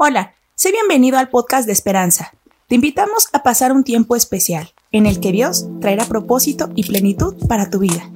Hola, 0.00 0.32
sé 0.54 0.70
bienvenido 0.70 1.18
al 1.18 1.28
podcast 1.28 1.66
de 1.66 1.72
Esperanza. 1.72 2.32
Te 2.68 2.76
invitamos 2.76 3.26
a 3.32 3.42
pasar 3.42 3.72
un 3.72 3.82
tiempo 3.82 4.14
especial 4.14 4.70
en 4.92 5.06
el 5.06 5.18
que 5.18 5.32
Dios 5.32 5.66
traerá 5.80 6.04
propósito 6.04 6.70
y 6.76 6.84
plenitud 6.84 7.34
para 7.48 7.68
tu 7.68 7.80
vida. 7.80 8.08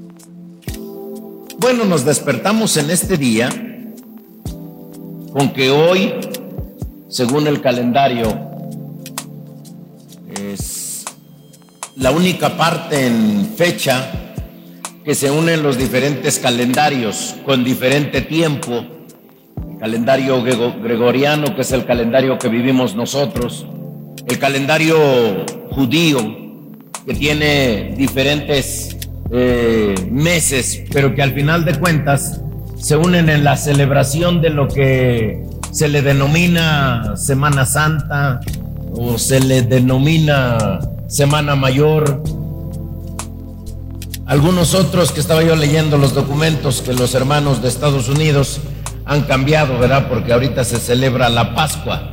Bueno, 1.58 1.84
nos 1.84 2.04
despertamos 2.04 2.76
en 2.76 2.88
este 2.88 3.16
día 3.16 3.48
con 5.32 5.52
que 5.52 5.70
hoy, 5.72 6.14
según 7.08 7.48
el 7.48 7.60
calendario, 7.60 8.28
es 10.40 11.04
la 11.96 12.12
única 12.12 12.56
parte 12.56 13.08
en 13.08 13.54
fecha 13.56 14.34
que 15.04 15.16
se 15.16 15.32
unen 15.32 15.64
los 15.64 15.76
diferentes 15.76 16.38
calendarios 16.38 17.34
con 17.44 17.64
diferente 17.64 18.20
tiempo 18.20 19.01
calendario 19.82 20.44
gregoriano, 20.44 21.56
que 21.56 21.62
es 21.62 21.72
el 21.72 21.84
calendario 21.84 22.38
que 22.38 22.46
vivimos 22.46 22.94
nosotros, 22.94 23.66
el 24.28 24.38
calendario 24.38 24.96
judío, 25.72 26.20
que 27.04 27.14
tiene 27.14 27.92
diferentes 27.96 28.96
eh, 29.32 29.92
meses, 30.08 30.84
pero 30.92 31.16
que 31.16 31.22
al 31.22 31.34
final 31.34 31.64
de 31.64 31.80
cuentas 31.80 32.40
se 32.78 32.94
unen 32.96 33.28
en 33.28 33.42
la 33.42 33.56
celebración 33.56 34.40
de 34.40 34.50
lo 34.50 34.68
que 34.68 35.42
se 35.72 35.88
le 35.88 36.00
denomina 36.00 37.16
Semana 37.16 37.66
Santa 37.66 38.38
o 38.92 39.18
se 39.18 39.40
le 39.40 39.62
denomina 39.62 40.78
Semana 41.08 41.56
Mayor. 41.56 42.22
Algunos 44.26 44.74
otros 44.74 45.10
que 45.10 45.18
estaba 45.18 45.42
yo 45.42 45.56
leyendo 45.56 45.98
los 45.98 46.14
documentos 46.14 46.82
que 46.82 46.92
los 46.92 47.16
hermanos 47.16 47.62
de 47.62 47.68
Estados 47.68 48.08
Unidos 48.08 48.60
han 49.04 49.22
cambiado, 49.22 49.78
¿verdad? 49.78 50.08
Porque 50.08 50.32
ahorita 50.32 50.64
se 50.64 50.78
celebra 50.78 51.28
la 51.28 51.54
Pascua. 51.54 52.12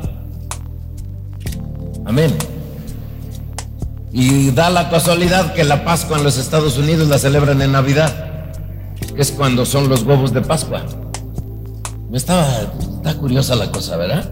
Amén. 2.05 2.35
Y 4.11 4.51
da 4.51 4.69
la 4.69 4.89
casualidad 4.89 5.53
que 5.53 5.63
la 5.63 5.83
Pascua 5.83 6.17
en 6.17 6.23
los 6.23 6.37
Estados 6.37 6.77
Unidos 6.77 7.07
la 7.07 7.19
celebran 7.19 7.61
en 7.61 7.71
Navidad, 7.71 8.11
que 9.15 9.21
es 9.21 9.31
cuando 9.31 9.65
son 9.65 9.87
los 9.87 10.03
huevos 10.03 10.33
de 10.33 10.41
Pascua. 10.41 10.83
Me 12.09 12.17
estaba, 12.17 12.47
está 12.95 13.13
curiosa 13.15 13.55
la 13.55 13.71
cosa, 13.71 13.95
¿verdad? 13.97 14.31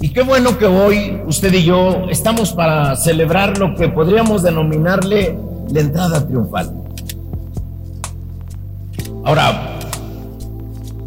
Y 0.00 0.10
qué 0.10 0.22
bueno 0.22 0.58
que 0.58 0.66
hoy 0.66 1.20
usted 1.26 1.52
y 1.54 1.64
yo 1.64 2.06
estamos 2.10 2.52
para 2.52 2.94
celebrar 2.94 3.58
lo 3.58 3.74
que 3.74 3.88
podríamos 3.88 4.42
denominarle 4.42 5.36
la 5.72 5.80
entrada 5.80 6.24
triunfal. 6.26 6.72
Ahora, 9.24 9.73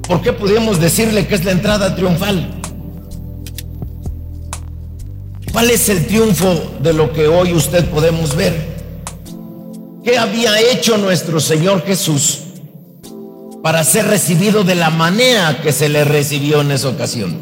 ¿Por 0.08 0.22
qué 0.22 0.32
podríamos 0.32 0.80
decirle 0.80 1.28
que 1.28 1.36
es 1.36 1.44
la 1.44 1.52
entrada 1.52 1.94
triunfal? 1.94 2.50
¿Cuál 5.52 5.70
es 5.70 5.90
el 5.90 6.08
triunfo 6.08 6.78
de 6.82 6.94
lo 6.94 7.12
que 7.12 7.28
hoy 7.28 7.52
usted 7.52 7.84
podemos 7.90 8.36
ver? 8.36 8.78
¿Qué 10.06 10.18
había 10.18 10.58
hecho 10.62 10.98
nuestro 10.98 11.42
Señor 11.42 11.84
Jesús 11.84 12.40
para 13.62 13.84
ser 13.84 14.08
recibido 14.08 14.64
de 14.64 14.76
la 14.76 14.90
manera 14.90 15.62
que 15.62 15.74
se 15.74 15.90
le 15.90 16.06
recibió 16.06 16.62
en 16.62 16.72
esa 16.72 16.88
ocasión? 16.88 17.42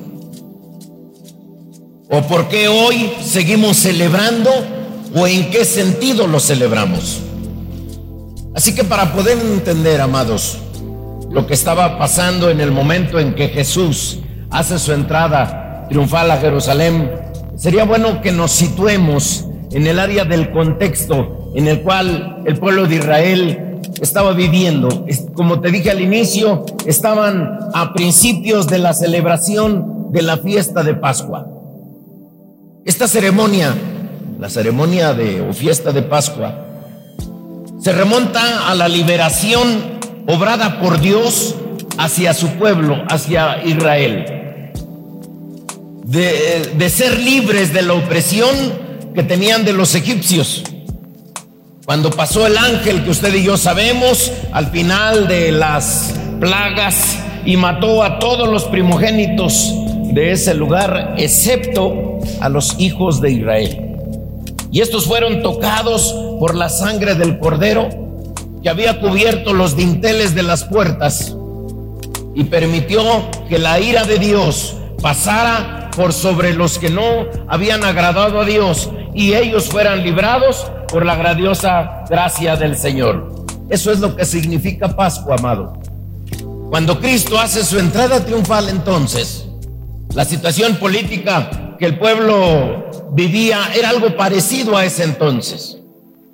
¿O 2.09 2.23
por 2.23 2.47
qué 2.47 2.67
hoy 2.67 3.11
seguimos 3.23 3.77
celebrando 3.77 4.49
o 5.13 5.27
en 5.27 5.51
qué 5.51 5.65
sentido 5.65 6.25
lo 6.25 6.39
celebramos? 6.39 7.19
Así 8.55 8.73
que 8.73 8.83
para 8.83 9.13
poder 9.13 9.37
entender, 9.37 10.01
amados, 10.01 10.57
lo 11.35 11.45
que 11.45 11.53
estaba 11.53 11.97
pasando 11.97 12.49
en 12.49 12.61
el 12.61 12.71
momento 12.71 13.19
en 13.19 13.35
que 13.35 13.49
Jesús 13.49 14.19
hace 14.49 14.79
su 14.79 14.93
entrada 14.93 15.85
triunfal 15.89 16.31
a 16.31 16.37
Jerusalén, 16.37 17.11
sería 17.57 17.83
bueno 17.83 18.21
que 18.21 18.31
nos 18.31 18.53
situemos 18.53 19.45
en 19.71 19.85
el 19.85 19.99
área 19.99 20.23
del 20.23 20.49
contexto 20.51 21.51
en 21.53 21.67
el 21.67 21.81
cual 21.81 22.41
el 22.45 22.57
pueblo 22.57 22.87
de 22.87 22.95
Israel 22.95 23.81
estaba 23.99 24.31
viviendo. 24.31 25.05
Como 25.33 25.59
te 25.59 25.71
dije 25.71 25.91
al 25.91 25.99
inicio, 25.99 26.65
estaban 26.85 27.59
a 27.73 27.91
principios 27.91 28.67
de 28.67 28.79
la 28.79 28.93
celebración 28.93 30.13
de 30.13 30.21
la 30.21 30.37
fiesta 30.37 30.83
de 30.83 30.93
Pascua. 30.93 31.47
Esta 32.85 33.09
ceremonia, 33.09 33.75
la 34.39 34.49
ceremonia 34.49 35.13
de 35.13 35.41
o 35.41 35.51
fiesta 35.51 35.91
de 35.91 36.01
Pascua, 36.01 36.61
se 37.81 37.91
remonta 37.91 38.69
a 38.69 38.73
la 38.73 38.87
liberación 38.87 39.94
obrada 40.27 40.79
por 40.79 40.99
Dios 40.99 41.55
hacia 41.97 42.33
su 42.33 42.49
pueblo, 42.51 43.03
hacia 43.09 43.63
Israel. 43.63 44.71
De, 46.03 46.89
ser 46.89 47.19
libres 47.19 47.73
de 47.73 47.81
la 47.81 47.93
opresión 47.93 48.55
que 49.13 49.23
tenían 49.23 49.65
de 49.65 49.73
los 49.73 49.95
egipcios. 49.95 50.63
Cuando 51.85 52.09
pasó 52.09 52.47
el 52.47 52.57
ángel 52.57 53.03
que 53.03 53.11
usted 53.11 53.33
y 53.35 53.43
yo 53.43 53.57
sabemos 53.57 54.31
al 54.51 54.67
final 54.67 55.27
de 55.27 55.51
las 55.51 56.15
plagas 56.39 57.17
y 57.45 57.57
mató 57.57 58.03
a 58.03 58.17
todos 58.17 58.47
los 58.49 58.63
primogénitos 58.65 59.73
de 60.13 60.31
ese 60.31 60.53
lugar, 60.53 61.15
excepto 61.17 62.19
a 62.39 62.49
los 62.49 62.75
hijos 62.79 63.21
de 63.21 63.31
Israel. 63.31 63.81
Y 64.71 64.81
estos 64.81 65.05
fueron 65.05 65.41
tocados 65.43 66.13
por 66.39 66.55
la 66.55 66.69
sangre 66.69 67.15
del 67.15 67.39
cordero 67.39 68.04
que 68.65 68.71
había 68.71 68.99
cubierto 68.99 69.53
los 69.53 69.77
dinteles 69.77 70.33
de 70.33 70.41
las 70.41 70.63
puertas 70.63 71.35
y 72.33 72.45
permitió 72.45 73.03
que 73.47 73.59
la 73.59 73.79
ira 73.79 74.05
de 74.05 74.17
Dios 74.17 74.75
pasara 75.03 75.91
por 75.95 76.11
sobre 76.13 76.55
los 76.55 76.79
que 76.79 76.89
no 76.89 77.27
habían 77.47 77.83
agradado 77.83 78.41
a 78.41 78.43
Dios 78.43 78.89
y 79.13 79.35
ellos 79.35 79.65
fueran 79.65 80.01
librados 80.01 80.65
por 80.87 81.05
la 81.05 81.15
grandiosa 81.15 82.05
gracia 82.09 82.55
del 82.55 82.75
Señor. 82.75 83.45
Eso 83.69 83.91
es 83.91 83.99
lo 83.99 84.15
que 84.15 84.25
significa 84.25 84.95
Pascua, 84.95 85.35
amado. 85.35 85.73
Cuando 86.71 86.99
Cristo 86.99 87.37
hace 87.37 87.63
su 87.63 87.77
entrada 87.77 88.25
triunfal 88.25 88.69
entonces, 88.69 89.45
la 90.15 90.25
situación 90.25 90.77
política 90.77 91.75
que 91.77 91.85
el 91.85 91.99
pueblo 91.99 92.89
vivía 93.11 93.59
era 93.75 93.89
algo 93.89 94.17
parecido 94.17 94.75
a 94.75 94.85
ese 94.85 95.03
entonces. 95.03 95.77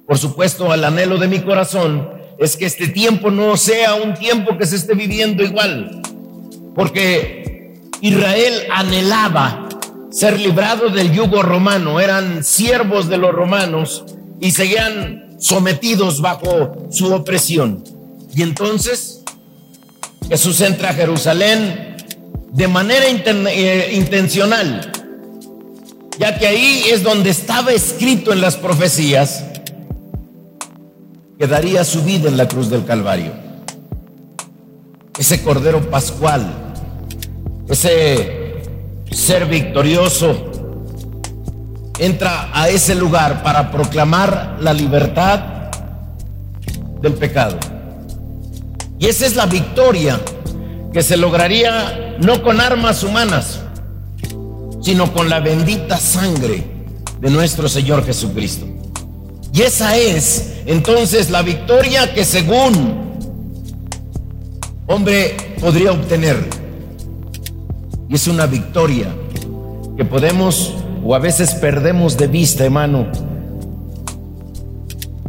Por 0.08 0.18
supuesto, 0.18 0.72
al 0.72 0.86
anhelo 0.86 1.18
de 1.18 1.28
mi 1.28 1.42
corazón 1.42 2.21
es 2.42 2.58
que 2.58 2.66
este 2.66 2.88
tiempo 2.88 3.30
no 3.30 3.56
sea 3.56 3.94
un 3.94 4.16
tiempo 4.16 4.58
que 4.58 4.66
se 4.66 4.76
esté 4.76 4.96
viviendo 4.96 5.44
igual. 5.44 6.02
Porque 6.74 7.80
Israel 8.02 8.64
anhelaba 8.72 9.70
ser 10.10 10.40
librado 10.40 10.90
del 10.90 11.14
yugo 11.14 11.44
romano, 11.44 12.00
eran 12.00 12.44
siervos 12.44 13.08
de 13.08 13.18
los 13.18 13.32
romanos 13.32 14.04
y 14.40 14.52
seguían 14.52 15.38
sometidos 15.40 16.20
bajo 16.20 16.88
su 16.90 17.14
opresión. 17.14 17.84
Y 18.34 18.42
entonces 18.42 19.24
Jesús 20.28 20.60
entra 20.62 20.90
a 20.90 20.94
Jerusalén 20.94 21.96
de 22.52 22.68
manera 22.68 23.06
eh, 23.08 23.92
intencional, 23.94 24.92
ya 26.18 26.40
que 26.40 26.48
ahí 26.48 26.86
es 26.90 27.04
donde 27.04 27.30
estaba 27.30 27.72
escrito 27.72 28.34
en 28.34 28.42
las 28.42 28.56
profecías 28.58 29.46
que 31.42 31.48
daría 31.48 31.84
su 31.84 32.04
vida 32.04 32.30
en 32.30 32.38
la 32.38 32.48
cruz 32.48 32.70
del 32.70 32.86
Calvario. 32.86 33.32
Ese 35.18 35.42
Cordero 35.42 35.90
Pascual, 35.90 36.46
ese 37.68 38.62
ser 39.10 39.48
victorioso, 39.48 40.52
entra 41.98 42.52
a 42.54 42.70
ese 42.70 42.94
lugar 42.94 43.42
para 43.42 43.72
proclamar 43.72 44.58
la 44.62 44.72
libertad 44.72 45.40
del 47.02 47.14
pecado. 47.14 47.58
Y 49.00 49.08
esa 49.08 49.26
es 49.26 49.36
la 49.36 49.48
victoria 49.48 50.22
que 50.94 51.02
se 51.02 51.18
lograría 51.18 52.18
no 52.20 52.44
con 52.44 52.62
armas 52.62 53.02
humanas, 53.02 53.62
sino 54.84 55.12
con 55.12 55.28
la 55.28 55.40
bendita 55.40 55.98
sangre 55.98 56.64
de 57.20 57.32
nuestro 57.32 57.68
Señor 57.68 58.06
Jesucristo. 58.06 58.68
Y 59.54 59.62
esa 59.62 59.98
es 59.98 60.62
entonces 60.66 61.30
la 61.30 61.42
victoria 61.42 62.14
que 62.14 62.24
según 62.24 63.02
hombre 64.88 65.36
podría 65.60 65.92
obtener. 65.92 66.38
Y 68.08 68.16
es 68.16 68.28
una 68.28 68.46
victoria 68.46 69.14
que 69.98 70.06
podemos 70.06 70.76
o 71.04 71.16
a 71.16 71.20
veces 71.20 71.56
perdemos 71.56 72.18
de 72.18 72.28
vista, 72.28 72.64
hermano. 72.64 73.08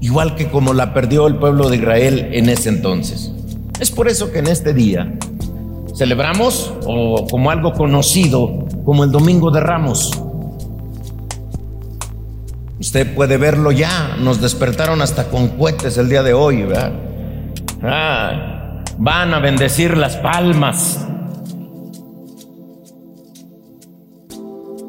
Igual 0.00 0.34
que 0.34 0.50
como 0.50 0.72
la 0.74 0.92
perdió 0.92 1.26
el 1.26 1.36
pueblo 1.36 1.68
de 1.68 1.76
Israel 1.76 2.28
en 2.32 2.48
ese 2.48 2.68
entonces. 2.68 3.32
Es 3.80 3.90
por 3.90 4.08
eso 4.08 4.30
que 4.30 4.40
en 4.40 4.48
este 4.48 4.74
día 4.74 5.12
celebramos 5.96 6.72
o 6.86 7.26
como 7.28 7.50
algo 7.50 7.72
conocido 7.72 8.66
como 8.84 9.04
el 9.04 9.10
Domingo 9.10 9.50
de 9.50 9.60
Ramos 9.60 10.12
Usted 12.82 13.14
puede 13.14 13.36
verlo 13.36 13.70
ya. 13.70 14.16
Nos 14.18 14.40
despertaron 14.40 15.02
hasta 15.02 15.28
con 15.28 15.50
cohetes 15.50 15.98
el 15.98 16.08
día 16.08 16.24
de 16.24 16.32
hoy. 16.32 16.66
Ah, 17.80 18.82
van 18.98 19.32
a 19.32 19.38
bendecir 19.38 19.96
las 19.96 20.16
palmas. 20.16 20.98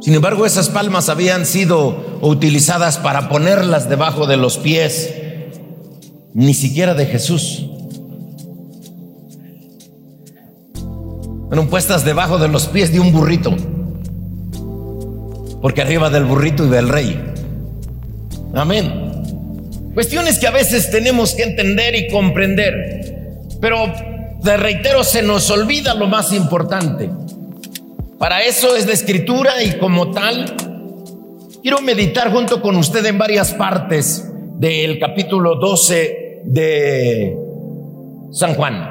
Sin 0.02 0.16
embargo, 0.16 0.48
esas 0.48 0.70
palmas 0.70 1.08
habían 1.08 1.46
sido 1.46 2.20
utilizadas 2.22 2.98
para 2.98 3.30
ponerlas 3.30 3.88
debajo 3.88 4.26
de 4.26 4.38
los 4.38 4.58
pies, 4.58 5.14
ni 6.34 6.56
siquiera 6.56 6.96
de 6.96 7.06
Jesús. 7.06 7.68
Fueron 11.48 11.68
puestas 11.68 12.04
debajo 12.04 12.40
de 12.40 12.48
los 12.48 12.66
pies 12.66 12.92
de 12.92 13.00
un 13.00 13.12
burrito, 13.12 13.56
porque 15.62 15.84
arriba 15.84 16.10
del 16.10 16.26
burrito 16.26 16.66
iba 16.66 16.80
el 16.80 16.90
rey. 16.90 17.33
Amén. 18.54 19.92
Cuestiones 19.94 20.38
que 20.38 20.48
a 20.48 20.52
veces 20.52 20.92
tenemos 20.92 21.34
que 21.34 21.44
entender 21.44 21.96
y 21.96 22.08
comprender, 22.08 23.50
pero 23.60 23.92
de 24.42 24.58
reitero 24.58 25.04
se 25.04 25.22
nos 25.24 25.50
olvida 25.50 25.94
lo 25.94 26.08
más 26.08 26.32
importante. 26.34 27.10
Para 28.20 28.44
eso 28.44 28.76
es 28.76 28.86
la 28.86 28.94
escritura 28.94 29.64
y 29.64 29.78
como 29.78 30.12
tal, 30.12 30.56
quiero 31.62 31.82
meditar 31.82 32.32
junto 32.32 32.62
con 32.62 32.76
usted 32.76 33.06
en 33.06 33.18
varias 33.18 33.54
partes 33.54 34.30
del 34.60 35.00
capítulo 35.00 35.56
12 35.56 36.42
de 36.46 37.36
San 38.32 38.54
Juan. 38.56 38.90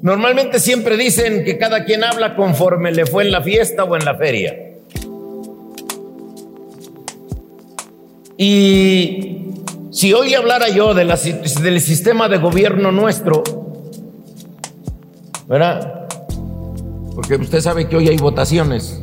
Normalmente 0.00 0.58
siempre 0.58 0.96
dicen 0.96 1.44
que 1.44 1.58
cada 1.58 1.84
quien 1.84 2.04
habla 2.04 2.34
conforme 2.34 2.90
le 2.90 3.06
fue 3.06 3.24
en 3.24 3.32
la 3.32 3.42
fiesta 3.42 3.84
o 3.84 3.96
en 3.96 4.04
la 4.04 4.16
feria. 4.16 4.71
Y 8.36 9.52
si 9.90 10.12
hoy 10.12 10.34
hablara 10.34 10.68
yo 10.68 10.94
de 10.94 11.04
del 11.04 11.80
sistema 11.80 12.28
de 12.28 12.38
gobierno 12.38 12.90
nuestro, 12.90 13.42
¿verdad? 15.46 16.08
Porque 17.14 17.36
usted 17.36 17.60
sabe 17.60 17.88
que 17.88 17.96
hoy 17.96 18.08
hay 18.08 18.16
votaciones. 18.16 19.02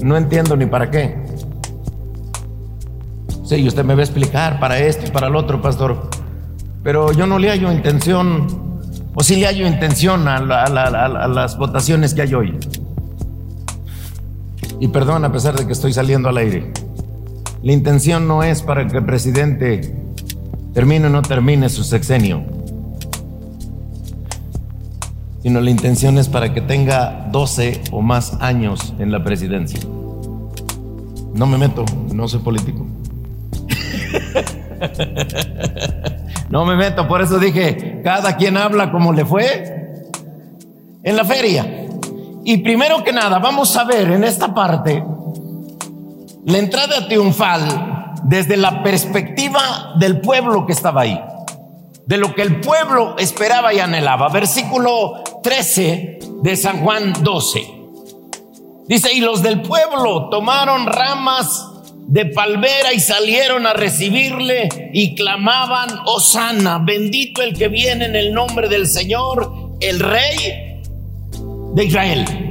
No 0.00 0.16
entiendo 0.16 0.56
ni 0.56 0.66
para 0.66 0.90
qué. 0.90 1.22
Sí, 3.44 3.66
usted 3.66 3.84
me 3.84 3.94
va 3.94 4.00
a 4.00 4.04
explicar 4.04 4.58
para 4.58 4.78
esto 4.78 5.06
y 5.06 5.10
para 5.10 5.28
el 5.28 5.36
otro, 5.36 5.60
pastor. 5.60 6.08
Pero 6.82 7.12
yo 7.12 7.26
no 7.26 7.38
le 7.38 7.50
hallo 7.50 7.70
intención, 7.70 8.80
o 9.14 9.22
sí 9.22 9.36
le 9.36 9.46
hallo 9.46 9.66
intención 9.66 10.26
a 10.28 10.40
las 11.28 11.58
votaciones 11.58 12.14
que 12.14 12.22
hay 12.22 12.34
hoy. 12.34 12.58
Y 14.80 14.88
perdón 14.88 15.24
a 15.24 15.32
pesar 15.32 15.56
de 15.56 15.66
que 15.66 15.72
estoy 15.72 15.92
saliendo 15.92 16.28
al 16.28 16.38
aire. 16.38 16.72
La 17.66 17.72
intención 17.72 18.28
no 18.28 18.44
es 18.44 18.62
para 18.62 18.86
que 18.86 18.96
el 18.96 19.04
presidente 19.04 19.92
termine 20.72 21.08
o 21.08 21.10
no 21.10 21.22
termine 21.22 21.68
su 21.68 21.82
sexenio 21.82 22.44
sino 25.42 25.60
la 25.60 25.70
intención 25.70 26.16
es 26.16 26.28
para 26.28 26.54
que 26.54 26.60
tenga 26.60 27.26
12 27.32 27.82
o 27.90 28.02
más 28.02 28.34
años 28.40 28.94
en 29.00 29.10
la 29.10 29.24
presidencia. 29.24 29.80
No 31.34 31.46
me 31.46 31.58
meto, 31.58 31.84
no 32.14 32.28
soy 32.28 32.40
político. 32.40 32.86
no 36.50 36.64
me 36.66 36.76
meto, 36.76 37.08
por 37.08 37.20
eso 37.20 37.40
dije, 37.40 38.00
cada 38.04 38.36
quien 38.36 38.56
habla 38.56 38.92
como 38.92 39.12
le 39.12 39.24
fue 39.24 39.98
en 41.02 41.16
la 41.16 41.24
feria. 41.24 41.88
Y 42.44 42.58
primero 42.58 43.02
que 43.02 43.12
nada, 43.12 43.40
vamos 43.40 43.76
a 43.76 43.84
ver 43.84 44.12
en 44.12 44.22
esta 44.22 44.54
parte 44.54 45.02
la 46.46 46.58
entrada 46.58 47.06
triunfal 47.06 48.14
desde 48.24 48.56
la 48.56 48.82
perspectiva 48.82 49.94
del 49.98 50.20
pueblo 50.20 50.66
que 50.66 50.72
estaba 50.72 51.02
ahí 51.02 51.20
de 52.06 52.16
lo 52.16 52.34
que 52.34 52.42
el 52.42 52.60
pueblo 52.60 53.16
esperaba 53.18 53.74
y 53.74 53.80
anhelaba. 53.80 54.28
Versículo 54.28 55.24
13 55.42 56.18
de 56.42 56.56
San 56.56 56.82
Juan 56.82 57.12
12. 57.22 57.74
Dice, 58.86 59.12
y 59.12 59.20
los 59.20 59.42
del 59.42 59.62
pueblo 59.62 60.28
tomaron 60.30 60.86
ramas 60.86 61.66
de 62.06 62.26
palmera 62.26 62.92
y 62.92 63.00
salieron 63.00 63.66
a 63.66 63.72
recibirle 63.72 64.68
y 64.92 65.16
clamaban, 65.16 65.88
Osana, 66.06 66.78
bendito 66.78 67.42
el 67.42 67.58
que 67.58 67.66
viene 67.66 68.04
en 68.04 68.14
el 68.14 68.32
nombre 68.32 68.68
del 68.68 68.86
Señor, 68.86 69.76
el 69.80 69.98
rey 69.98 70.82
de 71.74 71.84
Israel. 71.84 72.45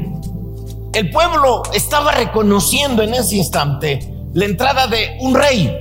El 0.96 1.12
pueblo 1.12 1.62
estaba 1.74 2.14
reconociendo 2.14 3.04
en 3.04 3.14
ese 3.14 3.36
instante 3.36 4.00
la 4.34 4.46
entrada 4.46 4.88
de 4.88 5.18
un 5.20 5.36
rey. 5.36 5.78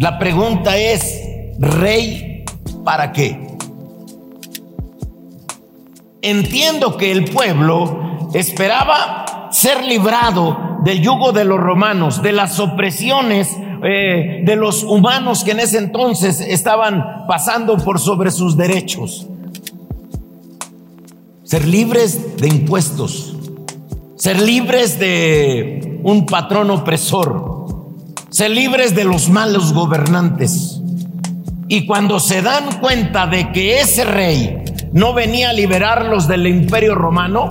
La 0.00 0.18
pregunta 0.18 0.76
es, 0.76 1.22
¿Rey 1.56 2.44
para 2.84 3.12
qué? 3.12 3.56
Entiendo 6.22 6.96
que 6.96 7.12
el 7.12 7.26
pueblo 7.26 8.30
esperaba 8.34 9.48
ser 9.52 9.84
librado 9.84 10.80
del 10.82 11.00
yugo 11.00 11.30
de 11.30 11.44
los 11.44 11.60
romanos, 11.60 12.22
de 12.22 12.32
las 12.32 12.58
opresiones 12.58 13.48
eh, 13.84 14.40
de 14.44 14.56
los 14.56 14.82
humanos 14.82 15.44
que 15.44 15.52
en 15.52 15.60
ese 15.60 15.78
entonces 15.78 16.40
estaban 16.40 17.28
pasando 17.28 17.76
por 17.76 18.00
sobre 18.00 18.32
sus 18.32 18.56
derechos. 18.56 19.28
Ser 21.44 21.64
libres 21.64 22.36
de 22.38 22.48
impuestos, 22.48 23.35
ser 24.16 24.40
libres 24.40 24.98
de 24.98 26.00
un 26.02 26.26
patrón 26.26 26.70
opresor, 26.70 27.66
ser 28.30 28.50
libres 28.50 28.94
de 28.94 29.04
los 29.04 29.28
malos 29.28 29.72
gobernantes. 29.72 30.80
Y 31.68 31.86
cuando 31.86 32.20
se 32.20 32.42
dan 32.42 32.80
cuenta 32.80 33.26
de 33.26 33.52
que 33.52 33.80
ese 33.80 34.04
rey 34.04 34.64
no 34.92 35.12
venía 35.12 35.50
a 35.50 35.52
liberarlos 35.52 36.28
del 36.28 36.46
imperio 36.46 36.94
romano, 36.94 37.48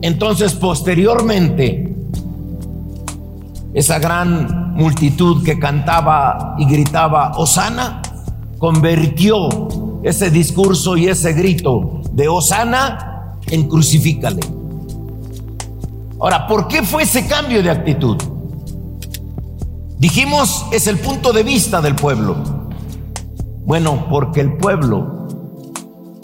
entonces 0.00 0.54
posteriormente 0.54 1.94
esa 3.74 3.98
gran 3.98 4.74
multitud 4.74 5.44
que 5.44 5.58
cantaba 5.58 6.54
y 6.58 6.66
gritaba 6.66 7.32
Osana 7.36 8.00
convirtió 8.58 9.48
ese 10.02 10.30
discurso 10.30 10.96
y 10.96 11.08
ese 11.08 11.32
grito 11.32 12.00
de 12.12 12.28
Osana 12.28 13.36
en 13.48 13.68
crucifícale. 13.68 14.63
Ahora, 16.24 16.46
¿por 16.46 16.68
qué 16.68 16.82
fue 16.82 17.02
ese 17.02 17.26
cambio 17.26 17.62
de 17.62 17.68
actitud? 17.68 18.16
Dijimos, 19.98 20.64
es 20.72 20.86
el 20.86 20.98
punto 20.98 21.34
de 21.34 21.42
vista 21.42 21.82
del 21.82 21.96
pueblo. 21.96 22.34
Bueno, 23.66 24.06
porque 24.08 24.40
el 24.40 24.56
pueblo 24.56 25.28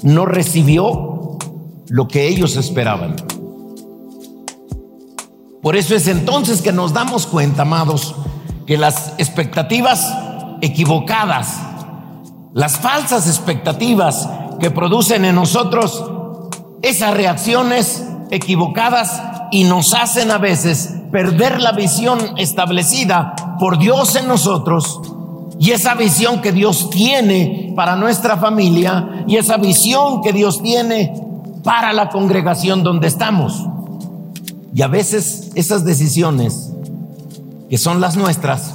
no 0.02 0.24
recibió 0.24 1.36
lo 1.90 2.08
que 2.08 2.28
ellos 2.28 2.56
esperaban. 2.56 3.14
Por 5.60 5.76
eso 5.76 5.94
es 5.94 6.08
entonces 6.08 6.62
que 6.62 6.72
nos 6.72 6.94
damos 6.94 7.26
cuenta, 7.26 7.60
amados, 7.60 8.14
que 8.66 8.78
las 8.78 9.12
expectativas 9.18 10.16
equivocadas, 10.62 11.58
las 12.54 12.78
falsas 12.78 13.26
expectativas 13.26 14.30
que 14.60 14.70
producen 14.70 15.26
en 15.26 15.34
nosotros 15.34 16.02
esas 16.80 17.12
reacciones 17.12 18.02
equivocadas 18.30 19.39
y 19.50 19.64
nos 19.64 19.94
hacen 19.94 20.30
a 20.30 20.38
veces 20.38 20.94
perder 21.10 21.60
la 21.60 21.72
visión 21.72 22.18
establecida 22.38 23.34
por 23.58 23.78
Dios 23.78 24.16
en 24.16 24.28
nosotros 24.28 25.00
y 25.58 25.72
esa 25.72 25.94
visión 25.94 26.40
que 26.40 26.52
Dios 26.52 26.88
tiene 26.90 27.72
para 27.76 27.96
nuestra 27.96 28.38
familia 28.38 29.24
y 29.26 29.36
esa 29.36 29.58
visión 29.58 30.22
que 30.22 30.32
Dios 30.32 30.62
tiene 30.62 31.12
para 31.62 31.92
la 31.92 32.08
congregación 32.08 32.82
donde 32.82 33.08
estamos. 33.08 33.66
Y 34.74 34.82
a 34.82 34.86
veces 34.86 35.50
esas 35.54 35.84
decisiones 35.84 36.72
que 37.68 37.76
son 37.76 38.00
las 38.00 38.16
nuestras 38.16 38.74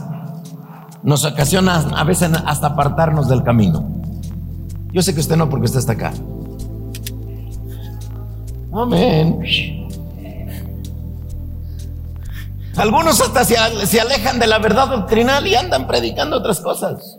nos 1.01 1.25
ocasionan 1.25 1.94
a 1.96 2.03
veces 2.03 2.29
hasta 2.46 2.67
apartarnos 2.67 3.27
del 3.27 3.44
camino. 3.44 3.88
Yo 4.91 5.01
sé 5.01 5.13
que 5.13 5.20
usted 5.20 5.36
no 5.36 5.50
porque 5.50 5.65
usted 5.65 5.79
está 5.79 5.94
acá. 5.94 6.13
Amén. 8.72 9.39
Algunos 12.77 13.22
hasta 13.22 13.46
se, 13.46 14.00
alejan 14.00 14.39
de 14.39 14.48
la 14.48 14.60
verdad 14.60 14.89
doctrinal 14.89 15.48
y 15.48 15.55
andan 15.55 15.88
predicando 15.88 16.38
otras 16.38 16.60
cosas. 16.60 17.17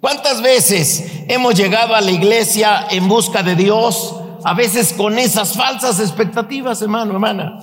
¿Cuántas 0.00 0.42
veces 0.42 1.04
hemos 1.28 1.54
llegado 1.54 1.94
a 1.94 2.00
la 2.00 2.10
iglesia 2.10 2.86
en 2.90 3.08
busca 3.08 3.42
de 3.42 3.54
Dios? 3.54 4.14
A 4.44 4.54
veces 4.54 4.92
con 4.92 5.18
esas 5.18 5.54
falsas 5.54 6.00
expectativas, 6.00 6.82
hermano, 6.82 7.12
hermana. 7.12 7.58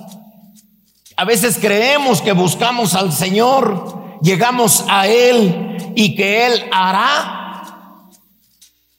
A 1.16 1.24
veces 1.24 1.58
creemos 1.60 2.22
que 2.22 2.32
buscamos 2.32 2.94
al 2.94 3.12
Señor, 3.12 4.18
llegamos 4.22 4.84
a 4.88 5.06
Él 5.06 5.92
y 5.94 6.16
que 6.16 6.46
Él 6.46 6.64
hará 6.72 7.40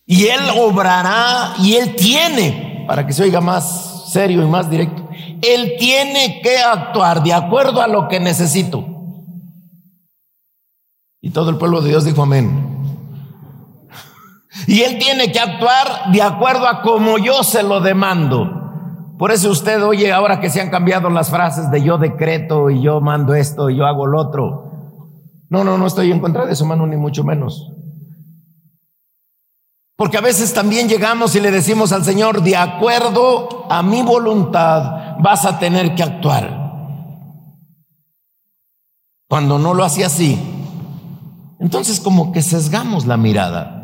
y 0.05 0.27
Él 0.27 0.41
obrará 0.57 1.55
y 1.59 1.75
Él 1.75 1.95
tiene, 1.95 2.85
para 2.87 3.07
que 3.07 3.13
se 3.13 3.23
oiga 3.23 3.41
más 3.41 4.11
serio 4.11 4.43
y 4.43 4.45
más 4.45 4.69
directo, 4.69 5.00
él 5.41 5.75
tiene 5.79 6.41
que 6.41 6.57
actuar 6.57 7.23
de 7.23 7.33
acuerdo 7.33 7.81
a 7.81 7.87
lo 7.87 8.07
que 8.07 8.19
necesito. 8.19 8.85
Y 11.21 11.29
todo 11.29 11.51
el 11.51 11.57
pueblo 11.57 11.81
de 11.81 11.89
Dios 11.89 12.03
dijo 12.03 12.23
amén. 12.23 12.71
Y 14.67 14.81
Él 14.81 14.99
tiene 14.99 15.31
que 15.31 15.39
actuar 15.39 16.11
de 16.11 16.21
acuerdo 16.21 16.67
a 16.67 16.81
como 16.81 17.17
yo 17.17 17.43
se 17.43 17.63
lo 17.63 17.79
demando. 17.79 18.59
Por 19.17 19.31
eso 19.31 19.51
usted 19.51 19.83
oye 19.83 20.11
ahora 20.11 20.39
que 20.39 20.49
se 20.49 20.61
han 20.61 20.71
cambiado 20.71 21.09
las 21.09 21.29
frases 21.29 21.69
de 21.69 21.83
yo 21.83 21.97
decreto 21.97 22.69
y 22.69 22.81
yo 22.81 23.01
mando 23.01 23.35
esto 23.35 23.69
y 23.69 23.77
yo 23.77 23.85
hago 23.85 24.07
lo 24.07 24.19
otro. 24.19 24.71
No, 25.49 25.63
no, 25.63 25.77
no 25.77 25.85
estoy 25.85 26.11
en 26.11 26.19
contra 26.19 26.45
de 26.45 26.53
eso, 26.53 26.65
mano, 26.65 26.87
ni 26.87 26.97
mucho 26.97 27.23
menos. 27.23 27.71
Porque 29.95 30.17
a 30.17 30.21
veces 30.21 30.53
también 30.53 30.89
llegamos 30.89 31.35
y 31.35 31.39
le 31.39 31.51
decimos 31.51 31.91
al 31.91 32.03
Señor, 32.03 32.41
de 32.41 32.55
acuerdo 32.55 33.67
a 33.69 33.83
mi 33.83 34.01
voluntad, 34.01 35.00
vas 35.19 35.45
a 35.45 35.59
tener 35.59 35.95
que 35.95 36.03
actuar. 36.03 36.61
Cuando 39.27 39.57
no 39.59 39.73
lo 39.73 39.83
hace 39.83 40.03
así, 40.03 40.37
entonces 41.59 41.99
como 41.99 42.31
que 42.31 42.41
sesgamos 42.41 43.05
la 43.05 43.17
mirada. 43.17 43.81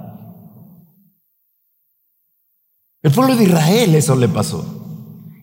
El 3.01 3.11
pueblo 3.11 3.35
de 3.35 3.45
Israel 3.45 3.95
eso 3.95 4.15
le 4.15 4.27
pasó. 4.27 4.65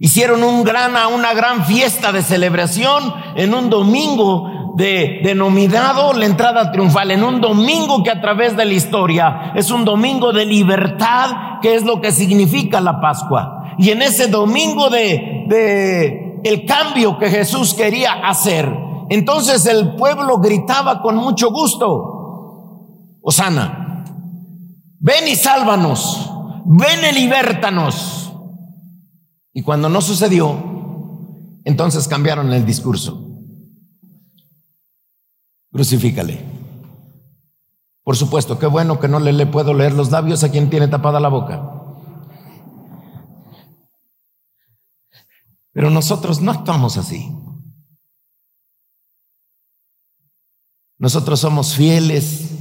Hicieron 0.01 0.43
un 0.43 0.65
gran, 0.65 0.93
una 1.15 1.33
gran 1.33 1.65
fiesta 1.65 2.13
de 2.13 2.23
celebración 2.23 3.15
en 3.37 3.55
un 3.55 3.71
domingo 3.71 4.75
de, 4.77 5.21
denominado 5.23 6.13
la 6.13 6.27
entrada 6.27 6.73
triunfal, 6.73 7.13
en 7.13 7.23
un 7.23 7.41
domingo 7.41 8.03
que 8.03 8.11
a 8.11 8.21
través 8.21 8.57
de 8.57 8.65
la 8.65 8.75
historia 8.75 9.53
es 9.55 9.71
un 9.71 9.85
domingo 9.85 10.33
de 10.33 10.45
libertad, 10.45 11.61
que 11.63 11.75
es 11.75 11.85
lo 11.85 12.01
que 12.01 12.13
significa 12.13 12.81
la 12.81 13.01
Pascua. 13.01 13.75
Y 13.79 13.91
en 13.91 14.03
ese 14.03 14.27
domingo 14.27 14.91
de, 14.91 15.34
de 15.49 16.41
el 16.45 16.67
cambio 16.67 17.19
que 17.19 17.31
Jesús 17.31 17.75
quería 17.75 18.27
hacer, 18.29 18.71
entonces 19.09 19.67
el 19.67 19.97
pueblo 19.97 20.39
gritaba 20.39 21.01
con 21.01 21.17
mucho 21.17 21.51
gusto, 21.51 23.19
Osana, 23.23 24.05
ven 25.01 25.29
y 25.29 25.37
sálvanos, 25.37 26.31
ven 26.67 27.01
y 27.11 27.15
libértanos. 27.21 28.33
Y 29.53 29.63
cuando 29.63 29.89
no 29.89 30.01
sucedió, 30.01 30.57
entonces 31.65 32.09
cambiaron 32.09 32.53
el 32.53 32.67
discurso. 32.67 33.21
Crucifícale. 35.71 36.45
Por 38.03 38.17
supuesto, 38.17 38.59
qué 38.59 38.67
bueno 38.67 39.01
que 39.01 39.09
no 39.09 39.19
le, 39.19 39.33
le 39.33 39.47
puedo 39.47 39.73
leer 39.73 39.93
los 39.93 40.11
labios 40.11 40.45
a 40.45 40.51
quien 40.51 40.69
tiene 40.69 40.89
tapada 40.89 41.21
la 41.21 41.29
boca. 41.29 41.74
Pero 45.75 45.91
nosotros 45.91 46.41
no 46.41 46.51
actuamos 46.51 46.97
así. 46.97 47.31
Nosotros 50.99 51.41
somos 51.41 51.75
fieles 51.75 52.53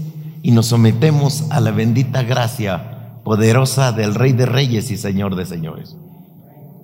y 0.42 0.52
nos 0.52 0.66
sometemos 0.66 1.50
a 1.52 1.62
la 1.62 1.72
bendita 1.72 2.24
gracia 2.24 3.22
poderosa 3.24 3.94
del 3.94 4.16
Rey 4.16 4.34
de 4.34 4.46
Reyes 4.46 4.92
y 4.92 4.98
Señor 4.98 5.38
de 5.38 5.46
Señores 5.46 5.96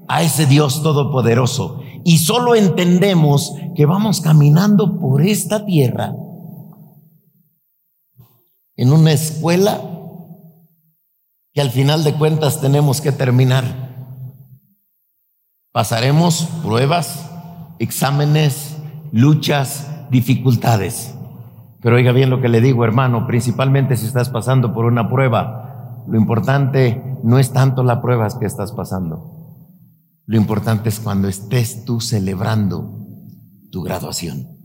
a 0.10 0.24
ese 0.24 0.48
Dios 0.48 0.82
todopoderoso. 0.82 1.82
Y 2.04 2.18
solo 2.18 2.56
entendemos 2.56 3.54
que 3.76 3.86
vamos 3.86 4.20
caminando 4.20 5.00
por 5.00 5.22
esta 5.22 5.66
tierra 5.66 6.14
en 8.76 8.92
una 8.92 9.12
escuela 9.12 9.80
que 11.54 11.62
al 11.62 11.70
final 11.70 12.04
de 12.04 12.14
cuentas 12.16 12.60
tenemos 12.60 13.02
que 13.02 13.12
terminar. 13.12 13.89
Pasaremos 15.80 16.44
pruebas, 16.62 17.32
exámenes, 17.80 18.76
luchas, 19.14 19.88
dificultades. 20.12 21.16
Pero 21.82 21.96
oiga 21.96 22.12
bien 22.12 22.30
lo 22.30 22.42
que 22.42 22.50
le 22.50 22.60
digo, 22.60 22.84
hermano, 22.84 23.26
principalmente 23.26 23.96
si 23.96 24.06
estás 24.06 24.28
pasando 24.28 24.74
por 24.74 24.84
una 24.84 25.08
prueba, 25.08 26.04
lo 26.06 26.18
importante 26.18 27.18
no 27.24 27.40
es 27.40 27.54
tanto 27.54 27.84
la 27.84 28.02
prueba 28.02 28.28
que 28.38 28.46
estás 28.46 28.74
pasando. 28.74 29.72
Lo 30.26 30.36
importante 30.36 30.90
es 30.90 31.00
cuando 31.00 31.30
estés 31.30 31.86
tú 31.86 32.02
celebrando 32.02 33.08
tu 33.72 33.82
graduación. 33.82 34.59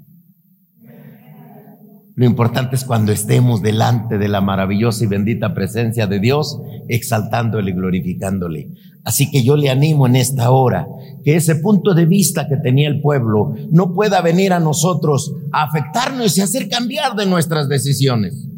Lo 2.16 2.24
importante 2.24 2.76
es 2.76 2.84
cuando 2.84 3.10
estemos 3.10 3.60
delante 3.60 4.18
de 4.18 4.28
la 4.28 4.40
maravillosa 4.40 5.02
y 5.02 5.08
bendita 5.08 5.52
presencia 5.52 6.06
de 6.06 6.20
Dios, 6.20 6.60
exaltándole 6.88 7.72
y 7.72 7.74
glorificándole. 7.74 8.68
Así 9.04 9.30
que 9.30 9.42
yo 9.42 9.56
le 9.56 9.68
animo 9.68 10.06
en 10.06 10.14
esta 10.14 10.50
hora 10.50 10.86
que 11.24 11.34
ese 11.34 11.56
punto 11.56 11.92
de 11.92 12.06
vista 12.06 12.46
que 12.46 12.56
tenía 12.56 12.88
el 12.88 13.00
pueblo 13.00 13.54
no 13.70 13.92
pueda 13.94 14.20
venir 14.20 14.52
a 14.52 14.60
nosotros 14.60 15.34
a 15.52 15.64
afectarnos 15.64 16.38
y 16.38 16.40
hacer 16.40 16.68
cambiar 16.68 17.16
de 17.16 17.26
nuestras 17.26 17.68
decisiones. 17.68 18.48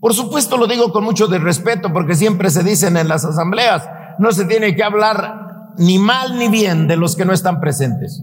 Por 0.00 0.14
supuesto 0.14 0.56
lo 0.56 0.66
digo 0.66 0.90
con 0.90 1.04
mucho 1.04 1.26
de 1.26 1.38
respeto 1.38 1.92
porque 1.92 2.14
siempre 2.14 2.48
se 2.48 2.62
dicen 2.62 2.96
en 2.96 3.08
las 3.08 3.24
asambleas, 3.26 3.88
no 4.18 4.32
se 4.32 4.46
tiene 4.46 4.74
que 4.74 4.82
hablar 4.82 5.74
ni 5.78 5.98
mal 5.98 6.38
ni 6.38 6.48
bien 6.48 6.88
de 6.88 6.96
los 6.96 7.14
que 7.14 7.26
no 7.26 7.34
están 7.34 7.60
presentes. 7.60 8.22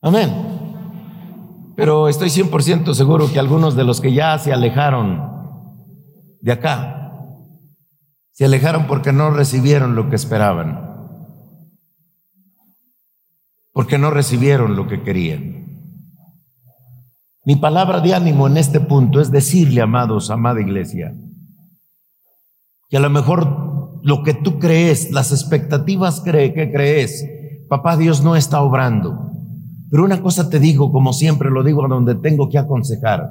Amén. 0.00 0.43
Pero 1.76 2.08
estoy 2.08 2.28
100% 2.28 2.94
seguro 2.94 3.30
que 3.32 3.40
algunos 3.40 3.74
de 3.74 3.84
los 3.84 4.00
que 4.00 4.12
ya 4.12 4.38
se 4.38 4.52
alejaron 4.52 5.34
de 6.40 6.52
acá, 6.52 7.12
se 8.32 8.44
alejaron 8.44 8.86
porque 8.86 9.12
no 9.12 9.30
recibieron 9.30 9.96
lo 9.96 10.08
que 10.08 10.16
esperaban, 10.16 10.98
porque 13.72 13.98
no 13.98 14.10
recibieron 14.10 14.76
lo 14.76 14.86
que 14.86 15.02
querían. 15.02 15.64
Mi 17.44 17.56
palabra 17.56 18.00
de 18.00 18.14
ánimo 18.14 18.46
en 18.46 18.56
este 18.56 18.80
punto 18.80 19.20
es 19.20 19.30
decirle, 19.30 19.80
amados, 19.80 20.30
amada 20.30 20.60
iglesia, 20.60 21.14
que 22.88 22.96
a 22.96 23.00
lo 23.00 23.10
mejor 23.10 24.00
lo 24.02 24.22
que 24.22 24.34
tú 24.34 24.58
crees, 24.58 25.10
las 25.10 25.32
expectativas 25.32 26.20
cree, 26.20 26.54
que 26.54 26.70
crees, 26.70 27.24
papá 27.68 27.96
Dios 27.96 28.22
no 28.22 28.36
está 28.36 28.60
obrando. 28.60 29.33
Pero 29.94 30.06
una 30.06 30.20
cosa 30.20 30.50
te 30.50 30.58
digo, 30.58 30.90
como 30.90 31.12
siempre 31.12 31.52
lo 31.52 31.62
digo 31.62 31.86
donde 31.86 32.16
tengo 32.16 32.48
que 32.48 32.58
aconsejar. 32.58 33.28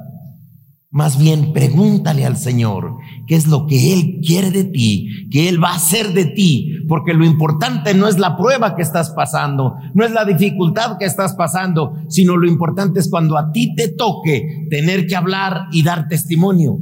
Más 0.90 1.18
bien 1.18 1.52
pregúntale 1.52 2.24
al 2.24 2.38
Señor 2.38 2.96
qué 3.26 3.36
es 3.36 3.46
lo 3.46 3.66
que 3.66 3.92
Él 3.92 4.20
quiere 4.26 4.50
de 4.50 4.64
ti, 4.64 5.28
que 5.30 5.50
Él 5.50 5.62
va 5.62 5.72
a 5.72 5.76
hacer 5.76 6.14
de 6.14 6.24
ti, 6.24 6.74
porque 6.88 7.12
lo 7.12 7.26
importante 7.26 7.92
no 7.92 8.08
es 8.08 8.18
la 8.18 8.38
prueba 8.38 8.74
que 8.74 8.80
estás 8.80 9.10
pasando, 9.10 9.74
no 9.92 10.06
es 10.06 10.12
la 10.12 10.24
dificultad 10.24 10.96
que 10.96 11.04
estás 11.04 11.34
pasando, 11.34 11.98
sino 12.08 12.34
lo 12.34 12.48
importante 12.48 13.00
es 13.00 13.10
cuando 13.10 13.36
a 13.36 13.52
ti 13.52 13.74
te 13.74 13.88
toque 13.88 14.66
tener 14.70 15.06
que 15.06 15.16
hablar 15.16 15.66
y 15.70 15.82
dar 15.82 16.08
testimonio. 16.08 16.78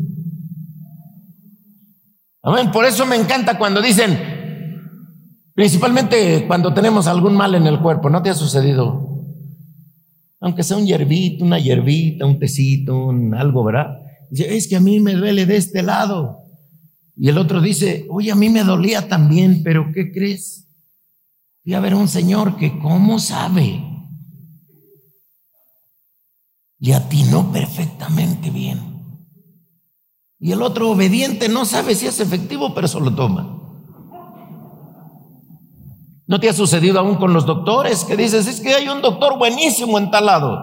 Amén. 2.44 2.70
Por 2.70 2.84
eso 2.84 3.04
me 3.04 3.16
encanta 3.16 3.58
cuando 3.58 3.82
dicen, 3.82 4.16
principalmente 5.56 6.44
cuando 6.46 6.72
tenemos 6.72 7.08
algún 7.08 7.36
mal 7.36 7.56
en 7.56 7.66
el 7.66 7.80
cuerpo, 7.80 8.10
¿no 8.10 8.22
te 8.22 8.30
ha 8.30 8.34
sucedido? 8.34 9.01
Aunque 10.42 10.64
sea 10.64 10.76
un 10.76 10.87
hierbito, 10.87 11.44
una 11.44 11.61
hierbita, 11.61 12.26
un 12.26 12.40
tecito, 12.40 13.06
un 13.06 13.32
algo, 13.32 13.62
¿verdad? 13.62 14.00
Dice, 14.28 14.56
es 14.56 14.66
que 14.66 14.75
a 14.75 14.80
mí 14.80 14.99
me 14.99 15.14
duele 15.14 15.46
de 15.46 15.56
este 15.56 15.82
lado. 15.82 16.40
Y 17.16 17.28
el 17.28 17.38
otro 17.38 17.61
dice, 17.61 18.06
oye, 18.11 18.32
a 18.32 18.34
mí 18.34 18.49
me 18.49 18.64
dolía 18.64 19.08
también, 19.08 19.62
pero 19.62 19.92
¿qué 19.94 20.11
crees? 20.11 20.68
Fui 21.62 21.75
a 21.75 21.80
ver 21.80 21.92
a 21.92 21.96
un 21.96 22.08
señor 22.08 22.56
que, 22.56 22.76
¿cómo 22.80 23.20
sabe? 23.20 23.84
Le 26.80 26.94
atinó 26.94 27.52
perfectamente 27.52 28.50
bien. 28.50 28.80
Y 30.40 30.50
el 30.50 30.61
otro 30.61 30.90
obediente 30.90 31.49
no 31.49 31.64
sabe 31.64 31.94
si 31.94 32.08
es 32.08 32.18
efectivo, 32.18 32.75
pero 32.75 32.87
eso 32.88 32.99
lo 32.99 33.14
toma. 33.14 33.62
¿No 36.32 36.40
te 36.40 36.48
ha 36.48 36.54
sucedido 36.54 36.98
aún 36.98 37.16
con 37.16 37.34
los 37.34 37.44
doctores 37.44 38.04
que 38.04 38.16
dices, 38.16 38.46
es 38.46 38.62
que 38.62 38.72
hay 38.72 38.88
un 38.88 39.02
doctor 39.02 39.36
buenísimo 39.36 39.98
en 39.98 40.10
tal 40.10 40.24
lado? 40.24 40.58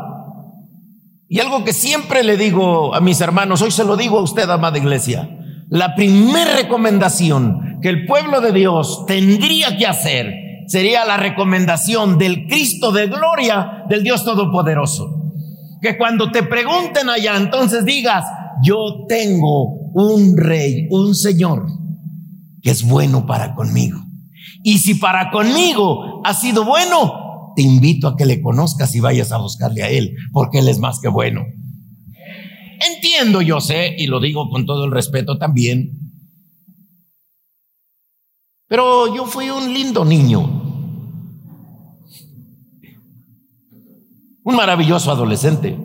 Y 1.27 1.39
algo 1.41 1.63
que 1.63 1.73
siempre 1.73 2.23
le 2.23 2.37
digo 2.37 2.95
a 2.95 2.99
mis 3.01 3.21
hermanos, 3.21 3.61
hoy 3.61 3.69
se 3.69 3.83
lo 3.83 3.95
digo 3.95 4.17
a 4.17 4.23
usted, 4.23 4.49
amada 4.49 4.79
iglesia, 4.79 5.29
la 5.69 5.93
primera 5.93 6.55
recomendación 6.55 7.77
que 7.83 7.89
el 7.89 8.07
pueblo 8.07 8.41
de 8.41 8.51
Dios 8.51 9.05
tendría 9.05 9.77
que 9.77 9.85
hacer 9.85 10.33
sería 10.65 11.05
la 11.05 11.17
recomendación 11.17 12.17
del 12.17 12.47
Cristo 12.47 12.91
de 12.91 13.05
gloria 13.05 13.83
del 13.87 14.01
Dios 14.01 14.25
Todopoderoso. 14.25 15.33
Que 15.83 15.99
cuando 15.99 16.31
te 16.31 16.41
pregunten 16.41 17.09
allá, 17.09 17.37
entonces 17.37 17.85
digas, 17.85 18.25
yo 18.63 19.05
tengo 19.07 19.91
un 19.93 20.35
rey, 20.35 20.87
un 20.89 21.13
señor, 21.13 21.67
que 22.59 22.71
es 22.71 22.81
bueno 22.81 23.27
para 23.27 23.53
conmigo. 23.53 24.08
Y 24.63 24.79
si 24.79 24.95
para 24.95 25.31
conmigo 25.31 26.21
ha 26.25 26.33
sido 26.33 26.65
bueno, 26.65 27.53
te 27.55 27.61
invito 27.61 28.07
a 28.07 28.15
que 28.15 28.25
le 28.25 28.41
conozcas 28.41 28.95
y 28.95 28.99
vayas 28.99 29.31
a 29.31 29.37
buscarle 29.37 29.83
a 29.83 29.89
él, 29.89 30.15
porque 30.31 30.59
él 30.59 30.67
es 30.67 30.79
más 30.79 30.99
que 30.99 31.07
bueno. 31.07 31.41
Entiendo, 32.95 33.41
yo 33.41 33.59
sé, 33.59 33.95
y 33.97 34.07
lo 34.07 34.19
digo 34.19 34.49
con 34.49 34.65
todo 34.65 34.85
el 34.85 34.91
respeto 34.91 35.37
también, 35.37 35.99
pero 38.67 39.13
yo 39.13 39.25
fui 39.25 39.49
un 39.49 39.73
lindo 39.73 40.05
niño, 40.05 40.41
un 44.43 44.55
maravilloso 44.55 45.11
adolescente. 45.11 45.77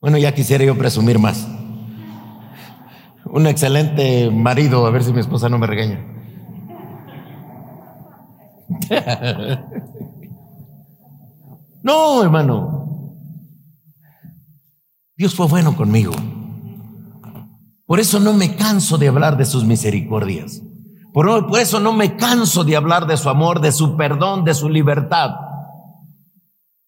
Bueno, 0.00 0.16
ya 0.18 0.32
quisiera 0.32 0.64
yo 0.64 0.78
presumir 0.78 1.18
más. 1.18 1.57
Un 3.30 3.46
excelente 3.46 4.30
marido, 4.30 4.86
a 4.86 4.90
ver 4.90 5.04
si 5.04 5.12
mi 5.12 5.20
esposa 5.20 5.48
no 5.48 5.58
me 5.58 5.66
regaña. 5.66 6.04
No, 11.80 12.22
hermano. 12.22 13.14
Dios 15.16 15.34
fue 15.34 15.46
bueno 15.46 15.74
conmigo. 15.76 16.12
Por 17.86 18.00
eso 18.00 18.20
no 18.20 18.34
me 18.34 18.56
canso 18.56 18.98
de 18.98 19.08
hablar 19.08 19.36
de 19.36 19.46
sus 19.46 19.64
misericordias. 19.64 20.60
Por, 21.14 21.46
por, 21.48 21.58
eso 21.58 21.80
no 21.80 21.92
me 21.92 22.16
canso 22.16 22.64
de 22.64 22.76
hablar 22.76 23.06
de 23.06 23.16
su 23.16 23.30
amor, 23.30 23.60
de 23.60 23.72
su 23.72 23.96
perdón, 23.96 24.44
de 24.44 24.54
su 24.54 24.68
libertad. 24.68 25.30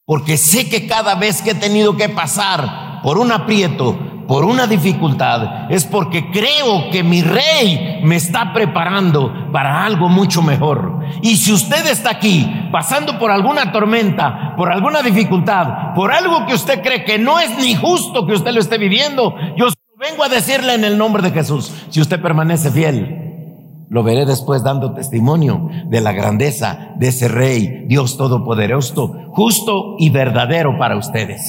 Porque 0.04 0.36
sé 0.36 0.68
que 0.68 0.86
cada 0.86 1.14
vez 1.14 1.40
que 1.40 1.52
he 1.52 1.54
tenido 1.54 1.96
que 1.96 2.08
pasar 2.08 3.00
por 3.02 3.16
un 3.16 3.32
aprieto, 3.32 3.96
por 4.30 4.44
una 4.44 4.68
dificultad, 4.68 5.68
es 5.72 5.84
porque 5.84 6.30
creo 6.30 6.88
que 6.92 7.02
mi 7.02 7.20
rey 7.20 7.98
me 8.04 8.14
está 8.14 8.52
preparando 8.52 9.50
para 9.50 9.84
algo 9.84 10.08
mucho 10.08 10.40
mejor. 10.40 11.00
Y 11.20 11.36
si 11.36 11.52
usted 11.52 11.84
está 11.88 12.10
aquí 12.10 12.48
pasando 12.70 13.18
por 13.18 13.32
alguna 13.32 13.72
tormenta, 13.72 14.54
por 14.56 14.70
alguna 14.70 15.02
dificultad, 15.02 15.94
por 15.96 16.12
algo 16.12 16.46
que 16.46 16.54
usted 16.54 16.80
cree 16.80 17.04
que 17.04 17.18
no 17.18 17.40
es 17.40 17.58
ni 17.58 17.74
justo 17.74 18.24
que 18.24 18.34
usted 18.34 18.52
lo 18.52 18.60
esté 18.60 18.78
viviendo, 18.78 19.34
yo 19.56 19.66
vengo 19.98 20.22
a 20.22 20.28
decirle 20.28 20.74
en 20.74 20.84
el 20.84 20.96
nombre 20.96 21.24
de 21.24 21.32
Jesús, 21.32 21.74
si 21.88 22.00
usted 22.00 22.22
permanece 22.22 22.70
fiel, 22.70 23.88
lo 23.88 24.04
veré 24.04 24.26
después 24.26 24.62
dando 24.62 24.94
testimonio 24.94 25.70
de 25.86 26.00
la 26.00 26.12
grandeza 26.12 26.92
de 26.94 27.08
ese 27.08 27.26
Rey, 27.26 27.86
Dios 27.88 28.16
Todopoderoso, 28.16 29.12
justo 29.32 29.96
y 29.98 30.10
verdadero 30.10 30.78
para 30.78 30.96
ustedes. 30.96 31.42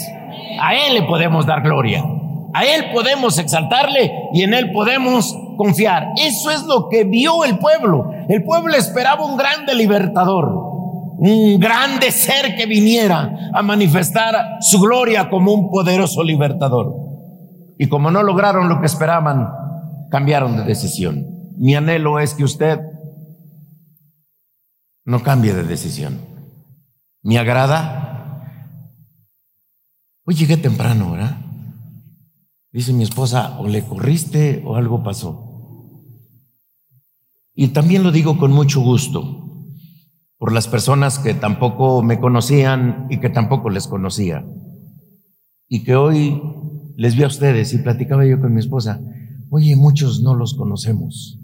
A 0.60 0.74
Él 0.74 0.96
le 0.96 1.04
podemos 1.04 1.46
dar 1.46 1.62
gloria, 1.62 2.04
a 2.54 2.66
Él 2.66 2.92
podemos 2.94 3.38
exaltarle 3.38 4.30
y 4.34 4.44
en 4.44 4.54
Él 4.54 4.72
podemos 4.72 5.36
confiar. 5.58 6.08
Eso 6.18 6.52
es 6.52 6.64
lo 6.64 6.90
que 6.90 7.04
vio 7.04 7.44
el 7.44 7.58
pueblo. 7.58 8.12
El 8.28 8.44
pueblo 8.44 8.76
esperaba 8.76 9.26
un 9.26 9.38
grande 9.38 9.76
libertador, 9.76 10.50
un 11.18 11.60
grande 11.60 12.12
ser 12.12 12.56
que 12.56 12.66
viniera 12.66 13.52
a 13.54 13.62
manifestar 13.62 14.58
su 14.62 14.80
gloria 14.80 15.30
como 15.30 15.54
un 15.54 15.70
poderoso 15.70 16.24
libertador. 16.24 16.96
Y 17.78 17.88
como 17.88 18.12
no 18.12 18.24
lograron 18.24 18.70
lo 18.70 18.80
que 18.80 18.86
esperaban, 18.86 19.50
cambiaron 20.10 20.58
de 20.58 20.64
decisión. 20.64 21.26
Mi 21.58 21.76
anhelo 21.76 22.20
es 22.20 22.34
que 22.34 22.44
usted 22.44 22.80
no 25.06 25.24
cambie 25.24 25.54
de 25.54 25.64
decisión. 25.64 26.20
¿Me 27.24 27.38
agrada? 27.38 28.48
Hoy 30.26 30.36
llegué 30.36 30.58
temprano, 30.58 31.12
¿verdad? 31.12 31.38
Dice 32.72 32.94
mi 32.94 33.04
esposa, 33.04 33.60
o 33.60 33.68
le 33.68 33.84
corriste 33.84 34.64
o 34.66 34.76
algo 34.76 35.04
pasó. 35.04 35.52
Y 37.54 37.70
también 37.70 38.04
lo 38.04 38.12
digo 38.12 38.38
con 38.38 38.52
mucho 38.52 38.82
gusto 38.82 39.68
por 40.38 40.54
las 40.54 40.68
personas 40.68 41.20
que 41.20 41.34
tampoco 41.34 42.02
me 42.02 42.20
conocían 42.20 43.08
y 43.10 43.20
que 43.20 43.30
tampoco 43.30 43.70
les 43.70 43.88
conocía. 43.88 44.46
Y 45.68 45.84
que 45.84 45.96
hoy 45.96 46.42
les 46.96 47.16
vi 47.16 47.24
a 47.24 47.28
ustedes 47.28 47.74
y 47.74 47.78
platicaba 47.80 48.26
yo 48.26 48.40
con 48.40 48.54
mi 48.54 48.60
esposa, 48.60 49.02
oye, 49.50 49.76
muchos 49.76 50.22
no 50.22 50.34
los 50.34 50.56
conocemos. 50.56 51.40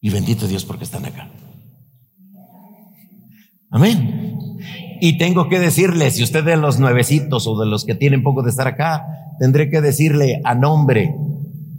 Y 0.00 0.10
bendito 0.10 0.48
Dios 0.48 0.64
porque 0.64 0.84
están 0.84 1.04
acá. 1.04 1.30
Amén. 3.70 4.58
Y 5.00 5.18
tengo 5.18 5.48
que 5.48 5.60
decirle, 5.60 6.10
si 6.10 6.22
usted 6.22 6.44
de 6.44 6.56
los 6.56 6.80
nuevecitos 6.80 7.46
o 7.46 7.58
de 7.60 7.66
los 7.66 7.84
que 7.84 7.94
tienen 7.94 8.22
poco 8.22 8.42
de 8.42 8.50
estar 8.50 8.66
acá, 8.66 9.06
tendré 9.38 9.70
que 9.70 9.80
decirle 9.80 10.40
a 10.44 10.54
nombre 10.54 11.14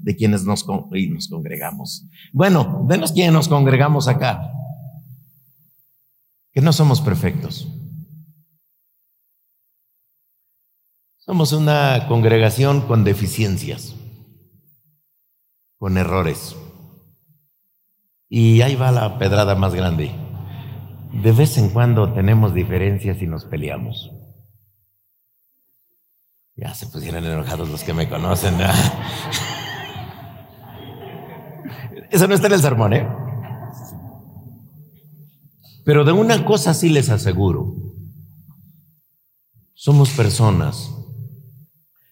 de 0.01 0.15
quienes 0.15 0.45
nos, 0.45 0.65
nos 0.67 1.27
congregamos. 1.27 2.07
Bueno, 2.31 2.85
de 2.87 2.97
los 2.97 3.11
quienes 3.11 3.33
nos 3.33 3.47
congregamos 3.47 4.07
acá, 4.07 4.53
que 6.53 6.61
no 6.61 6.72
somos 6.74 7.01
perfectos. 7.01 7.67
Somos 11.17 11.51
una 11.51 12.07
congregación 12.07 12.87
con 12.87 13.03
deficiencias, 13.03 13.96
con 15.77 15.98
errores. 15.98 16.55
Y 18.29 18.61
ahí 18.61 18.75
va 18.75 18.93
la 18.93 19.20
pedrada 19.20 19.55
más 19.55 19.75
grande. 19.75 20.11
De 21.11 21.33
vez 21.33 21.57
en 21.57 21.70
cuando 21.70 22.13
tenemos 22.13 22.53
diferencias 22.53 23.22
y 23.22 23.27
nos 23.27 23.43
peleamos. 23.43 24.17
Ya 26.57 26.74
se 26.74 26.87
pusieron 26.87 27.24
enojados 27.24 27.70
los 27.70 27.83
que 27.83 27.93
me 27.93 28.09
conocen. 28.09 28.55
Eso 32.09 32.27
no 32.27 32.33
está 32.33 32.48
en 32.48 32.53
el 32.53 32.61
sermón, 32.61 32.93
¿eh? 32.93 33.07
Pero 35.85 36.03
de 36.03 36.11
una 36.11 36.43
cosa 36.43 36.74
sí 36.74 36.89
les 36.89 37.09
aseguro. 37.09 37.75
Somos 39.74 40.09
personas 40.09 40.89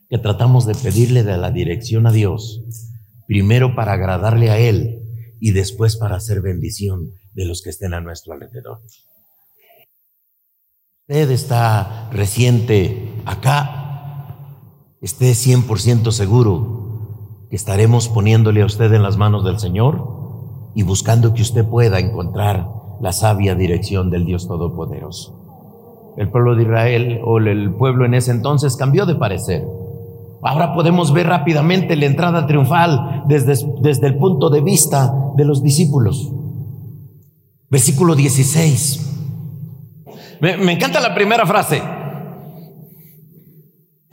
que 0.09 0.17
tratamos 0.19 0.65
de 0.65 0.75
pedirle 0.75 1.23
de 1.23 1.37
la 1.37 1.51
dirección 1.51 2.05
a 2.05 2.11
Dios, 2.11 2.61
primero 3.27 3.75
para 3.75 3.93
agradarle 3.93 4.51
a 4.51 4.59
Él 4.59 5.01
y 5.39 5.51
después 5.51 5.97
para 5.97 6.17
hacer 6.17 6.41
bendición 6.41 7.11
de 7.33 7.45
los 7.45 7.61
que 7.61 7.71
estén 7.71 7.93
a 7.93 8.01
nuestro 8.01 8.33
alrededor. 8.33 8.81
Usted 11.07 11.31
está 11.31 12.09
reciente 12.11 13.21
acá, 13.25 13.84
esté 15.05 15.33
100% 15.33 16.09
seguro 16.09 17.45
que 17.51 17.55
estaremos 17.55 18.09
poniéndole 18.09 18.63
a 18.63 18.65
usted 18.65 18.91
en 18.91 19.03
las 19.03 19.17
manos 19.17 19.45
del 19.45 19.59
Señor 19.59 20.71
y 20.73 20.81
buscando 20.81 21.35
que 21.35 21.43
usted 21.43 21.63
pueda 21.63 21.99
encontrar 21.99 22.67
la 22.99 23.13
sabia 23.13 23.53
dirección 23.53 24.09
del 24.09 24.25
Dios 24.25 24.47
Todopoderoso. 24.47 26.15
El 26.17 26.31
pueblo 26.31 26.55
de 26.55 26.63
Israel 26.63 27.21
o 27.23 27.37
el 27.37 27.75
pueblo 27.75 28.07
en 28.07 28.15
ese 28.15 28.31
entonces 28.31 28.77
cambió 28.77 29.05
de 29.05 29.13
parecer. 29.13 29.63
Ahora 30.41 30.73
podemos 30.73 31.13
ver 31.13 31.27
rápidamente 31.27 31.95
la 31.95 32.07
entrada 32.07 32.47
triunfal 32.47 33.25
desde, 33.27 33.63
desde 33.81 34.07
el 34.07 34.17
punto 34.17 34.49
de 34.49 34.61
vista 34.61 35.13
de 35.35 35.45
los 35.45 35.61
discípulos. 35.61 36.31
Versículo 37.69 38.15
16. 38.15 40.07
Me, 40.41 40.57
me 40.57 40.71
encanta 40.71 40.99
la 40.99 41.13
primera 41.13 41.45
frase. 41.45 41.94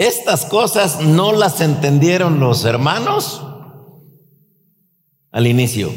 Estas 0.03 0.47
cosas 0.47 1.01
no 1.01 1.31
las 1.31 1.61
entendieron 1.61 2.41
los 2.41 2.65
hermanos 2.65 3.41
al 5.31 5.47
inicio. 5.47 5.93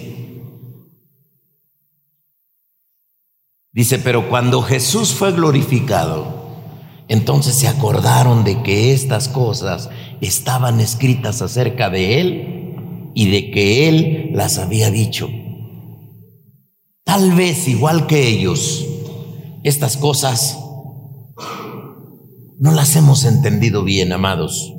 Dice, 3.72 3.98
pero 3.98 4.30
cuando 4.30 4.62
Jesús 4.62 5.16
fue 5.16 5.32
glorificado, 5.32 6.46
entonces 7.08 7.56
se 7.56 7.68
acordaron 7.68 8.44
de 8.44 8.62
que 8.62 8.94
estas 8.94 9.28
cosas 9.28 9.90
estaban 10.22 10.80
escritas 10.82 11.42
acerca 11.42 11.90
de 11.90 12.22
Él 12.22 13.12
y 13.16 13.32
de 13.32 13.50
que 13.50 13.90
Él 13.90 14.30
las 14.34 14.60
había 14.60 14.92
dicho. 14.92 15.28
Tal 17.04 17.32
vez 17.32 17.68
igual 17.68 18.06
que 18.06 18.28
ellos, 18.28 18.86
estas 19.64 19.98
cosas 19.98 20.60
no 22.60 22.72
las 22.72 22.96
hemos 22.96 23.26
entendido 23.26 23.84
bien, 23.84 24.12
amados. 24.14 24.74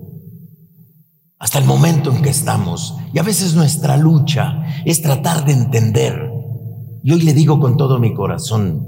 Hasta 1.39 1.59
el 1.59 1.65
momento 1.65 2.15
en 2.15 2.23
que 2.23 2.31
estamos. 2.31 2.97
Y 3.13 3.19
a 3.19 3.23
veces 3.23 3.55
nuestra 3.55 3.97
lucha 3.97 4.65
es 4.85 5.03
tratar 5.03 5.45
de 5.45 5.53
entender. 5.53 6.31
Y 7.03 7.13
hoy 7.13 7.23
le 7.23 7.35
digo 7.35 7.61
con 7.61 7.77
todo 7.77 7.99
mi 7.99 8.15
corazón, 8.15 8.83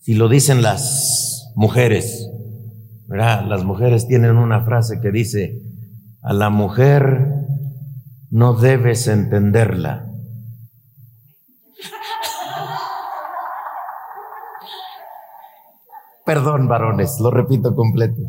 si 0.00 0.14
lo 0.14 0.28
dicen 0.28 0.62
las 0.62 1.52
mujeres, 1.56 2.30
las 3.08 3.64
mujeres 3.64 4.06
tienen 4.06 4.36
una 4.36 4.64
frase 4.64 5.00
que 5.00 5.10
dice, 5.10 5.62
a 6.22 6.32
la 6.32 6.50
mujer 6.50 7.34
no 8.30 8.54
debes 8.54 9.08
entenderla. 9.08 10.07
Perdón, 16.28 16.68
varones, 16.68 17.20
lo 17.20 17.30
repito 17.30 17.74
completo. 17.74 18.20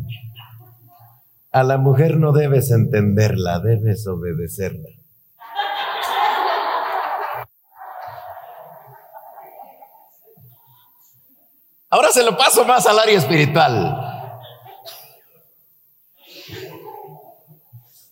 A 1.52 1.62
la 1.62 1.76
mujer 1.76 2.16
no 2.16 2.32
debes 2.32 2.70
entenderla, 2.70 3.60
debes 3.60 4.06
obedecerla. 4.06 4.88
Ahora 11.90 12.08
se 12.10 12.24
lo 12.24 12.38
paso 12.38 12.64
más 12.64 12.86
al 12.86 13.00
área 13.00 13.18
espiritual. 13.18 14.06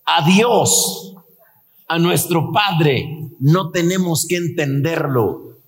a 0.05 0.27
Dios, 0.27 1.15
a 1.87 1.99
nuestro 1.99 2.53
Padre, 2.53 3.09
no 3.41 3.71
tenemos 3.71 4.27
que 4.29 4.37
entenderlo, 4.37 5.59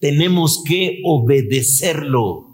tenemos 0.00 0.64
que 0.66 1.00
obedecerlo. 1.04 2.49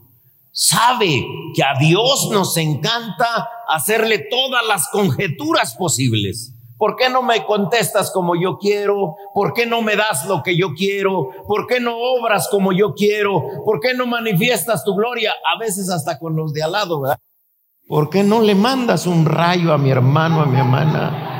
Sabe 0.58 1.22
que 1.54 1.62
a 1.62 1.74
Dios 1.78 2.30
nos 2.32 2.56
encanta 2.56 3.46
hacerle 3.68 4.26
todas 4.30 4.66
las 4.66 4.88
conjeturas 4.88 5.74
posibles, 5.76 6.54
¿Por 6.78 6.96
qué 6.96 7.08
no 7.08 7.22
me 7.22 7.44
contestas 7.46 8.10
como 8.10 8.36
yo 8.36 8.58
quiero? 8.58 9.16
¿Por 9.32 9.54
qué 9.54 9.64
no 9.64 9.80
me 9.80 9.96
das 9.96 10.26
lo 10.26 10.42
que 10.42 10.56
yo 10.56 10.74
quiero? 10.74 11.30
¿Por 11.48 11.66
qué 11.66 11.80
no 11.80 11.96
obras 11.96 12.48
como 12.50 12.70
yo 12.72 12.92
quiero? 12.92 13.42
¿Por 13.64 13.80
qué 13.80 13.94
no 13.94 14.06
manifiestas 14.06 14.84
tu 14.84 14.94
gloria? 14.94 15.32
A 15.54 15.58
veces 15.58 15.88
hasta 15.88 16.18
con 16.18 16.36
los 16.36 16.52
de 16.52 16.62
al 16.62 16.72
lado, 16.72 17.00
¿verdad? 17.00 17.18
¿Por 17.88 18.10
qué 18.10 18.22
no 18.22 18.42
le 18.42 18.54
mandas 18.54 19.06
un 19.06 19.24
rayo 19.24 19.72
a 19.72 19.78
mi 19.78 19.90
hermano, 19.90 20.42
a 20.42 20.46
mi 20.46 20.58
hermana? 20.58 21.32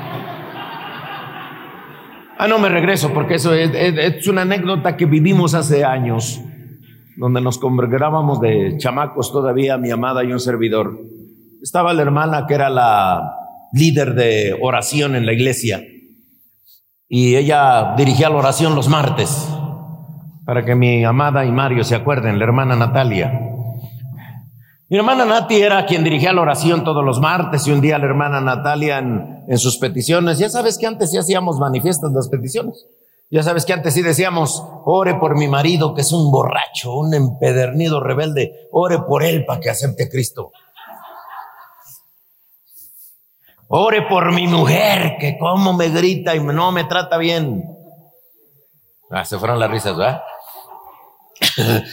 Ah, 2.39 2.49
no 2.49 2.59
me 2.59 2.71
regreso 2.71 3.13
porque 3.13 3.35
eso 3.35 3.53
es, 3.53 3.71
es 3.75 4.27
una 4.27 4.43
anécdota 4.43 4.97
que 4.97 5.05
vivimos 5.05 5.53
hace 5.55 5.85
años, 5.85 6.41
donde 7.17 7.41
nos 7.41 7.59
congregábamos 7.59 8.41
de 8.41 8.77
chamacos 8.79 9.33
todavía, 9.33 9.79
mi 9.79 9.91
amada 9.91 10.23
y 10.25 10.33
un 10.33 10.41
servidor. 10.41 10.99
Estaba 11.63 11.93
la 11.95 12.03
hermana 12.03 12.47
que 12.47 12.55
era 12.55 12.69
la 12.71 13.33
líder 13.73 14.15
de 14.15 14.57
oración 14.61 15.17
en 15.17 15.27
la 15.27 15.33
iglesia. 15.33 15.83
Y 17.09 17.37
ella 17.37 17.95
dirigía 17.97 18.29
la 18.29 18.37
oración 18.37 18.75
los 18.75 18.89
martes, 18.89 19.49
para 20.45 20.65
que 20.65 20.75
mi 20.75 21.05
amada 21.05 21.45
y 21.45 21.53
Mario 21.53 21.85
se 21.85 21.95
acuerden, 21.95 22.39
la 22.39 22.45
hermana 22.45 22.77
Natalia. 22.77 23.47
Mi 24.89 24.99
hermana 24.99 25.25
Nati 25.25 25.57
era 25.57 25.85
quien 25.85 26.05
dirigía 26.05 26.33
la 26.33 26.43
oración 26.43 26.85
todos 26.85 27.05
los 27.05 27.21
martes 27.21 27.67
y 27.67 27.73
un 27.73 27.81
día 27.81 27.99
la 27.99 28.07
hermana 28.07 28.41
Natalia 28.41 28.99
en, 28.99 29.59
sus 29.59 29.79
peticiones, 29.79 30.39
ya 30.39 30.49
sabes 30.49 30.79
que 30.79 30.87
antes 30.87 31.11
sí 31.11 31.19
hacíamos 31.19 31.59
manifiestas 31.59 32.13
las 32.13 32.29
peticiones. 32.29 32.87
Ya 33.29 33.43
sabes 33.43 33.65
que 33.65 33.73
antes 33.73 33.95
sí 33.95 34.03
decíamos, 34.03 34.63
ore 34.85 35.15
por 35.15 35.37
mi 35.37 35.49
marido 35.49 35.95
que 35.95 36.03
es 36.03 36.13
un 36.13 36.31
borracho, 36.31 36.95
un 36.95 37.13
empedernido 37.13 38.01
rebelde, 38.01 38.69
ore 38.71 39.01
por 39.01 39.25
él 39.25 39.45
para 39.45 39.61
que 39.61 39.71
acepte 39.71 40.09
Cristo. 40.09 40.53
Ore 43.69 44.03
por 44.03 44.33
mi 44.33 44.47
mujer, 44.47 45.17
que 45.19 45.37
como 45.39 45.73
me 45.73 45.89
grita 45.89 46.37
y 46.37 46.41
no 46.41 46.71
me 46.71 46.85
trata 46.85 47.19
bien. 47.19 47.65
Ah, 49.11 49.25
se 49.25 49.39
fueron 49.39 49.59
las 49.59 49.71
risas, 49.71 49.97
¿verdad? 49.97 50.23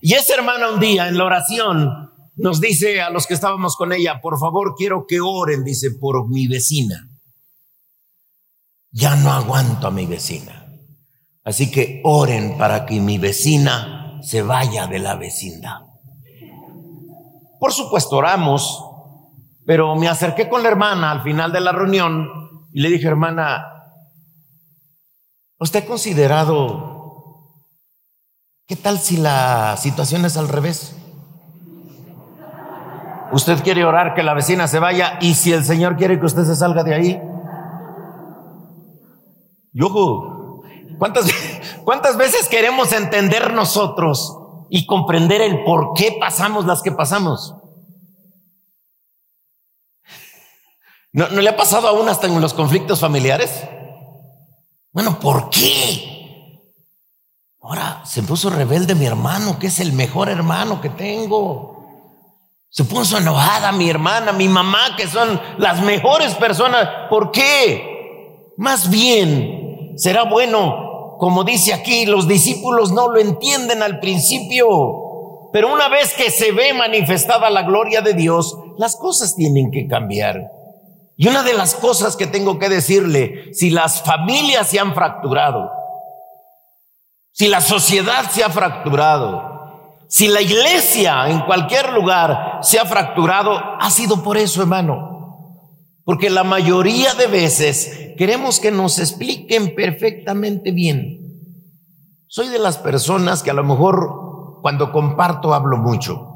y 0.00 0.14
esa 0.14 0.34
hermana 0.34 0.70
un 0.70 0.78
día 0.78 1.08
en 1.08 1.18
la 1.18 1.24
oración 1.24 2.10
nos 2.36 2.60
dice 2.60 3.02
a 3.02 3.10
los 3.10 3.26
que 3.26 3.34
estábamos 3.34 3.76
con 3.76 3.92
ella, 3.92 4.20
por 4.20 4.38
favor 4.38 4.74
quiero 4.76 5.04
que 5.06 5.20
oren, 5.20 5.64
dice, 5.64 5.90
por 5.90 6.28
mi 6.28 6.46
vecina. 6.46 7.08
Ya 8.92 9.16
no 9.16 9.32
aguanto 9.32 9.88
a 9.88 9.90
mi 9.90 10.06
vecina. 10.06 10.59
Así 11.44 11.70
que 11.70 12.00
oren 12.04 12.58
para 12.58 12.86
que 12.86 13.00
mi 13.00 13.18
vecina 13.18 14.20
se 14.22 14.42
vaya 14.42 14.86
de 14.86 14.98
la 14.98 15.16
vecindad. 15.16 15.80
Por 17.58 17.72
supuesto, 17.72 18.16
oramos, 18.16 18.84
pero 19.66 19.94
me 19.96 20.08
acerqué 20.08 20.48
con 20.48 20.62
la 20.62 20.68
hermana 20.68 21.10
al 21.10 21.22
final 21.22 21.52
de 21.52 21.60
la 21.60 21.72
reunión 21.72 22.28
y 22.72 22.80
le 22.80 22.90
dije, 22.90 23.08
hermana, 23.08 23.64
¿usted 25.58 25.84
ha 25.84 25.86
considerado 25.86 27.66
qué 28.66 28.76
tal 28.76 28.98
si 28.98 29.16
la 29.16 29.76
situación 29.76 30.24
es 30.24 30.36
al 30.36 30.48
revés? 30.48 30.96
Usted 33.32 33.62
quiere 33.62 33.84
orar 33.84 34.14
que 34.14 34.22
la 34.22 34.34
vecina 34.34 34.66
se 34.66 34.80
vaya 34.80 35.18
y 35.20 35.34
si 35.34 35.52
el 35.52 35.64
Señor 35.64 35.96
quiere 35.96 36.18
que 36.18 36.26
usted 36.26 36.44
se 36.44 36.56
salga 36.56 36.82
de 36.82 36.94
ahí. 36.94 37.22
Y 39.72 39.82
ojo, 39.82 40.39
¿cuántas, 41.00 41.26
¿cuántas 41.84 42.16
veces 42.16 42.46
queremos 42.46 42.92
entender 42.92 43.52
nosotros 43.52 44.36
y 44.70 44.86
comprender 44.86 45.40
el 45.40 45.64
por 45.64 45.94
qué 45.94 46.16
pasamos 46.20 46.64
las 46.66 46.82
que 46.82 46.92
pasamos? 46.92 47.56
¿No, 51.12 51.26
le 51.26 51.48
ha 51.48 51.56
pasado 51.56 51.88
aún 51.88 52.08
hasta 52.08 52.28
en 52.28 52.40
los 52.40 52.54
conflictos 52.54 53.00
familiares? 53.00 53.64
Bueno, 54.92 55.18
¿por 55.18 55.50
qué? 55.50 56.70
Ahora 57.60 58.02
se 58.04 58.22
puso 58.22 58.48
rebelde 58.48 58.94
mi 58.94 59.06
hermano, 59.06 59.58
que 59.58 59.66
es 59.66 59.80
el 59.80 59.92
mejor 59.92 60.28
hermano 60.28 60.80
que 60.80 60.88
tengo. 60.88 61.80
Se 62.68 62.84
puso 62.84 63.18
enojada 63.18 63.72
mi 63.72 63.90
hermana, 63.90 64.30
mi 64.32 64.48
mamá, 64.48 64.94
que 64.96 65.08
son 65.08 65.40
las 65.58 65.82
mejores 65.82 66.34
personas. 66.34 66.88
¿Por 67.08 67.32
qué? 67.32 68.52
Más 68.56 68.88
bien, 68.88 69.94
será 69.96 70.22
bueno, 70.22 70.89
como 71.20 71.44
dice 71.44 71.74
aquí, 71.74 72.06
los 72.06 72.26
discípulos 72.26 72.92
no 72.92 73.08
lo 73.08 73.20
entienden 73.20 73.82
al 73.82 74.00
principio, 74.00 75.50
pero 75.52 75.70
una 75.70 75.90
vez 75.90 76.14
que 76.14 76.30
se 76.30 76.50
ve 76.50 76.72
manifestada 76.72 77.50
la 77.50 77.62
gloria 77.62 78.00
de 78.00 78.14
Dios, 78.14 78.56
las 78.78 78.96
cosas 78.96 79.36
tienen 79.36 79.70
que 79.70 79.86
cambiar. 79.86 80.50
Y 81.18 81.28
una 81.28 81.42
de 81.42 81.52
las 81.52 81.74
cosas 81.74 82.16
que 82.16 82.26
tengo 82.26 82.58
que 82.58 82.70
decirle, 82.70 83.52
si 83.52 83.68
las 83.68 84.02
familias 84.02 84.68
se 84.68 84.80
han 84.80 84.94
fracturado, 84.94 85.70
si 87.32 87.48
la 87.48 87.60
sociedad 87.60 88.30
se 88.30 88.42
ha 88.42 88.48
fracturado, 88.48 89.98
si 90.08 90.26
la 90.28 90.40
iglesia 90.40 91.28
en 91.28 91.40
cualquier 91.40 91.92
lugar 91.92 92.60
se 92.62 92.78
ha 92.78 92.86
fracturado, 92.86 93.60
ha 93.78 93.90
sido 93.90 94.22
por 94.22 94.38
eso, 94.38 94.62
hermano. 94.62 95.09
Porque 96.04 96.30
la 96.30 96.44
mayoría 96.44 97.14
de 97.14 97.26
veces 97.26 98.14
queremos 98.16 98.58
que 98.60 98.70
nos 98.70 98.98
expliquen 98.98 99.74
perfectamente 99.74 100.72
bien. 100.72 101.20
Soy 102.26 102.48
de 102.48 102.58
las 102.58 102.78
personas 102.78 103.42
que 103.42 103.50
a 103.50 103.54
lo 103.54 103.64
mejor 103.64 104.60
cuando 104.62 104.92
comparto 104.92 105.54
hablo 105.54 105.78
mucho. 105.78 106.26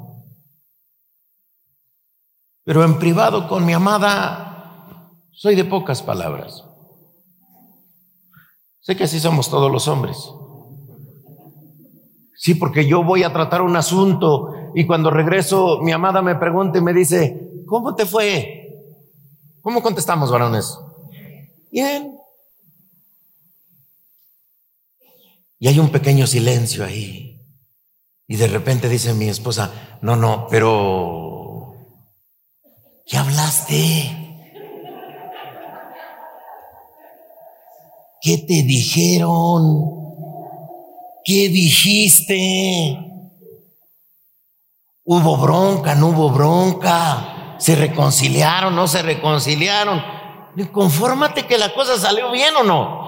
Pero 2.65 2.83
en 2.85 2.99
privado 2.99 3.47
con 3.49 3.67
mi 3.67 3.73
amada 3.73 4.55
soy 5.33 5.55
de 5.55 5.65
pocas 5.65 6.03
palabras. 6.03 6.65
Sé 8.81 8.97
que 8.97 9.05
así 9.05 9.21
somos 9.21 9.51
todos 9.51 9.71
los 9.71 9.89
hombres. 9.89 10.17
Sí, 12.37 12.55
porque 12.55 12.87
yo 12.87 13.03
voy 13.03 13.23
a 13.23 13.33
tratar 13.33 13.63
un 13.63 13.77
asunto 13.77 14.53
y 14.75 14.87
cuando 14.87 15.11
regreso 15.11 15.81
mi 15.83 15.93
amada 15.93 16.21
me 16.23 16.35
pregunta 16.35 16.79
y 16.79 16.83
me 16.83 16.93
dice, 16.93 17.63
¿cómo 17.67 17.95
te 17.95 18.05
fue? 18.07 18.64
¿Cómo 19.65 19.83
contestamos, 19.83 20.31
varones? 20.31 20.79
Bien. 21.73 22.19
Y 25.59 25.69
hay 25.69 25.79
un 25.79 25.89
pequeño 25.89 26.27
silencio 26.27 26.85
ahí. 26.85 27.41
Y 28.29 28.37
de 28.37 28.47
repente 28.47 28.91
dice 28.91 29.15
mi 29.15 29.27
esposa, 29.27 29.99
no, 30.03 30.17
no, 30.17 30.49
pero 30.51 31.77
¿qué 33.07 33.17
hablaste? 33.17 34.45
¿Qué 38.21 38.37
te 38.47 38.63
dijeron? 38.65 40.13
¿Qué 41.25 41.49
dijiste? 41.49 42.99
¿Hubo 45.05 45.39
bronca? 45.39 45.95
¿No 45.95 46.09
hubo 46.09 46.29
bronca? 46.29 47.34
¿Se 47.59 47.77
reconciliaron? 47.77 48.75
¿No 48.75 48.87
se 48.87 49.03
reconciliaron? 49.03 50.03
Confórmate 50.73 51.47
que 51.47 51.59
la 51.59 51.73
cosa 51.75 51.99
salió 51.99 52.31
bien 52.31 52.55
o 52.57 52.63
no. 52.63 53.05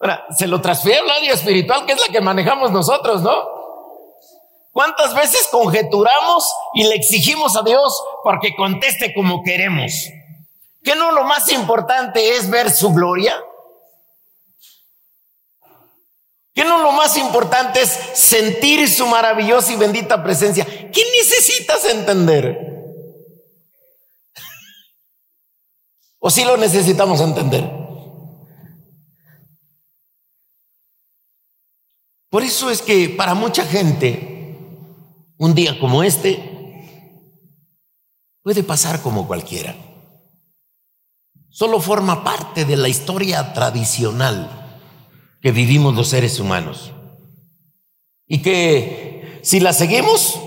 Ahora, 0.00 0.24
se 0.36 0.46
lo 0.46 0.60
transfiere 0.60 1.00
al 1.00 1.10
área 1.10 1.34
espiritual, 1.34 1.84
que 1.84 1.92
es 1.92 2.00
la 2.00 2.12
que 2.12 2.20
manejamos 2.20 2.70
nosotros, 2.70 3.22
¿no? 3.22 3.60
¿Cuántas 4.72 5.14
veces 5.14 5.48
conjeturamos 5.50 6.48
y 6.74 6.84
le 6.84 6.94
exigimos 6.94 7.56
a 7.56 7.62
Dios 7.62 8.02
porque 8.24 8.54
conteste 8.56 9.12
como 9.12 9.42
queremos? 9.42 9.92
¿Que 10.82 10.94
no 10.94 11.12
lo 11.12 11.24
más 11.24 11.50
importante 11.52 12.36
es 12.36 12.48
ver 12.48 12.70
su 12.70 12.92
gloria? 12.92 13.36
¿Que 16.60 16.66
no 16.66 16.82
lo 16.82 16.92
más 16.92 17.16
importante 17.16 17.80
es 17.80 17.88
sentir 18.12 18.86
su 18.86 19.06
maravillosa 19.06 19.72
y 19.72 19.76
bendita 19.76 20.22
presencia? 20.22 20.66
¿Qué 20.66 21.02
necesitas 21.16 21.86
entender? 21.86 22.54
¿O 26.18 26.28
si 26.28 26.44
lo 26.44 26.58
necesitamos 26.58 27.22
entender? 27.22 27.64
Por 32.28 32.42
eso 32.42 32.68
es 32.68 32.82
que 32.82 33.08
para 33.08 33.32
mucha 33.32 33.64
gente 33.64 34.58
un 35.38 35.54
día 35.54 35.80
como 35.80 36.02
este 36.02 36.84
puede 38.42 38.62
pasar 38.64 39.00
como 39.00 39.26
cualquiera. 39.26 39.74
Solo 41.48 41.80
forma 41.80 42.22
parte 42.22 42.66
de 42.66 42.76
la 42.76 42.90
historia 42.90 43.54
tradicional 43.54 44.60
que 45.40 45.52
vivimos 45.52 45.94
los 45.94 46.08
seres 46.08 46.38
humanos. 46.38 46.92
Y 48.26 48.42
que 48.42 49.40
si 49.42 49.60
la 49.60 49.72
seguimos, 49.72 50.38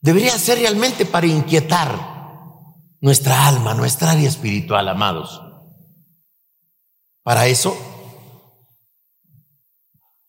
debería 0.00 0.38
ser 0.38 0.58
realmente 0.58 1.06
para 1.06 1.26
inquietar 1.26 2.16
nuestra 3.00 3.48
alma, 3.48 3.74
nuestra 3.74 4.12
área 4.12 4.28
espiritual, 4.28 4.88
amados. 4.88 5.42
Para 7.22 7.46
eso 7.46 7.76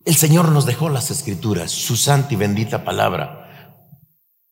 el 0.05 0.15
Señor 0.15 0.49
nos 0.51 0.65
dejó 0.65 0.87
las 0.89 1.11
escrituras, 1.11 1.69
su 1.69 1.97
santa 1.97 2.33
y 2.33 2.37
bendita 2.37 2.85
palabra, 2.85 3.73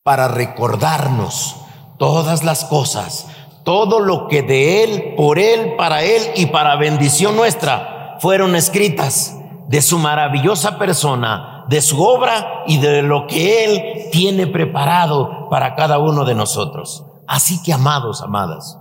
para 0.02 0.28
recordarnos 0.28 1.56
todas 1.98 2.44
las 2.44 2.66
cosas, 2.66 3.26
todo 3.64 4.00
lo 4.00 4.28
que 4.28 4.42
de 4.42 4.84
Él, 4.84 5.14
por 5.16 5.38
Él, 5.38 5.74
para 5.76 6.02
Él 6.02 6.22
y 6.36 6.46
para 6.46 6.76
bendición 6.76 7.36
nuestra 7.36 7.95
fueron 8.20 8.56
escritas 8.56 9.36
de 9.68 9.82
su 9.82 9.98
maravillosa 9.98 10.78
persona, 10.78 11.64
de 11.68 11.80
su 11.80 12.02
obra 12.02 12.62
y 12.66 12.78
de 12.78 13.02
lo 13.02 13.26
que 13.26 13.64
Él 13.64 14.10
tiene 14.12 14.46
preparado 14.46 15.48
para 15.50 15.74
cada 15.74 15.98
uno 15.98 16.24
de 16.24 16.34
nosotros. 16.34 17.04
Así 17.26 17.62
que, 17.62 17.72
amados, 17.72 18.22
amadas, 18.22 18.78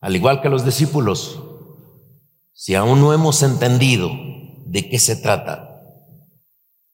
al 0.00 0.14
igual 0.14 0.40
que 0.40 0.48
los 0.48 0.64
discípulos, 0.64 1.40
si 2.52 2.74
aún 2.74 3.00
no 3.00 3.12
hemos 3.12 3.42
entendido 3.42 4.10
de 4.66 4.88
qué 4.88 4.98
se 4.98 5.16
trata, 5.16 5.80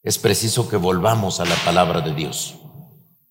es 0.03 0.19
preciso 0.19 0.69
que 0.69 0.77
volvamos 0.77 1.41
a 1.41 1.45
la 1.45 1.57
palabra 1.65 2.01
de 2.01 2.15
Dios, 2.15 2.57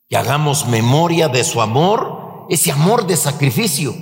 que 0.08 0.18
hagamos 0.18 0.68
memoria 0.68 1.28
de 1.30 1.44
su 1.44 1.62
amor, 1.62 2.46
ese 2.50 2.72
amor 2.72 3.08
de 3.08 3.18
sacrificio, 3.18 3.94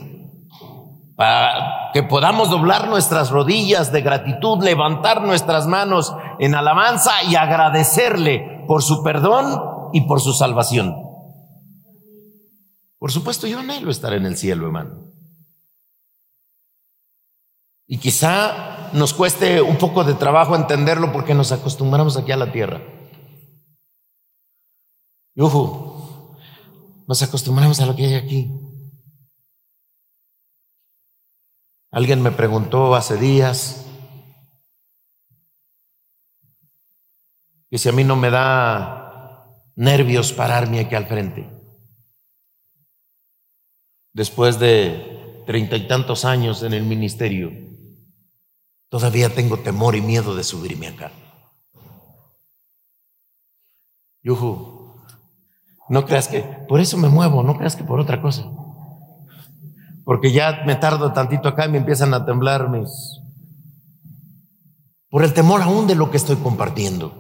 para 1.18 1.90
que 1.94 2.04
podamos 2.04 2.52
doblar 2.52 2.88
nuestras 2.88 3.32
rodillas 3.32 3.92
de 3.92 4.02
gratitud, 4.02 4.64
levantar 4.64 5.24
nuestras 5.24 5.66
manos 5.66 6.16
en 6.38 6.54
alabanza 6.54 7.24
y 7.24 7.36
agradecerle 7.36 8.64
por 8.68 8.84
su 8.84 9.04
perdón 9.04 9.90
y 9.94 10.02
por 10.02 10.22
su 10.22 10.32
salvación. 10.34 10.96
Por 13.00 13.12
supuesto, 13.12 13.48
yo 13.48 13.60
anhelo 13.60 13.90
estar 13.90 14.14
en 14.14 14.28
el 14.28 14.38
cielo, 14.38 14.68
hermano. 14.68 15.06
Y 17.88 17.98
quizá 17.98 18.92
nos 18.94 19.16
cueste 19.16 19.60
un 19.60 19.78
poco 19.78 20.04
de 20.04 20.14
trabajo 20.14 20.56
entenderlo 20.56 21.12
porque 21.12 21.34
nos 21.34 21.52
acostumbramos 21.52 22.16
aquí 22.16 22.32
a 22.32 22.38
la 22.38 22.52
tierra. 22.52 22.80
Y 25.34 25.42
nos 27.08 27.22
acostumbramos 27.24 27.80
a 27.80 27.88
lo 27.88 27.96
que 27.96 28.06
hay 28.06 28.14
aquí. 28.14 28.67
Alguien 31.98 32.22
me 32.22 32.30
preguntó 32.30 32.94
hace 32.94 33.18
días 33.18 33.88
que 37.72 37.80
si 37.80 37.90
a 37.90 37.92
mí 37.92 38.04
no 38.04 38.16
me 38.16 38.30
da 38.30 39.50
nervios 39.76 40.32
pararme 40.32 40.80
aquí 40.80 40.94
al 40.94 41.08
frente. 41.08 41.50
Después 44.14 44.60
de 44.60 45.42
treinta 45.48 45.76
y 45.76 45.88
tantos 45.88 46.24
años 46.24 46.62
en 46.62 46.74
el 46.74 46.84
ministerio, 46.84 47.50
Todavía 48.90 49.34
tengo 49.34 49.58
temor 49.58 49.96
y 49.96 50.02
miedo 50.02 50.36
de 50.36 50.44
subirme 50.44 50.88
acá. 50.88 51.12
Yuhu, 54.22 55.02
no 55.90 56.06
creas 56.06 56.28
que, 56.28 56.42
por 56.70 56.80
eso 56.80 56.96
me 56.98 57.10
muevo, 57.10 57.42
no 57.42 57.58
creas 57.58 57.76
que 57.76 57.84
por 57.84 58.00
otra 58.00 58.22
cosa. 58.22 58.46
Porque 60.08 60.32
ya 60.32 60.64
me 60.66 60.78
tardo 60.78 61.12
tantito 61.12 61.50
acá 61.50 61.66
y 61.66 61.70
me 61.70 61.80
empiezan 61.80 62.14
a 62.14 62.24
temblar 62.24 62.70
mis... 62.70 63.20
Por 65.10 65.26
el 65.26 65.34
temor 65.34 65.62
aún 65.62 65.86
de 65.86 65.96
lo 65.96 66.10
que 66.10 66.16
estoy 66.16 66.38
compartiendo. 66.38 67.12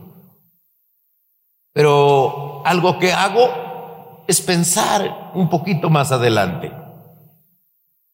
Pero 1.74 2.66
algo 2.66 2.98
que 2.98 3.12
hago 3.12 4.24
es 4.26 4.40
pensar 4.40 5.32
un 5.34 5.50
poquito 5.50 5.90
más 5.90 6.14
adelante. 6.14 6.72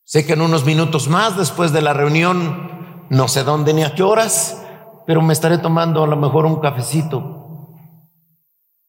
Sé 0.06 0.26
que 0.26 0.34
en 0.34 0.42
unos 0.42 0.66
minutos 0.66 1.08
más, 1.08 1.38
después 1.38 1.72
de 1.72 1.84
la 1.84 1.94
reunión, 1.94 3.06
no 3.12 3.28
sé 3.28 3.44
dónde 3.44 3.76
ni 3.76 3.84
a 3.84 3.94
qué 3.94 4.02
horas, 4.02 4.66
pero 5.06 5.22
me 5.22 5.34
estaré 5.34 5.60
tomando 5.60 6.04
a 6.04 6.08
lo 6.08 6.18
mejor 6.18 6.48
un 6.48 6.60
cafecito. 6.60 7.78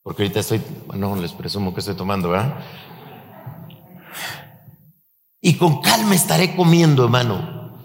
Porque 0.02 0.22
ahorita 0.22 0.40
estoy, 0.40 0.62
bueno, 0.86 1.14
les 1.16 1.34
presumo 1.34 1.74
que 1.74 1.80
estoy 1.80 1.94
tomando, 1.94 2.30
¿verdad? 2.30 2.54
Y 5.46 5.58
con 5.58 5.82
calma 5.82 6.14
estaré 6.14 6.56
comiendo, 6.56 7.04
hermano. 7.04 7.78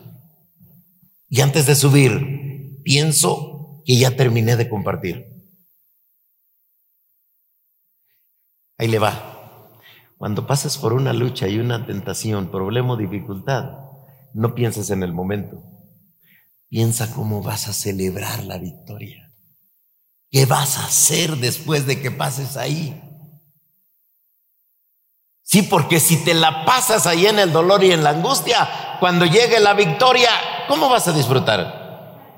Y 1.27 1.41
antes 1.41 1.65
de 1.65 1.75
subir, 1.75 2.81
pienso 2.85 3.83
que 3.85 3.97
ya 3.97 4.15
terminé 4.15 4.55
de 4.55 4.69
compartir. 4.69 5.25
Ahí 8.77 8.87
le 8.87 8.97
va. 8.97 9.73
Cuando 10.17 10.47
pases 10.47 10.77
por 10.77 10.93
una 10.93 11.11
lucha 11.11 11.49
y 11.49 11.59
una 11.59 11.85
tentación, 11.85 12.49
problema 12.49 12.93
o 12.93 12.97
dificultad, 12.97 13.73
no 14.33 14.55
pienses 14.55 14.89
en 14.89 15.03
el 15.03 15.11
momento. 15.11 15.61
Piensa 16.69 17.13
cómo 17.13 17.43
vas 17.43 17.67
a 17.67 17.73
celebrar 17.73 18.45
la 18.45 18.57
victoria. 18.57 19.33
¿Qué 20.31 20.45
vas 20.45 20.77
a 20.77 20.85
hacer 20.85 21.35
después 21.35 21.85
de 21.85 22.01
que 22.01 22.09
pases 22.09 22.55
ahí? 22.55 23.08
Sí, 25.49 25.63
porque 25.63 25.99
si 25.99 26.23
te 26.23 26.35
la 26.35 26.63
pasas 26.63 27.07
ahí 27.07 27.25
en 27.25 27.39
el 27.39 27.51
dolor 27.51 27.83
y 27.83 27.91
en 27.91 28.03
la 28.03 28.11
angustia, 28.11 28.69
cuando 28.99 29.25
llegue 29.25 29.59
la 29.59 29.73
victoria, 29.73 30.29
¿cómo 30.67 30.89
vas 30.89 31.07
a 31.07 31.11
disfrutar? 31.11 32.37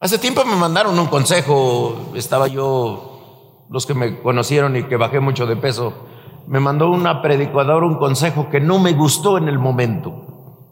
Hace 0.00 0.18
tiempo 0.18 0.44
me 0.44 0.56
mandaron 0.56 0.98
un 0.98 1.06
consejo, 1.06 2.10
estaba 2.16 2.48
yo, 2.48 3.68
los 3.70 3.86
que 3.86 3.94
me 3.94 4.20
conocieron 4.20 4.74
y 4.74 4.88
que 4.88 4.96
bajé 4.96 5.20
mucho 5.20 5.46
de 5.46 5.54
peso, 5.54 6.04
me 6.48 6.58
mandó 6.58 6.90
una 6.90 7.22
predicadora 7.22 7.86
un 7.86 7.98
consejo 7.98 8.50
que 8.50 8.58
no 8.58 8.80
me 8.80 8.94
gustó 8.94 9.38
en 9.38 9.46
el 9.46 9.60
momento. 9.60 10.66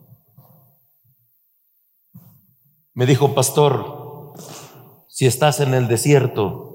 Me 2.94 3.06
dijo, 3.06 3.32
pastor, 3.32 4.34
si 5.06 5.26
estás 5.26 5.60
en 5.60 5.74
el 5.74 5.86
desierto, 5.86 6.67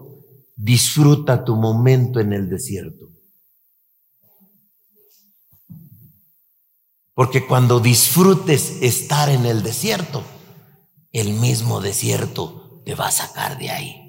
disfruta 0.63 1.43
tu 1.43 1.57
momento 1.57 2.21
en 2.21 2.31
el 2.31 2.49
desierto. 2.49 3.09
Porque 7.13 7.45
cuando 7.45 7.81
disfrutes 7.81 8.81
estar 8.81 9.29
en 9.29 9.45
el 9.45 9.61
desierto, 9.61 10.23
el 11.11 11.33
mismo 11.33 11.81
desierto 11.81 12.81
te 12.85 12.95
va 12.95 13.07
a 13.07 13.11
sacar 13.11 13.59
de 13.59 13.69
ahí. 13.69 13.99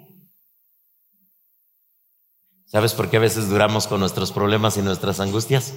¿Sabes 2.67 2.95
por 2.95 3.11
qué 3.11 3.17
a 3.17 3.21
veces 3.21 3.49
duramos 3.49 3.89
con 3.89 3.99
nuestros 3.99 4.31
problemas 4.33 4.77
y 4.77 4.83
nuestras 4.83 5.19
angustias? 5.21 5.75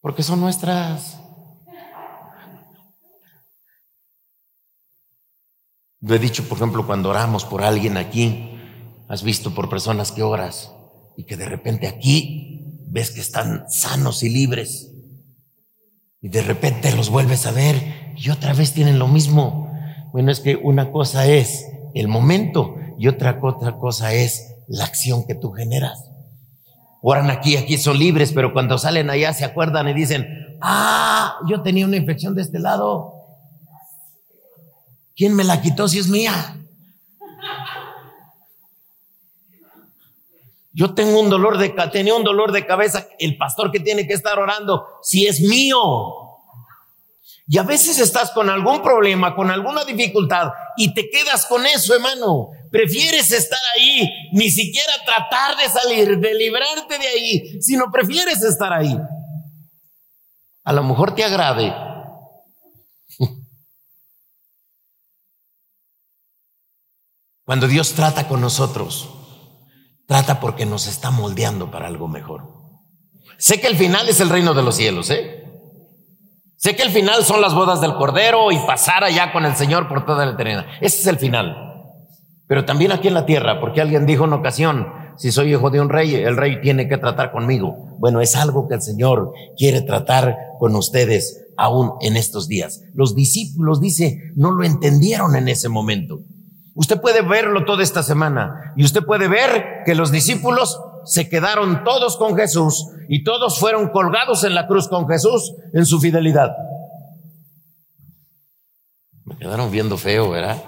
Porque 0.00 0.22
son 0.22 0.40
nuestras. 0.40 1.20
Lo 6.00 6.14
he 6.14 6.18
dicho, 6.18 6.48
por 6.48 6.56
ejemplo, 6.56 6.86
cuando 6.86 7.10
oramos 7.10 7.44
por 7.44 7.62
alguien 7.62 7.98
aquí, 7.98 8.58
has 9.08 9.22
visto 9.22 9.54
por 9.54 9.68
personas 9.68 10.12
que 10.12 10.22
oras 10.22 10.72
y 11.16 11.24
que 11.24 11.36
de 11.36 11.44
repente 11.44 11.86
aquí 11.86 12.78
ves 12.86 13.10
que 13.10 13.20
están 13.20 13.64
sanos 13.68 14.22
y 14.22 14.30
libres 14.30 14.92
y 16.22 16.28
de 16.28 16.42
repente 16.42 16.94
los 16.96 17.10
vuelves 17.10 17.46
a 17.46 17.52
ver 17.52 18.14
y 18.16 18.30
otra 18.30 18.54
vez 18.54 18.72
tienen 18.72 18.98
lo 18.98 19.08
mismo. 19.08 19.70
Bueno, 20.12 20.30
es 20.30 20.40
que 20.40 20.56
una 20.56 20.90
cosa 20.90 21.26
es 21.26 21.66
el 21.94 22.08
momento 22.08 22.76
y 22.98 23.08
otra, 23.08 23.38
otra 23.42 23.76
cosa 23.76 24.14
es 24.14 24.54
la 24.68 24.84
acción 24.84 25.26
que 25.26 25.34
tú 25.34 25.52
generas. 25.52 26.10
Oran 27.02 27.30
aquí, 27.30 27.56
aquí 27.56 27.76
son 27.76 27.98
libres, 27.98 28.32
pero 28.32 28.52
cuando 28.52 28.78
salen 28.78 29.10
allá 29.10 29.32
se 29.34 29.44
acuerdan 29.44 29.88
y 29.88 29.94
dicen, 29.94 30.26
ah, 30.62 31.36
yo 31.48 31.62
tenía 31.62 31.84
una 31.84 31.96
infección 31.96 32.34
de 32.34 32.42
este 32.42 32.58
lado 32.58 33.19
¿Quién 35.16 35.34
me 35.34 35.44
la 35.44 35.60
quitó 35.60 35.88
si 35.88 35.98
es 35.98 36.08
mía? 36.08 36.56
Yo 40.72 40.94
tengo 40.94 41.20
un 41.20 41.28
dolor 41.28 41.58
de 41.58 41.70
tenía 41.92 42.14
un 42.14 42.24
dolor 42.24 42.52
de 42.52 42.64
cabeza, 42.64 43.06
el 43.18 43.36
pastor 43.36 43.72
que 43.72 43.80
tiene 43.80 44.06
que 44.06 44.14
estar 44.14 44.38
orando, 44.38 44.86
si 45.02 45.26
es 45.26 45.40
mío. 45.40 45.78
Y 47.48 47.58
a 47.58 47.64
veces 47.64 47.98
estás 47.98 48.30
con 48.30 48.48
algún 48.48 48.80
problema, 48.80 49.34
con 49.34 49.50
alguna 49.50 49.84
dificultad 49.84 50.52
y 50.76 50.94
te 50.94 51.10
quedas 51.10 51.46
con 51.46 51.66
eso, 51.66 51.94
hermano. 51.94 52.50
Prefieres 52.70 53.32
estar 53.32 53.58
ahí, 53.76 54.08
ni 54.32 54.50
siquiera 54.50 54.92
tratar 55.04 55.56
de 55.56 55.68
salir, 55.68 56.18
de 56.18 56.34
librarte 56.34 56.96
de 56.96 57.08
ahí, 57.08 57.60
sino 57.60 57.90
prefieres 57.90 58.40
estar 58.44 58.72
ahí. 58.72 58.96
A 60.62 60.72
lo 60.72 60.84
mejor 60.84 61.16
te 61.16 61.24
agrade, 61.24 61.74
Cuando 67.50 67.66
Dios 67.66 67.94
trata 67.94 68.28
con 68.28 68.40
nosotros, 68.40 69.10
trata 70.06 70.38
porque 70.38 70.66
nos 70.66 70.86
está 70.86 71.10
moldeando 71.10 71.68
para 71.68 71.88
algo 71.88 72.06
mejor. 72.06 72.44
Sé 73.38 73.60
que 73.60 73.66
el 73.66 73.74
final 73.74 74.08
es 74.08 74.20
el 74.20 74.28
reino 74.28 74.54
de 74.54 74.62
los 74.62 74.76
cielos, 74.76 75.10
¿eh? 75.10 75.50
Sé 76.54 76.76
que 76.76 76.84
el 76.84 76.90
final 76.90 77.24
son 77.24 77.40
las 77.40 77.52
bodas 77.52 77.80
del 77.80 77.96
Cordero 77.96 78.52
y 78.52 78.58
pasar 78.58 79.02
allá 79.02 79.32
con 79.32 79.44
el 79.46 79.56
Señor 79.56 79.88
por 79.88 80.06
toda 80.06 80.26
la 80.26 80.34
eternidad. 80.34 80.64
Ese 80.80 80.98
es 81.00 81.06
el 81.08 81.18
final. 81.18 81.56
Pero 82.46 82.64
también 82.64 82.92
aquí 82.92 83.08
en 83.08 83.14
la 83.14 83.26
tierra, 83.26 83.58
porque 83.58 83.80
alguien 83.80 84.06
dijo 84.06 84.26
en 84.26 84.32
ocasión, 84.32 84.86
si 85.16 85.32
soy 85.32 85.52
hijo 85.52 85.70
de 85.70 85.80
un 85.80 85.88
rey, 85.88 86.14
el 86.14 86.36
rey 86.36 86.60
tiene 86.60 86.86
que 86.86 86.98
tratar 86.98 87.32
conmigo. 87.32 87.96
Bueno, 87.98 88.20
es 88.20 88.36
algo 88.36 88.68
que 88.68 88.76
el 88.76 88.82
Señor 88.82 89.32
quiere 89.58 89.80
tratar 89.80 90.36
con 90.60 90.76
ustedes 90.76 91.48
aún 91.56 91.94
en 92.00 92.16
estos 92.16 92.46
días. 92.46 92.84
Los 92.94 93.16
discípulos, 93.16 93.80
dice, 93.80 94.20
no 94.36 94.52
lo 94.52 94.62
entendieron 94.62 95.34
en 95.34 95.48
ese 95.48 95.68
momento. 95.68 96.20
Usted 96.74 97.00
puede 97.00 97.22
verlo 97.22 97.64
toda 97.64 97.82
esta 97.82 98.02
semana 98.02 98.72
y 98.76 98.84
usted 98.84 99.04
puede 99.04 99.28
ver 99.28 99.82
que 99.84 99.94
los 99.94 100.12
discípulos 100.12 100.80
se 101.04 101.28
quedaron 101.28 101.82
todos 101.84 102.16
con 102.16 102.36
Jesús 102.36 102.86
y 103.08 103.24
todos 103.24 103.58
fueron 103.58 103.88
colgados 103.88 104.44
en 104.44 104.54
la 104.54 104.66
cruz 104.66 104.88
con 104.88 105.08
Jesús 105.08 105.52
en 105.72 105.84
su 105.84 106.00
fidelidad. 106.00 106.50
Me 109.24 109.36
quedaron 109.36 109.70
viendo 109.70 109.96
feo, 109.96 110.30
¿verdad? 110.30 110.62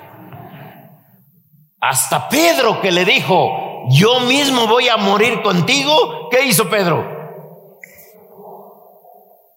Hasta 1.81 2.29
Pedro 2.29 2.81
que 2.81 2.91
le 2.91 3.05
dijo, 3.05 3.89
yo 3.91 4.21
mismo 4.21 4.67
voy 4.67 4.89
a 4.89 4.97
morir 4.97 5.43
contigo. 5.43 6.29
¿Qué 6.31 6.45
hizo 6.45 6.69
Pedro? 6.69 7.05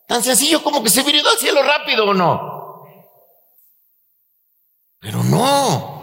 Tan 0.08 0.24
sencillo 0.24 0.62
como 0.64 0.84
que 0.84 0.90
se 0.90 1.04
vino 1.04 1.28
al 1.30 1.38
cielo 1.38 1.62
rápido 1.64 2.06
o 2.06 2.14
no. 2.14 2.84
Pero 5.00 5.24
no. 5.24 5.95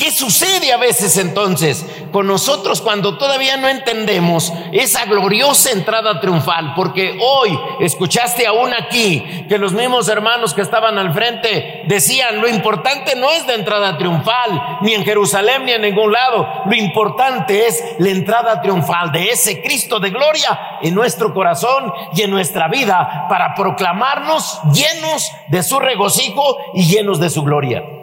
¿Qué 0.00 0.10
sucede 0.10 0.72
a 0.72 0.78
veces 0.78 1.18
entonces 1.18 1.84
con 2.10 2.26
nosotros 2.26 2.80
cuando 2.80 3.18
todavía 3.18 3.58
no 3.58 3.68
entendemos 3.68 4.50
esa 4.72 5.04
gloriosa 5.04 5.72
entrada 5.72 6.20
triunfal? 6.20 6.72
Porque 6.74 7.18
hoy 7.20 7.50
escuchaste 7.80 8.46
aún 8.46 8.72
aquí 8.72 9.44
que 9.46 9.58
los 9.58 9.74
mismos 9.74 10.08
hermanos 10.08 10.54
que 10.54 10.62
estaban 10.62 10.96
al 10.96 11.12
frente 11.12 11.82
decían, 11.86 12.40
lo 12.40 12.48
importante 12.48 13.14
no 13.14 13.30
es 13.30 13.46
la 13.46 13.52
entrada 13.52 13.98
triunfal, 13.98 14.78
ni 14.80 14.94
en 14.94 15.04
Jerusalén 15.04 15.66
ni 15.66 15.72
en 15.72 15.82
ningún 15.82 16.10
lado, 16.10 16.48
lo 16.64 16.74
importante 16.74 17.66
es 17.66 17.84
la 17.98 18.08
entrada 18.08 18.62
triunfal 18.62 19.12
de 19.12 19.28
ese 19.28 19.60
Cristo 19.60 20.00
de 20.00 20.08
gloria 20.08 20.78
en 20.80 20.94
nuestro 20.94 21.34
corazón 21.34 21.92
y 22.14 22.22
en 22.22 22.30
nuestra 22.30 22.68
vida 22.68 23.26
para 23.28 23.54
proclamarnos 23.54 24.60
llenos 24.72 25.30
de 25.48 25.62
su 25.62 25.78
regocijo 25.78 26.56
y 26.72 26.86
llenos 26.86 27.20
de 27.20 27.28
su 27.28 27.42
gloria. 27.42 27.99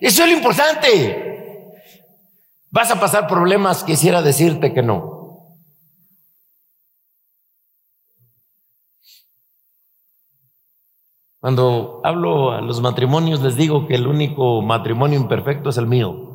Eso 0.00 0.22
es 0.22 0.30
lo 0.30 0.36
importante. 0.36 1.74
Vas 2.70 2.90
a 2.90 3.00
pasar 3.00 3.26
problemas, 3.26 3.82
quisiera 3.82 4.22
decirte 4.22 4.72
que 4.74 4.82
no. 4.82 5.18
Cuando 11.40 12.00
hablo 12.04 12.50
a 12.50 12.60
los 12.60 12.80
matrimonios 12.80 13.40
les 13.40 13.54
digo 13.54 13.86
que 13.86 13.94
el 13.94 14.06
único 14.06 14.60
matrimonio 14.60 15.18
imperfecto 15.18 15.70
es 15.70 15.76
el 15.78 15.86
mío. 15.86 16.28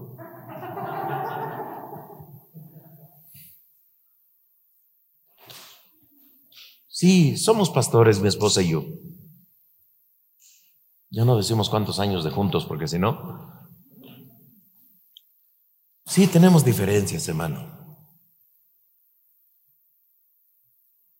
Sí, 6.88 7.36
somos 7.38 7.70
pastores, 7.70 8.22
mi 8.22 8.30
esposa 8.30 8.62
y 8.62 8.70
yo. 8.70 8.86
Ya 11.14 11.26
no 11.26 11.38
decimos 11.38 11.70
cuántos 11.70 12.00
años 12.00 12.24
de 12.24 12.32
juntos, 12.32 12.66
porque 12.66 12.88
si 12.88 12.98
no, 12.98 13.54
Sí, 16.06 16.28
tenemos 16.28 16.64
diferencias, 16.64 17.28
hermano. 17.28 17.72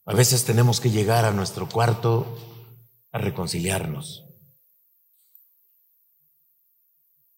A 0.06 0.14
veces 0.14 0.46
tenemos 0.46 0.80
que 0.80 0.92
llegar 0.92 1.26
a 1.26 1.32
nuestro 1.32 1.68
cuarto 1.68 2.38
a 3.12 3.18
reconciliarnos. 3.18 4.24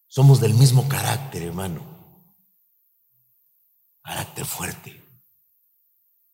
Somos 0.08 0.42
del 0.42 0.54
mismo 0.54 0.90
carácter, 0.90 1.44
hermano. 1.44 1.82
Carácter 4.02 4.46
fuerte. 4.46 5.02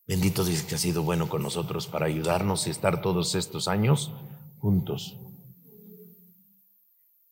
Bendito 0.08 0.44
Dios 0.44 0.64
que 0.64 0.74
ha 0.74 0.80
sido 0.80 1.04
bueno 1.04 1.30
con 1.30 1.44
nosotros 1.44 1.88
para 1.88 2.06
ayudarnos 2.06 2.66
y 2.66 2.70
estar 2.70 3.02
todos 3.02 3.36
estos 3.36 3.68
años 3.68 4.12
juntos. 4.58 5.18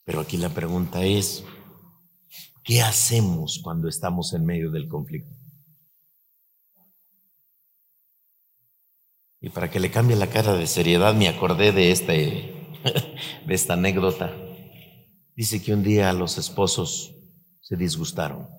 Pero 0.09 0.21
aquí 0.21 0.37
la 0.37 0.49
pregunta 0.49 1.03
es, 1.03 1.43
¿Qué 2.63 2.81
hacemos 2.81 3.61
cuando 3.63 3.87
estamos 3.87 4.33
en 4.33 4.43
medio 4.43 4.71
del 4.71 4.87
conflicto? 4.87 5.31
Y 9.39 9.49
para 9.49 9.69
que 9.69 9.79
le 9.79 9.91
cambie 9.91 10.15
la 10.15 10.31
cara 10.31 10.53
de 10.53 10.65
seriedad, 10.65 11.13
me 11.13 11.27
acordé 11.27 11.71
de, 11.73 11.91
este, 11.91 12.73
de 13.45 13.53
esta 13.53 13.73
anécdota. 13.73 14.35
Dice 15.35 15.61
que 15.61 15.75
un 15.75 15.83
día 15.83 16.11
los 16.13 16.39
esposos 16.39 17.13
se 17.61 17.75
disgustaron. 17.75 18.49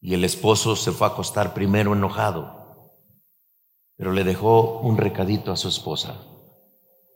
Y 0.00 0.14
el 0.14 0.24
esposo 0.24 0.76
se 0.76 0.92
fue 0.92 1.08
a 1.08 1.10
acostar 1.10 1.52
primero 1.52 1.92
enojado, 1.92 2.90
pero 3.96 4.12
le 4.12 4.24
dejó 4.24 4.80
un 4.80 4.96
recadito 4.96 5.52
a 5.52 5.58
su 5.58 5.68
esposa, 5.68 6.33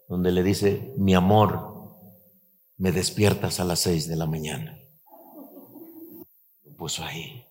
donde 0.08 0.32
le 0.32 0.42
dice, 0.42 0.94
mi 0.96 1.14
amor, 1.14 1.78
me 2.78 2.92
despiertas 2.92 3.60
a 3.60 3.64
las 3.64 3.80
seis 3.80 4.08
de 4.08 4.16
la 4.16 4.26
mañana. 4.26 4.78
Lo 6.64 6.74
puso 6.76 7.04
ahí. 7.04 7.44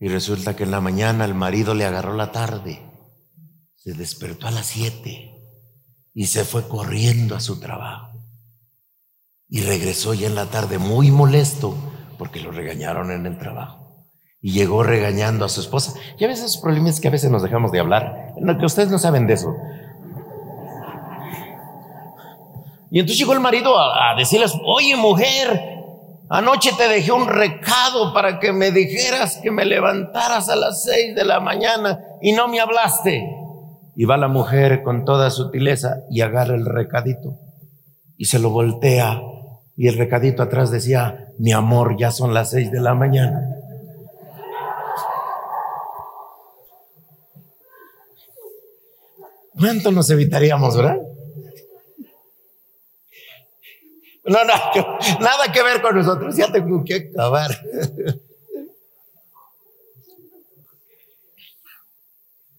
Y 0.00 0.08
resulta 0.08 0.56
que 0.56 0.64
en 0.64 0.70
la 0.70 0.80
mañana 0.80 1.24
el 1.24 1.34
marido 1.34 1.74
le 1.74 1.84
agarró 1.84 2.14
la 2.14 2.32
tarde, 2.32 2.82
se 3.76 3.92
despertó 3.92 4.46
a 4.48 4.50
las 4.50 4.66
siete 4.66 5.30
y 6.14 6.26
se 6.26 6.44
fue 6.44 6.66
corriendo 6.66 7.36
a 7.36 7.40
su 7.40 7.60
trabajo. 7.60 8.18
Y 9.48 9.62
regresó 9.62 10.14
ya 10.14 10.26
en 10.26 10.34
la 10.34 10.46
tarde 10.46 10.78
muy 10.78 11.10
molesto 11.10 11.76
porque 12.18 12.40
lo 12.40 12.50
regañaron 12.50 13.10
en 13.10 13.26
el 13.26 13.38
trabajo. 13.38 14.08
Y 14.40 14.52
llegó 14.52 14.82
regañando 14.82 15.44
a 15.44 15.48
su 15.50 15.60
esposa. 15.60 15.94
Y 16.18 16.24
a 16.24 16.28
veces 16.28 16.54
el 16.54 16.62
problema 16.62 16.90
que 16.98 17.08
a 17.08 17.10
veces 17.10 17.30
nos 17.30 17.42
dejamos 17.42 17.72
de 17.72 17.80
hablar. 17.80 18.34
No, 18.40 18.56
que 18.58 18.64
ustedes 18.64 18.90
no 18.90 18.98
saben 18.98 19.26
de 19.26 19.34
eso. 19.34 19.54
Y 22.90 22.98
entonces 22.98 23.18
llegó 23.18 23.32
el 23.32 23.40
marido 23.40 23.78
a, 23.78 24.14
decirles, 24.16 24.52
oye 24.64 24.96
mujer, 24.96 25.60
anoche 26.28 26.72
te 26.76 26.88
dejé 26.88 27.12
un 27.12 27.28
recado 27.28 28.12
para 28.12 28.40
que 28.40 28.52
me 28.52 28.72
dijeras 28.72 29.38
que 29.42 29.50
me 29.50 29.64
levantaras 29.64 30.48
a 30.48 30.56
las 30.56 30.82
seis 30.82 31.14
de 31.14 31.24
la 31.24 31.38
mañana 31.38 32.00
y 32.20 32.32
no 32.32 32.48
me 32.48 32.60
hablaste. 32.60 33.28
Y 33.94 34.04
va 34.04 34.16
la 34.16 34.28
mujer 34.28 34.82
con 34.82 35.04
toda 35.04 35.30
sutileza 35.30 35.98
y 36.10 36.22
agarra 36.22 36.54
el 36.54 36.66
recadito 36.66 37.36
y 38.16 38.24
se 38.24 38.38
lo 38.38 38.50
voltea 38.50 39.20
y 39.76 39.88
el 39.88 39.96
recadito 39.96 40.42
atrás 40.42 40.70
decía, 40.70 41.28
mi 41.38 41.52
amor, 41.52 41.96
ya 41.98 42.10
son 42.10 42.34
las 42.34 42.50
seis 42.50 42.70
de 42.70 42.80
la 42.80 42.94
mañana. 42.94 43.56
¿Cuánto 49.58 49.90
nos 49.90 50.10
evitaríamos, 50.10 50.76
verdad? 50.76 50.98
No, 54.30 54.44
no, 54.44 54.54
nada 55.18 55.50
que 55.52 55.60
ver 55.60 55.82
con 55.82 55.96
nosotros, 55.96 56.36
ya 56.36 56.52
tengo 56.52 56.84
que 56.84 57.10
acabar. 57.10 57.50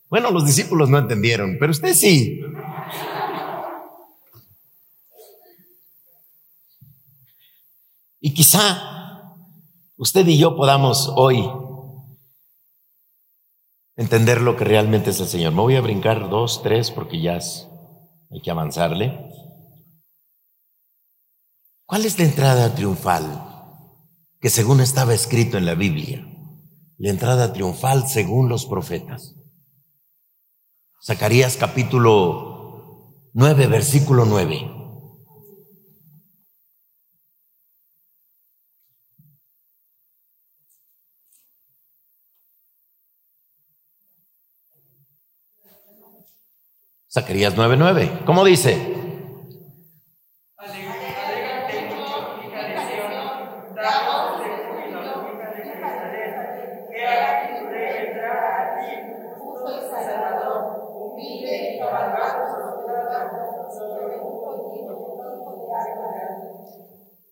Bueno, 0.10 0.32
los 0.32 0.46
discípulos 0.46 0.90
no 0.90 0.98
entendieron, 0.98 1.56
pero 1.58 1.72
usted 1.72 1.94
sí. 1.94 2.42
Y 8.20 8.34
quizá 8.34 9.38
usted 9.96 10.28
y 10.28 10.38
yo 10.38 10.58
podamos 10.58 11.10
hoy 11.16 11.50
entender 13.96 14.42
lo 14.42 14.58
que 14.58 14.66
realmente 14.66 15.12
es 15.12 15.22
el 15.22 15.28
Señor. 15.28 15.54
Me 15.54 15.62
voy 15.62 15.78
a 15.78 15.82
brincar 15.82 16.30
dos, 16.30 16.62
tres, 16.62 16.92
porque 16.92 17.22
ya 17.22 17.40
hay 18.30 18.42
que 18.42 18.52
avanzarle. 18.52 19.32
¿Cuál 21.92 22.06
es 22.06 22.18
la 22.18 22.24
entrada 22.24 22.74
triunfal 22.74 23.26
que 24.40 24.50
según 24.50 24.80
estaba 24.80 25.14
escrito 25.14 25.58
en 25.58 25.66
la 25.66 25.76
Biblia? 25.76 26.26
La 26.98 27.10
entrada 27.10 27.52
triunfal 27.52 28.08
según 28.08 28.48
los 28.48 28.66
profetas. 28.66 29.36
Zacarías 31.06 31.58
capítulo 31.58 33.18
9, 33.34 33.68
versículo 33.68 34.24
9. 34.24 34.72
Zacarías 47.10 47.58
9:9. 47.58 48.24
¿Cómo 48.24 48.46
dice? 48.46 49.01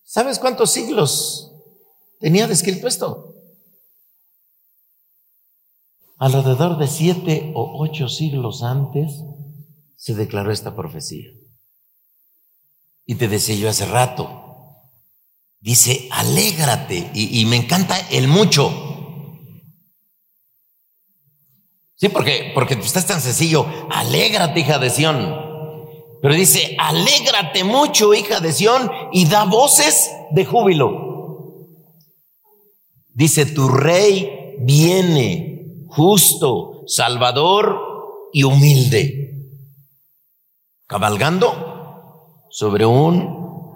¿Sabes 0.03 0.39
cuántos 0.39 0.71
siglos 0.71 1.53
tenía 2.19 2.47
descrito 2.47 2.87
esto? 2.87 3.35
Alrededor 6.17 6.77
de 6.77 6.87
siete 6.87 7.53
o 7.55 7.81
ocho 7.81 8.09
siglos 8.09 8.63
antes 8.63 9.23
se 9.95 10.15
declaró 10.15 10.51
esta 10.51 10.75
profecía. 10.75 11.29
Y 13.05 13.15
te 13.15 13.27
decía 13.27 13.55
yo 13.55 13.69
hace 13.69 13.85
rato, 13.85 14.75
dice, 15.59 16.09
alégrate. 16.11 17.11
Y, 17.13 17.39
y 17.39 17.45
me 17.45 17.55
encanta 17.55 17.97
el 18.09 18.27
mucho. 18.27 18.88
Sí, 21.99 22.07
porque, 22.07 22.51
porque 22.53 22.75
estás 22.75 23.05
tan 23.05 23.19
sencillo, 23.19 23.65
alégrate, 23.89 24.61
hija 24.61 24.79
de 24.79 24.89
Sión. 24.89 25.35
Pero 26.21 26.33
dice, 26.33 26.77
alégrate 26.79 27.65
mucho, 27.65 28.13
hija 28.13 28.39
de 28.39 28.53
Sión, 28.53 28.89
y 29.11 29.25
da 29.25 29.43
voces 29.43 30.09
de 30.31 30.45
júbilo. 30.45 31.67
Dice, 33.13 33.47
tu 33.47 33.67
rey 33.67 34.55
viene, 34.61 35.83
justo, 35.89 36.83
salvador 36.87 38.29
y 38.31 38.43
humilde, 38.43 39.51
cabalgando 40.87 42.45
sobre 42.49 42.85
un... 42.85 43.75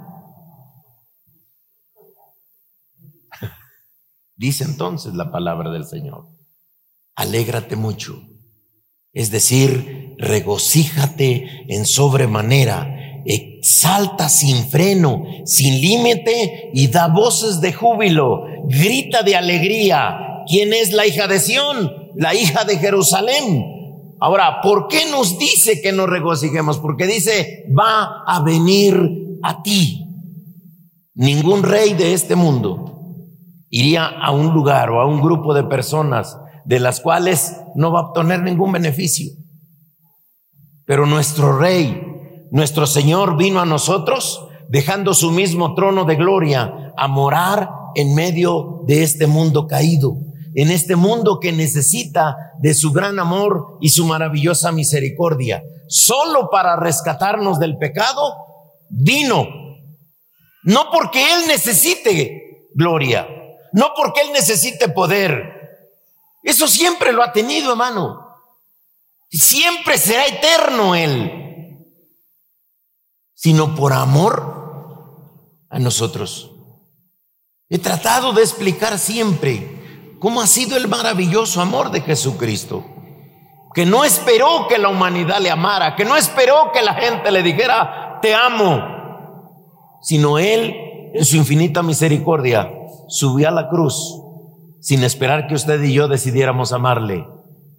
Dice 4.38 4.64
entonces 4.64 5.14
la 5.14 5.30
palabra 5.30 5.72
del 5.72 5.86
Señor 5.86 6.33
alégrate 7.16 7.76
mucho. 7.76 8.22
Es 9.14 9.30
decir, 9.30 10.16
regocíjate 10.18 11.66
en 11.68 11.86
sobremanera, 11.86 13.22
exalta 13.26 14.28
sin 14.28 14.66
freno, 14.70 15.24
sin 15.46 15.80
límite 15.80 16.72
y 16.74 16.88
da 16.88 17.08
voces 17.08 17.62
de 17.62 17.74
júbilo, 17.74 18.46
grita 18.66 19.22
de 19.22 19.36
alegría. 19.36 20.18
¿Quién 20.48 20.74
es 20.74 20.92
la 20.92 21.06
hija 21.06 21.28
de 21.28 21.40
Sión? 21.40 21.92
La 22.16 22.34
hija 22.34 22.64
de 22.66 22.78
Jerusalén. 22.78 23.66
Ahora, 24.20 24.62
¿por 24.62 24.88
qué 24.88 25.10
nos 25.12 25.38
dice 25.38 25.82
que 25.82 25.92
nos 25.92 26.10
regocijemos? 26.10 26.80
Porque 26.80 27.06
dice, 27.06 27.66
va 27.78 28.24
a 28.26 28.42
venir 28.42 28.96
a 29.44 29.62
ti. 29.62 30.06
Ningún 31.14 31.62
rey 31.62 31.94
de 31.94 32.14
este 32.14 32.36
mundo 32.36 32.86
iría 33.70 34.06
a 34.06 34.32
un 34.32 34.54
lugar 34.54 34.90
o 34.90 35.02
a 35.02 35.06
un 35.06 35.22
grupo 35.22 35.54
de 35.54 35.64
personas 35.64 36.38
de 36.66 36.80
las 36.80 37.00
cuales 37.02 37.58
no 37.76 37.92
va 37.92 38.00
a 38.00 38.04
obtener 38.08 38.42
ningún 38.42 38.72
beneficio. 38.72 39.32
Pero 40.86 41.06
nuestro 41.06 41.58
Rey, 41.58 42.48
nuestro 42.52 42.86
Señor 42.86 43.38
vino 43.38 43.60
a 43.60 43.66
nosotros 43.66 44.48
dejando 44.70 45.14
su 45.14 45.32
mismo 45.32 45.76
trono 45.76 46.06
de 46.06 46.16
gloria 46.16 46.94
a 46.98 47.08
morar 47.08 47.70
en 47.96 48.16
medio 48.16 48.82
de 48.88 49.04
este 49.04 49.28
mundo 49.28 49.68
caído, 49.68 50.18
en 50.56 50.72
este 50.72 50.96
mundo 50.96 51.40
que 51.40 51.52
necesita 51.52 52.36
de 52.60 52.74
su 52.74 52.92
gran 52.92 53.20
amor 53.20 53.78
y 53.82 53.90
su 53.90 54.06
maravillosa 54.06 54.72
misericordia. 54.72 55.64
Solo 55.88 56.50
para 56.50 56.76
rescatarnos 56.76 57.60
del 57.60 57.78
pecado, 57.78 58.36
vino. 58.90 59.46
No 60.64 60.86
porque 60.92 61.20
Él 61.34 61.48
necesite 61.48 62.70
gloria, 62.74 63.28
no 63.74 63.92
porque 63.96 64.22
Él 64.22 64.30
necesite 64.34 64.90
poder, 64.90 65.53
eso 66.44 66.68
siempre 66.68 67.14
lo 67.14 67.24
ha 67.24 67.32
tenido, 67.32 67.72
hermano. 67.72 68.28
Siempre 69.32 69.98
será 69.98 70.28
eterno 70.28 70.94
Él. 70.94 71.88
Sino 73.34 73.74
por 73.76 73.94
amor 73.94 75.66
a 75.70 75.80
nosotros. 75.80 76.52
He 77.70 77.80
tratado 77.80 78.34
de 78.34 78.42
explicar 78.44 79.00
siempre 79.00 80.16
cómo 80.20 80.42
ha 80.42 80.48
sido 80.48 80.78
el 80.78 80.88
maravilloso 80.88 81.62
amor 81.62 81.90
de 81.92 82.02
Jesucristo. 82.02 82.84
Que 83.74 83.86
no 83.86 84.04
esperó 84.04 84.68
que 84.68 84.78
la 84.78 84.90
humanidad 84.90 85.40
le 85.40 85.50
amara, 85.50 85.96
que 85.96 86.06
no 86.06 86.16
esperó 86.16 86.72
que 86.72 86.82
la 86.84 86.94
gente 86.94 87.32
le 87.32 87.42
dijera, 87.42 88.20
te 88.22 88.36
amo, 88.36 88.80
sino 90.02 90.38
Él, 90.38 90.76
en 91.14 91.26
su 91.26 91.38
infinita 91.38 91.82
misericordia, 91.82 92.70
subió 93.08 93.48
a 93.48 93.52
la 93.52 93.70
cruz 93.70 94.23
sin 94.84 95.02
esperar 95.06 95.48
que 95.48 95.56
usted 95.56 95.82
y 95.82 95.94
yo 95.94 96.10
decidiéramos 96.10 96.74
amarle. 96.74 97.26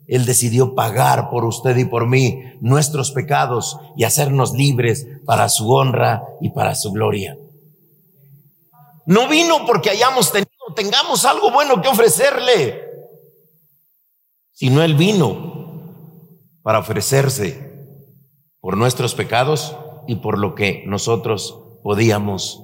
Él 0.07 0.25
decidió 0.25 0.75
pagar 0.75 1.29
por 1.29 1.45
usted 1.45 1.77
y 1.77 1.85
por 1.85 2.09
mí 2.09 2.43
nuestros 2.63 3.11
pecados 3.11 3.79
y 3.95 4.05
hacernos 4.05 4.55
libres 4.55 5.07
para 5.27 5.51
su 5.51 5.71
honra 5.71 6.25
y 6.41 6.51
para 6.51 6.75
su 6.75 6.93
gloria. 6.93 7.37
No 9.05 9.29
vino 9.29 9.67
porque 9.67 9.91
hayamos 9.91 10.33
tenido, 10.33 10.49
tengamos 10.75 11.27
algo 11.27 11.51
bueno 11.51 11.83
que 11.83 11.89
ofrecerle, 11.89 12.81
sino 14.53 14.83
Él 14.83 14.95
vino 14.95 15.83
para 16.63 16.79
ofrecerse 16.79 18.01
por 18.61 18.79
nuestros 18.79 19.15
pecados 19.15 19.77
y 20.09 20.17
por 20.17 20.39
lo 20.39 20.55
que 20.55 20.85
nosotros 20.87 21.61
podíamos 21.83 22.63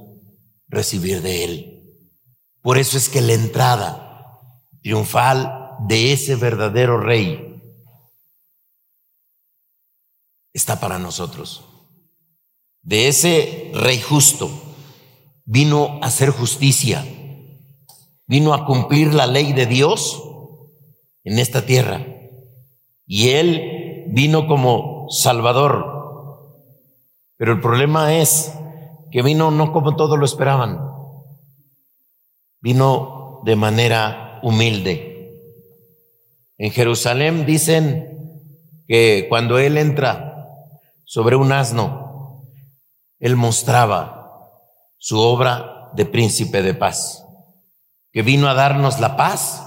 recibir 0.66 1.20
de 1.20 1.44
Él. 1.44 1.82
Por 2.62 2.78
eso 2.78 2.96
es 2.96 3.10
que 3.10 3.20
la 3.20 3.34
entrada 3.34 4.09
triunfal 4.82 5.76
de 5.86 6.12
ese 6.12 6.36
verdadero 6.36 7.00
rey 7.00 7.50
está 10.52 10.80
para 10.80 10.98
nosotros. 10.98 11.64
De 12.82 13.08
ese 13.08 13.70
rey 13.74 14.00
justo 14.00 14.50
vino 15.44 15.98
a 16.02 16.06
hacer 16.06 16.30
justicia, 16.30 17.04
vino 18.26 18.54
a 18.54 18.64
cumplir 18.64 19.14
la 19.14 19.26
ley 19.26 19.52
de 19.52 19.66
Dios 19.66 20.22
en 21.24 21.38
esta 21.38 21.66
tierra. 21.66 22.06
Y 23.06 23.30
él 23.30 24.04
vino 24.08 24.46
como 24.46 25.06
Salvador. 25.10 25.98
Pero 27.36 27.52
el 27.52 27.60
problema 27.60 28.14
es 28.14 28.52
que 29.10 29.22
vino 29.22 29.50
no 29.50 29.72
como 29.72 29.96
todos 29.96 30.18
lo 30.18 30.24
esperaban. 30.24 30.80
Vino 32.60 33.40
de 33.44 33.56
manera 33.56 34.29
humilde. 34.42 35.10
En 36.58 36.70
Jerusalén 36.70 37.46
dicen 37.46 38.10
que 38.86 39.26
cuando 39.28 39.58
él 39.58 39.78
entra 39.78 40.46
sobre 41.04 41.36
un 41.36 41.52
asno, 41.52 42.44
él 43.18 43.36
mostraba 43.36 44.52
su 44.98 45.18
obra 45.18 45.90
de 45.94 46.06
príncipe 46.06 46.62
de 46.62 46.74
paz, 46.74 47.24
que 48.12 48.22
vino 48.22 48.48
a 48.48 48.54
darnos 48.54 49.00
la 49.00 49.16
paz 49.16 49.66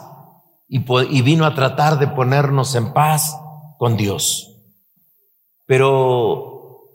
y, 0.67 1.21
vino 1.21 1.45
a 1.45 1.53
tratar 1.53 1.99
de 1.99 2.07
ponernos 2.07 2.75
en 2.75 2.93
paz 2.93 3.37
con 3.77 3.97
Dios. 3.97 4.61
Pero 5.65 6.89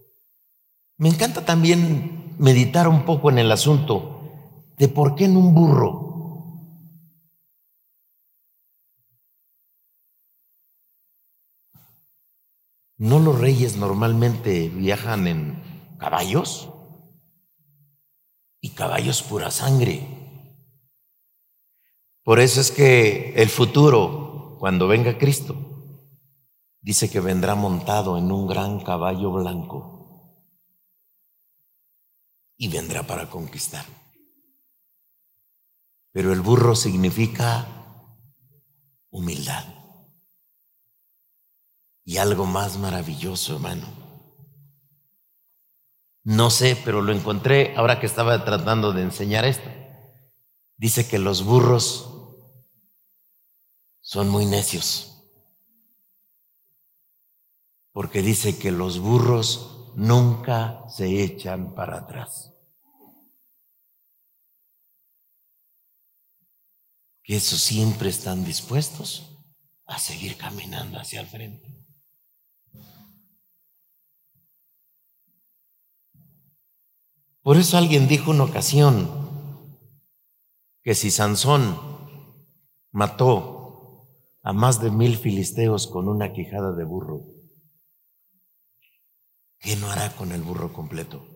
me 0.96 1.08
encanta 1.08 1.44
también 1.44 2.34
meditar 2.38 2.88
un 2.88 3.04
poco 3.04 3.30
en 3.30 3.38
el 3.38 3.50
asunto 3.52 4.20
de 4.76 4.88
por 4.88 5.14
qué 5.14 5.26
en 5.26 5.36
un 5.36 5.54
burro 5.54 6.07
¿No 12.98 13.20
los 13.20 13.38
reyes 13.38 13.76
normalmente 13.76 14.68
viajan 14.68 15.28
en 15.28 15.96
caballos? 16.00 16.68
Y 18.60 18.70
caballos 18.70 19.22
pura 19.22 19.52
sangre. 19.52 20.04
Por 22.24 22.40
eso 22.40 22.60
es 22.60 22.72
que 22.72 23.34
el 23.36 23.48
futuro, 23.50 24.56
cuando 24.58 24.88
venga 24.88 25.16
Cristo, 25.16 25.54
dice 26.80 27.08
que 27.08 27.20
vendrá 27.20 27.54
montado 27.54 28.18
en 28.18 28.32
un 28.32 28.48
gran 28.48 28.80
caballo 28.80 29.30
blanco 29.30 30.44
y 32.56 32.66
vendrá 32.66 33.04
para 33.04 33.30
conquistar. 33.30 33.86
Pero 36.10 36.32
el 36.32 36.40
burro 36.40 36.74
significa 36.74 37.64
humildad. 39.10 39.77
Y 42.08 42.16
algo 42.16 42.46
más 42.46 42.78
maravilloso, 42.78 43.56
hermano. 43.56 43.86
No 46.24 46.48
sé, 46.48 46.74
pero 46.82 47.02
lo 47.02 47.12
encontré 47.12 47.76
ahora 47.76 48.00
que 48.00 48.06
estaba 48.06 48.46
tratando 48.46 48.94
de 48.94 49.02
enseñar 49.02 49.44
esto. 49.44 49.68
Dice 50.78 51.06
que 51.06 51.18
los 51.18 51.44
burros 51.44 52.08
son 54.00 54.30
muy 54.30 54.46
necios. 54.46 55.22
Porque 57.92 58.22
dice 58.22 58.58
que 58.58 58.70
los 58.70 59.00
burros 59.00 59.92
nunca 59.94 60.88
se 60.88 61.22
echan 61.22 61.74
para 61.74 61.98
atrás. 61.98 62.54
Que 67.22 67.36
eso 67.36 67.58
siempre 67.58 68.08
están 68.08 68.46
dispuestos 68.46 69.38
a 69.84 69.98
seguir 69.98 70.38
caminando 70.38 70.98
hacia 70.98 71.20
el 71.20 71.26
frente. 71.26 71.77
Por 77.42 77.56
eso 77.56 77.78
alguien 77.78 78.08
dijo 78.08 78.30
una 78.30 78.44
ocasión 78.44 79.08
que 80.82 80.94
si 80.94 81.10
Sansón 81.10 81.76
mató 82.90 84.08
a 84.42 84.52
más 84.52 84.80
de 84.80 84.90
mil 84.90 85.16
filisteos 85.16 85.86
con 85.86 86.08
una 86.08 86.32
quijada 86.32 86.72
de 86.72 86.84
burro, 86.84 87.22
¿qué 89.58 89.76
no 89.76 89.90
hará 89.90 90.14
con 90.16 90.32
el 90.32 90.42
burro 90.42 90.72
completo? 90.72 91.26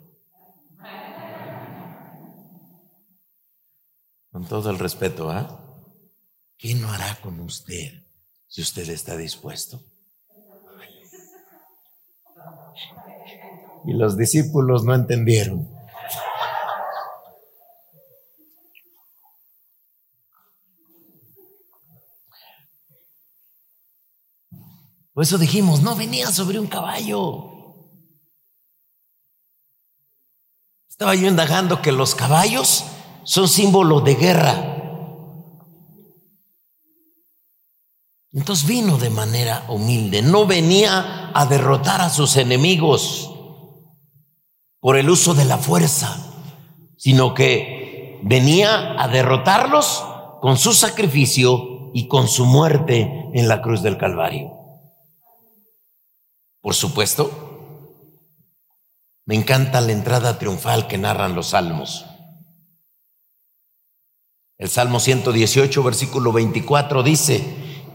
Con 4.30 4.46
todo 4.46 4.70
el 4.70 4.78
respeto, 4.78 5.30
¿ah? 5.30 5.58
¿Qué 6.56 6.74
no 6.74 6.88
hará 6.90 7.20
con 7.20 7.40
usted 7.40 8.06
si 8.46 8.62
usted 8.62 8.88
está 8.88 9.16
dispuesto? 9.16 9.84
Y 13.84 13.92
los 13.92 14.16
discípulos 14.16 14.84
no 14.84 14.94
entendieron. 14.94 15.71
Por 25.12 25.24
eso 25.24 25.36
dijimos, 25.36 25.82
no 25.82 25.94
venía 25.94 26.32
sobre 26.32 26.58
un 26.58 26.66
caballo. 26.66 27.50
Estaba 30.88 31.14
yo 31.14 31.28
indagando 31.28 31.82
que 31.82 31.92
los 31.92 32.14
caballos 32.14 32.84
son 33.24 33.48
símbolos 33.48 34.04
de 34.04 34.14
guerra. 34.14 34.72
Entonces 38.32 38.66
vino 38.66 38.96
de 38.96 39.10
manera 39.10 39.66
humilde, 39.68 40.22
no 40.22 40.46
venía 40.46 41.30
a 41.34 41.44
derrotar 41.44 42.00
a 42.00 42.08
sus 42.08 42.36
enemigos 42.36 43.30
por 44.80 44.96
el 44.96 45.10
uso 45.10 45.34
de 45.34 45.44
la 45.44 45.58
fuerza, 45.58 46.16
sino 46.96 47.34
que 47.34 48.20
venía 48.24 48.94
a 48.98 49.08
derrotarlos 49.08 50.02
con 50.40 50.56
su 50.56 50.72
sacrificio 50.72 51.90
y 51.92 52.08
con 52.08 52.26
su 52.26 52.46
muerte 52.46 53.28
en 53.34 53.48
la 53.48 53.60
cruz 53.60 53.82
del 53.82 53.98
Calvario. 53.98 54.61
Por 56.62 56.74
supuesto, 56.74 57.52
me 59.26 59.34
encanta 59.34 59.80
la 59.80 59.92
entrada 59.92 60.38
triunfal 60.38 60.86
que 60.86 60.96
narran 60.96 61.34
los 61.34 61.48
salmos. 61.48 62.06
El 64.58 64.68
Salmo 64.68 65.00
118, 65.00 65.82
versículo 65.82 66.32
24 66.32 67.02
dice, 67.02 67.44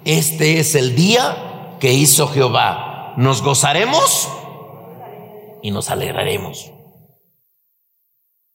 este 0.04 0.60
es 0.60 0.76
el 0.76 0.96
día 0.96 1.78
que 1.80 1.94
hizo 1.94 2.28
Jehová. 2.28 3.14
Nos 3.16 3.42
gozaremos 3.42 4.28
y 5.64 5.72
nos 5.72 5.90
alegraremos. 5.90 6.72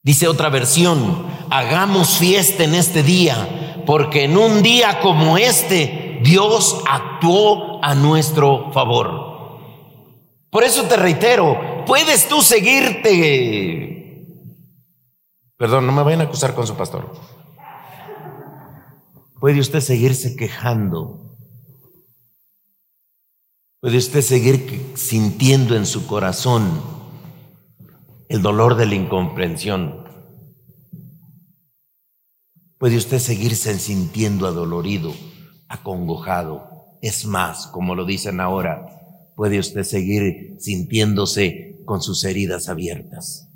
Dice 0.03 0.27
otra 0.27 0.49
versión, 0.49 1.25
hagamos 1.49 2.17
fiesta 2.17 2.65
en 2.65 2.75
este 2.75 3.01
día, 3.01 3.81
porque 3.87 4.25
en 4.25 4.37
un 4.37 4.61
día 4.61 4.99
como 5.01 5.37
este 5.39 6.19
Dios 6.23 6.83
actuó 6.87 7.83
a 7.83 7.95
nuestro 7.95 8.71
favor. 8.73 9.32
Por 10.53 10.63
eso 10.63 10.83
te 10.83 10.95
reitero, 10.95 11.83
puedes 11.87 12.29
tú 12.29 12.43
seguirte. 12.43 14.27
Perdón, 15.57 15.87
no 15.87 15.91
me 15.91 16.03
vayan 16.03 16.21
a 16.21 16.25
acusar 16.25 16.53
con 16.53 16.67
su 16.67 16.75
pastor. 16.75 17.11
Puede 19.39 19.59
usted 19.59 19.79
seguirse 19.79 20.35
quejando. 20.35 21.39
Puede 23.81 23.97
usted 23.97 24.21
seguir 24.21 24.93
sintiendo 24.95 25.75
en 25.75 25.87
su 25.87 26.05
corazón 26.05 26.83
el 28.29 28.43
dolor 28.43 28.75
de 28.75 28.85
la 28.85 28.93
incomprensión. 28.93 30.05
Puede 32.77 32.95
usted 32.95 33.17
seguirse 33.17 33.79
sintiendo 33.79 34.45
adolorido, 34.45 35.15
acongojado. 35.67 36.99
Es 37.01 37.25
más, 37.25 37.65
como 37.65 37.95
lo 37.95 38.05
dicen 38.05 38.39
ahora, 38.39 39.02
puede 39.35 39.59
usted 39.59 39.83
seguir 39.83 40.55
sintiéndose 40.59 41.79
con 41.85 42.01
sus 42.01 42.23
heridas 42.23 42.69
abiertas. 42.69 43.49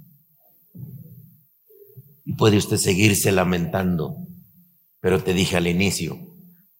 Y 2.25 2.33
puede 2.33 2.57
usted 2.57 2.77
seguirse 2.77 3.31
lamentando. 3.31 4.17
Pero 4.99 5.23
te 5.23 5.33
dije 5.33 5.55
al 5.57 5.67
inicio, 5.67 6.19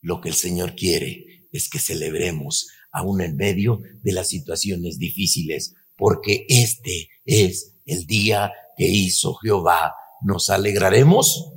lo 0.02 0.22
que 0.22 0.30
el 0.30 0.36
Señor 0.36 0.76
quiere 0.76 1.48
es 1.52 1.70
que 1.70 1.80
celebremos 1.80 2.68
aún 2.92 3.22
en 3.22 3.36
medio 3.36 3.82
de 4.04 4.12
las 4.12 4.28
situaciones 4.30 4.98
difíciles, 4.98 5.76
porque 5.96 6.46
este 6.50 7.10
es 7.26 7.76
el 7.86 8.06
día 8.06 8.52
que 8.76 8.88
hizo 8.88 9.36
Jehová. 9.36 9.94
Nos 10.22 10.50
alegraremos 10.50 11.54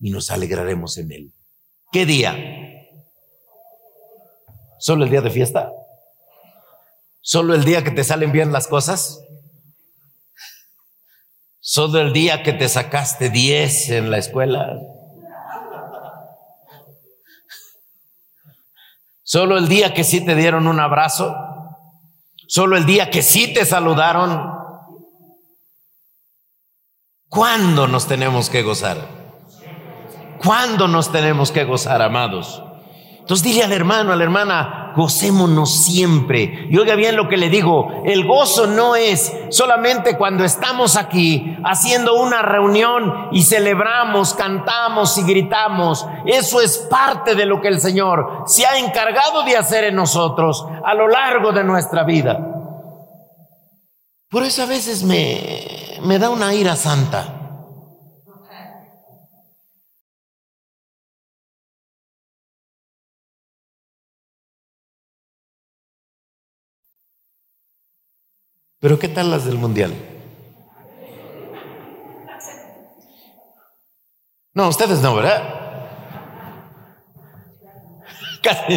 y 0.00 0.10
nos 0.10 0.30
alegraremos 0.30 0.98
en 0.98 1.12
él. 1.12 1.32
¿Qué 1.92 2.06
día? 2.06 2.36
¿Solo 4.78 5.04
el 5.04 5.10
día 5.10 5.20
de 5.20 5.30
fiesta? 5.30 5.70
¿Solo 7.22 7.54
el 7.54 7.64
día 7.64 7.84
que 7.84 7.92
te 7.92 8.02
salen 8.02 8.32
bien 8.32 8.52
las 8.52 8.66
cosas? 8.66 9.20
¿Solo 11.60 12.00
el 12.00 12.12
día 12.12 12.42
que 12.42 12.52
te 12.52 12.68
sacaste 12.68 13.30
10 13.30 13.90
en 13.90 14.10
la 14.10 14.18
escuela? 14.18 14.80
¿Solo 19.22 19.56
el 19.56 19.68
día 19.68 19.94
que 19.94 20.02
sí 20.02 20.24
te 20.24 20.34
dieron 20.34 20.66
un 20.66 20.80
abrazo? 20.80 21.34
¿Solo 22.48 22.76
el 22.76 22.84
día 22.84 23.08
que 23.08 23.22
sí 23.22 23.54
te 23.54 23.64
saludaron? 23.64 24.52
¿Cuándo 27.28 27.86
nos 27.86 28.08
tenemos 28.08 28.50
que 28.50 28.62
gozar? 28.62 28.98
¿Cuándo 30.42 30.88
nos 30.88 31.12
tenemos 31.12 31.52
que 31.52 31.62
gozar, 31.62 32.02
amados? 32.02 32.62
Entonces 33.32 33.50
dile 33.50 33.64
al 33.64 33.72
hermano, 33.72 34.12
a 34.12 34.16
la 34.16 34.24
hermana, 34.24 34.92
gocémonos 34.94 35.84
siempre. 35.84 36.66
Y 36.68 36.76
oiga 36.76 36.96
bien 36.96 37.16
lo 37.16 37.30
que 37.30 37.38
le 37.38 37.48
digo, 37.48 38.02
el 38.04 38.26
gozo 38.26 38.66
no 38.66 38.94
es 38.94 39.32
solamente 39.48 40.18
cuando 40.18 40.44
estamos 40.44 40.96
aquí 40.96 41.56
haciendo 41.64 42.20
una 42.20 42.42
reunión 42.42 43.30
y 43.32 43.42
celebramos, 43.42 44.34
cantamos 44.34 45.16
y 45.16 45.22
gritamos. 45.22 46.06
Eso 46.26 46.60
es 46.60 46.76
parte 46.90 47.34
de 47.34 47.46
lo 47.46 47.62
que 47.62 47.68
el 47.68 47.80
Señor 47.80 48.42
se 48.44 48.66
ha 48.66 48.76
encargado 48.76 49.44
de 49.44 49.56
hacer 49.56 49.84
en 49.84 49.94
nosotros 49.94 50.66
a 50.84 50.92
lo 50.92 51.08
largo 51.08 51.52
de 51.52 51.64
nuestra 51.64 52.04
vida. 52.04 52.38
Por 54.28 54.42
eso 54.42 54.62
a 54.62 54.66
veces 54.66 55.04
me, 55.04 55.98
me 56.02 56.18
da 56.18 56.28
una 56.28 56.52
ira 56.52 56.76
santa. 56.76 57.41
Pero 68.82 68.98
¿qué 68.98 69.08
tal 69.08 69.30
las 69.30 69.44
del 69.44 69.58
Mundial? 69.58 69.94
No, 74.54 74.68
ustedes 74.68 74.98
no, 74.98 75.14
¿verdad? 75.14 75.40
Casi. 78.42 78.76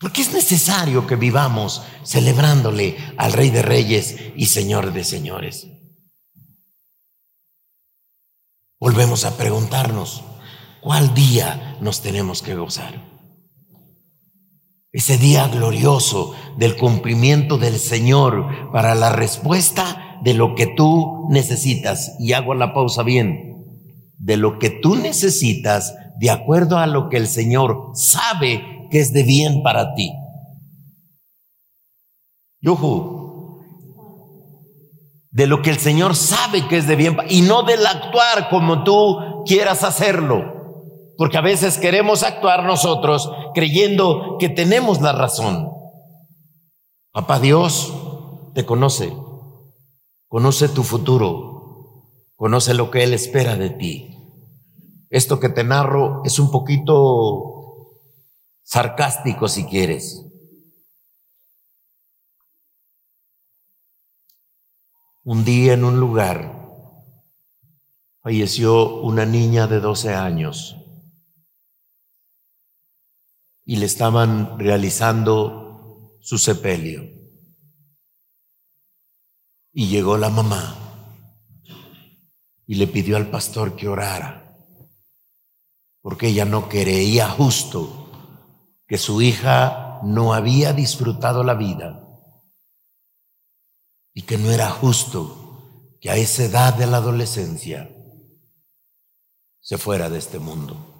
Porque 0.00 0.22
es 0.22 0.32
necesario 0.32 1.06
que 1.06 1.14
vivamos 1.14 1.84
celebrándole 2.04 2.96
al 3.16 3.32
Rey 3.32 3.50
de 3.50 3.62
Reyes 3.62 4.16
y 4.34 4.46
Señor 4.46 4.92
de 4.92 5.04
Señores. 5.04 5.68
Volvemos 8.80 9.24
a 9.24 9.36
preguntarnos, 9.36 10.24
¿cuál 10.80 11.14
día 11.14 11.78
nos 11.80 12.02
tenemos 12.02 12.42
que 12.42 12.56
gozar? 12.56 13.11
Ese 14.92 15.16
día 15.16 15.48
glorioso 15.48 16.34
del 16.58 16.76
cumplimiento 16.76 17.56
del 17.56 17.78
Señor 17.78 18.70
para 18.72 18.94
la 18.94 19.10
respuesta 19.10 20.18
de 20.22 20.34
lo 20.34 20.54
que 20.54 20.66
tú 20.66 21.26
necesitas. 21.30 22.14
Y 22.18 22.34
hago 22.34 22.54
la 22.54 22.74
pausa 22.74 23.02
bien. 23.02 23.56
De 24.18 24.36
lo 24.36 24.58
que 24.58 24.70
tú 24.70 24.94
necesitas 24.94 25.94
de 26.18 26.30
acuerdo 26.30 26.78
a 26.78 26.86
lo 26.86 27.08
que 27.08 27.16
el 27.16 27.26
Señor 27.26 27.92
sabe 27.94 28.86
que 28.90 29.00
es 29.00 29.12
de 29.14 29.22
bien 29.22 29.62
para 29.62 29.94
ti. 29.94 30.12
Yuhu. 32.60 33.60
De 35.30 35.46
lo 35.46 35.62
que 35.62 35.70
el 35.70 35.78
Señor 35.78 36.14
sabe 36.14 36.68
que 36.68 36.76
es 36.76 36.86
de 36.86 36.96
bien 36.96 37.16
y 37.30 37.40
no 37.40 37.62
del 37.62 37.86
actuar 37.86 38.50
como 38.50 38.84
tú 38.84 39.42
quieras 39.46 39.82
hacerlo. 39.82 40.61
Porque 41.22 41.38
a 41.38 41.40
veces 41.40 41.78
queremos 41.78 42.24
actuar 42.24 42.64
nosotros 42.64 43.30
creyendo 43.54 44.38
que 44.40 44.48
tenemos 44.48 45.00
la 45.00 45.12
razón. 45.12 45.70
Papá 47.12 47.38
Dios 47.38 47.94
te 48.56 48.66
conoce, 48.66 49.16
conoce 50.26 50.68
tu 50.68 50.82
futuro, 50.82 52.08
conoce 52.34 52.74
lo 52.74 52.90
que 52.90 53.04
Él 53.04 53.14
espera 53.14 53.54
de 53.54 53.70
ti. 53.70 54.18
Esto 55.10 55.38
que 55.38 55.48
te 55.48 55.62
narro 55.62 56.22
es 56.24 56.40
un 56.40 56.50
poquito 56.50 57.92
sarcástico 58.64 59.46
si 59.46 59.64
quieres. 59.66 60.26
Un 65.22 65.44
día 65.44 65.74
en 65.74 65.84
un 65.84 66.00
lugar 66.00 66.68
falleció 68.22 69.02
una 69.02 69.24
niña 69.24 69.68
de 69.68 69.78
12 69.78 70.14
años 70.16 70.81
y 73.64 73.76
le 73.76 73.86
estaban 73.86 74.58
realizando 74.58 76.18
su 76.20 76.38
sepelio. 76.38 77.02
Y 79.72 79.88
llegó 79.88 80.18
la 80.18 80.28
mamá 80.28 80.78
y 82.66 82.74
le 82.74 82.86
pidió 82.86 83.16
al 83.16 83.30
pastor 83.30 83.76
que 83.76 83.88
orara, 83.88 84.56
porque 86.00 86.28
ella 86.28 86.44
no 86.44 86.68
creía 86.68 87.28
justo 87.28 88.10
que 88.86 88.98
su 88.98 89.22
hija 89.22 90.00
no 90.04 90.34
había 90.34 90.72
disfrutado 90.72 91.44
la 91.44 91.54
vida 91.54 92.02
y 94.12 94.22
que 94.22 94.36
no 94.36 94.50
era 94.50 94.70
justo 94.70 95.96
que 96.00 96.10
a 96.10 96.16
esa 96.16 96.44
edad 96.44 96.74
de 96.74 96.86
la 96.86 96.98
adolescencia 96.98 97.90
se 99.60 99.78
fuera 99.78 100.10
de 100.10 100.18
este 100.18 100.38
mundo. 100.38 100.91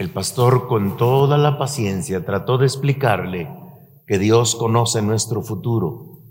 El 0.00 0.10
pastor 0.10 0.66
con 0.66 0.96
toda 0.96 1.36
la 1.36 1.58
paciencia 1.58 2.24
trató 2.24 2.56
de 2.56 2.64
explicarle 2.64 3.50
que 4.06 4.18
Dios 4.18 4.56
conoce 4.56 5.02
nuestro 5.02 5.42
futuro, 5.42 6.22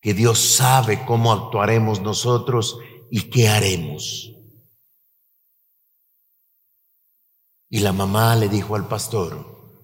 que 0.00 0.14
Dios 0.14 0.54
sabe 0.54 1.04
cómo 1.04 1.32
actuaremos 1.32 2.00
nosotros 2.00 2.78
y 3.10 3.22
qué 3.22 3.48
haremos. 3.48 4.32
Y 7.68 7.80
la 7.80 7.92
mamá 7.92 8.36
le 8.36 8.48
dijo 8.48 8.76
al 8.76 8.86
pastor, 8.86 9.82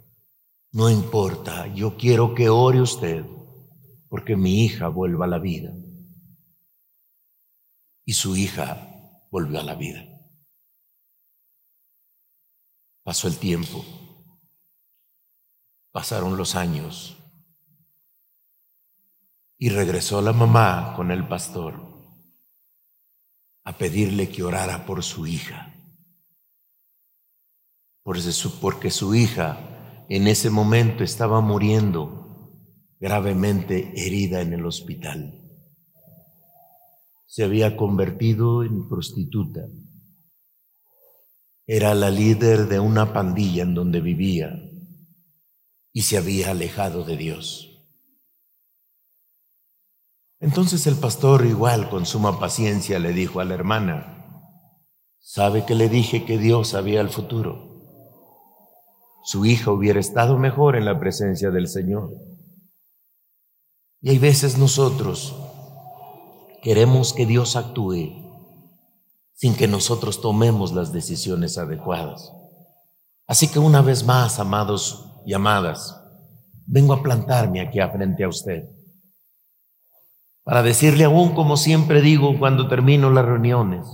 no 0.70 0.88
importa, 0.88 1.66
yo 1.74 1.96
quiero 1.96 2.36
que 2.36 2.50
ore 2.50 2.80
usted 2.80 3.24
porque 4.08 4.36
mi 4.36 4.64
hija 4.64 4.86
vuelva 4.86 5.24
a 5.24 5.28
la 5.28 5.40
vida. 5.40 5.74
Y 8.04 8.12
su 8.12 8.36
hija 8.36 9.18
volvió 9.32 9.58
a 9.58 9.64
la 9.64 9.74
vida. 9.74 10.11
Pasó 13.04 13.26
el 13.26 13.36
tiempo, 13.36 13.84
pasaron 15.90 16.36
los 16.36 16.54
años 16.54 17.16
y 19.58 19.70
regresó 19.70 20.22
la 20.22 20.32
mamá 20.32 20.94
con 20.94 21.10
el 21.10 21.26
pastor 21.26 21.82
a 23.64 23.76
pedirle 23.76 24.28
que 24.28 24.44
orara 24.44 24.86
por 24.86 25.02
su 25.02 25.26
hija. 25.26 25.74
Porque 28.04 28.90
su 28.90 29.14
hija 29.14 30.04
en 30.08 30.28
ese 30.28 30.50
momento 30.50 31.02
estaba 31.02 31.40
muriendo 31.40 32.52
gravemente 33.00 33.92
herida 33.96 34.42
en 34.42 34.52
el 34.52 34.64
hospital. 34.64 35.40
Se 37.26 37.42
había 37.42 37.76
convertido 37.76 38.62
en 38.62 38.88
prostituta 38.88 39.62
era 41.74 41.94
la 41.94 42.10
líder 42.10 42.68
de 42.68 42.80
una 42.80 43.14
pandilla 43.14 43.62
en 43.62 43.72
donde 43.72 44.02
vivía 44.02 44.60
y 45.90 46.02
se 46.02 46.18
había 46.18 46.50
alejado 46.50 47.02
de 47.02 47.16
Dios. 47.16 47.88
Entonces 50.38 50.86
el 50.86 50.96
pastor, 50.96 51.46
igual 51.46 51.88
con 51.88 52.04
suma 52.04 52.38
paciencia, 52.38 52.98
le 52.98 53.14
dijo 53.14 53.40
a 53.40 53.46
la 53.46 53.54
hermana, 53.54 54.68
¿sabe 55.18 55.64
que 55.64 55.74
le 55.74 55.88
dije 55.88 56.26
que 56.26 56.36
Dios 56.36 56.68
sabía 56.68 57.00
el 57.00 57.08
futuro? 57.08 57.70
Su 59.24 59.46
hija 59.46 59.70
hubiera 59.70 59.98
estado 59.98 60.36
mejor 60.36 60.76
en 60.76 60.84
la 60.84 61.00
presencia 61.00 61.50
del 61.50 61.68
Señor. 61.68 62.10
Y 64.02 64.10
hay 64.10 64.18
veces 64.18 64.58
nosotros 64.58 65.34
queremos 66.62 67.14
que 67.14 67.24
Dios 67.24 67.56
actúe 67.56 68.21
sin 69.42 69.56
que 69.56 69.66
nosotros 69.66 70.20
tomemos 70.20 70.72
las 70.72 70.92
decisiones 70.92 71.58
adecuadas. 71.58 72.30
Así 73.26 73.48
que 73.48 73.58
una 73.58 73.82
vez 73.82 74.04
más, 74.04 74.38
amados 74.38 75.20
y 75.26 75.32
amadas, 75.32 76.00
vengo 76.64 76.92
a 76.92 77.02
plantarme 77.02 77.60
aquí 77.60 77.80
frente 77.92 78.22
a 78.22 78.28
usted 78.28 78.68
para 80.44 80.62
decirle 80.62 81.02
aún 81.02 81.34
como 81.34 81.56
siempre 81.56 82.00
digo 82.02 82.38
cuando 82.38 82.68
termino 82.68 83.10
las 83.10 83.24
reuniones, 83.24 83.84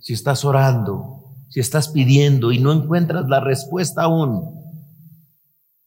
si 0.00 0.14
estás 0.14 0.44
orando, 0.44 1.36
si 1.48 1.60
estás 1.60 1.90
pidiendo 1.90 2.50
y 2.50 2.58
no 2.58 2.72
encuentras 2.72 3.28
la 3.28 3.38
respuesta 3.38 4.02
aún, 4.02 4.64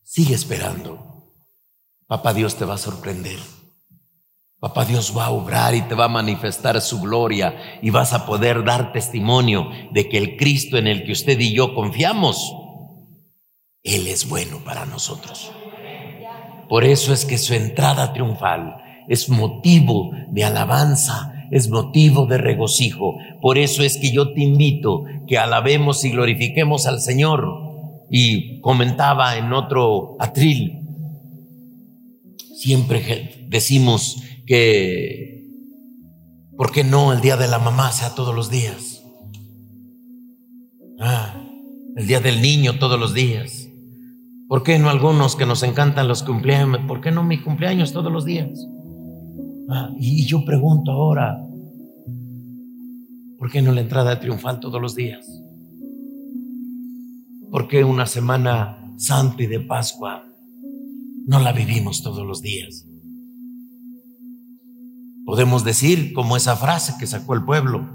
sigue 0.04 0.36
esperando. 0.36 1.34
Papá 2.08 2.34
Dios 2.34 2.56
te 2.56 2.64
va 2.64 2.76
a 2.76 2.78
sorprender. 2.78 3.40
Papá 4.66 4.84
Dios 4.84 5.14
va 5.16 5.26
a 5.26 5.30
obrar 5.30 5.76
y 5.76 5.84
te 5.84 5.94
va 5.94 6.06
a 6.06 6.10
manifestar 6.10 6.82
su 6.82 7.00
gloria 7.00 7.54
y 7.84 7.92
vas 7.92 8.14
a 8.14 8.26
poder 8.26 8.64
dar 8.64 8.92
testimonio 8.92 9.70
de 9.92 10.10
que 10.10 10.18
el 10.18 10.38
Cristo 10.38 10.80
en 10.80 10.88
el 10.88 11.04
que 11.04 11.12
usted 11.12 11.40
y 11.40 11.54
yo 11.54 11.76
confiamos, 11.76 12.52
Él 13.84 14.08
es 14.08 14.28
bueno 14.28 14.64
para 14.66 14.88
nosotros. 14.88 15.52
Por 16.68 16.84
eso 16.84 17.14
es 17.14 17.26
que 17.26 17.38
su 17.38 17.54
entrada 17.54 18.12
triunfal 18.12 18.78
es 19.08 19.30
motivo 19.30 20.10
de 20.32 20.46
alabanza, 20.46 21.46
es 21.52 21.70
motivo 21.70 22.26
de 22.26 22.40
regocijo. 22.40 23.18
Por 23.42 23.60
eso 23.60 23.84
es 23.84 23.98
que 23.98 24.12
yo 24.12 24.34
te 24.34 24.42
invito 24.42 25.04
que 25.28 25.38
alabemos 25.38 26.04
y 26.06 26.10
glorifiquemos 26.10 26.88
al 26.88 27.02
Señor. 27.02 27.46
Y 28.10 28.62
comentaba 28.62 29.38
en 29.38 29.54
otro 29.54 30.16
atril, 30.20 30.80
siempre 32.56 33.46
decimos 33.48 34.24
que, 34.46 35.48
¿por 36.58 36.72
qué 36.72 36.84
no 36.84 37.14
el 37.14 37.22
día 37.22 37.38
de 37.38 37.48
la 37.48 37.60
mamá 37.60 37.92
sea 37.92 38.16
todos 38.16 38.34
los 38.36 38.50
días? 38.50 39.04
Ah, 41.00 41.42
el 41.96 42.08
día 42.08 42.20
del 42.20 42.42
niño 42.42 42.80
todos 42.80 43.00
los 43.00 43.14
días. 43.14 43.70
¿Por 44.48 44.64
qué 44.64 44.78
no 44.78 44.90
algunos 44.90 45.36
que 45.36 45.46
nos 45.46 45.64
encantan 45.64 46.08
los 46.08 46.24
cumpleaños? 46.24 46.82
¿Por 46.88 47.02
qué 47.02 47.12
no 47.12 47.24
mi 47.24 47.42
cumpleaños 47.42 47.94
todos 47.94 48.12
los 48.12 48.26
días? 48.26 48.68
Ah, 49.70 49.90
y 49.98 50.26
yo 50.26 50.46
pregunto 50.46 50.92
ahora, 50.92 51.38
¿por 53.40 53.52
qué 53.52 53.62
no 53.62 53.72
la 53.72 53.82
entrada 53.82 54.20
triunfal 54.20 54.60
todos 54.60 54.80
los 54.80 54.96
días? 54.96 55.26
¿Por 57.50 57.68
qué 57.68 57.84
una 57.84 58.06
semana 58.06 58.94
santa 58.98 59.42
y 59.44 59.48
de 59.48 59.62
Pascua 59.62 60.24
no 61.26 61.40
la 61.40 61.52
vivimos 61.52 62.04
todos 62.04 62.26
los 62.26 62.42
días? 62.42 62.86
Podemos 65.26 65.64
decir 65.64 66.14
como 66.14 66.38
esa 66.38 66.56
frase 66.56 66.94
que 67.00 67.08
sacó 67.08 67.34
el 67.34 67.44
pueblo. 67.44 67.90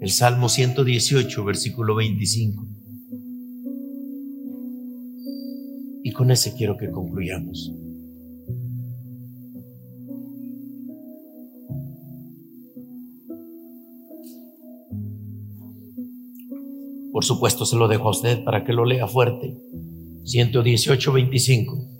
El 0.00 0.10
Salmo 0.10 0.48
118, 0.48 1.44
versículo 1.44 1.94
25. 1.94 2.66
Y 6.02 6.12
con 6.12 6.30
ese 6.32 6.54
quiero 6.54 6.76
que 6.76 6.90
concluyamos. 6.90 7.72
Por 17.12 17.24
supuesto, 17.24 17.64
se 17.64 17.76
lo 17.76 17.86
dejo 17.86 18.08
a 18.08 18.10
usted 18.10 18.42
para 18.42 18.64
que 18.64 18.72
lo 18.72 18.84
lea 18.84 19.06
fuerte. 19.06 19.56
118, 20.24 21.12
25. 21.12 21.93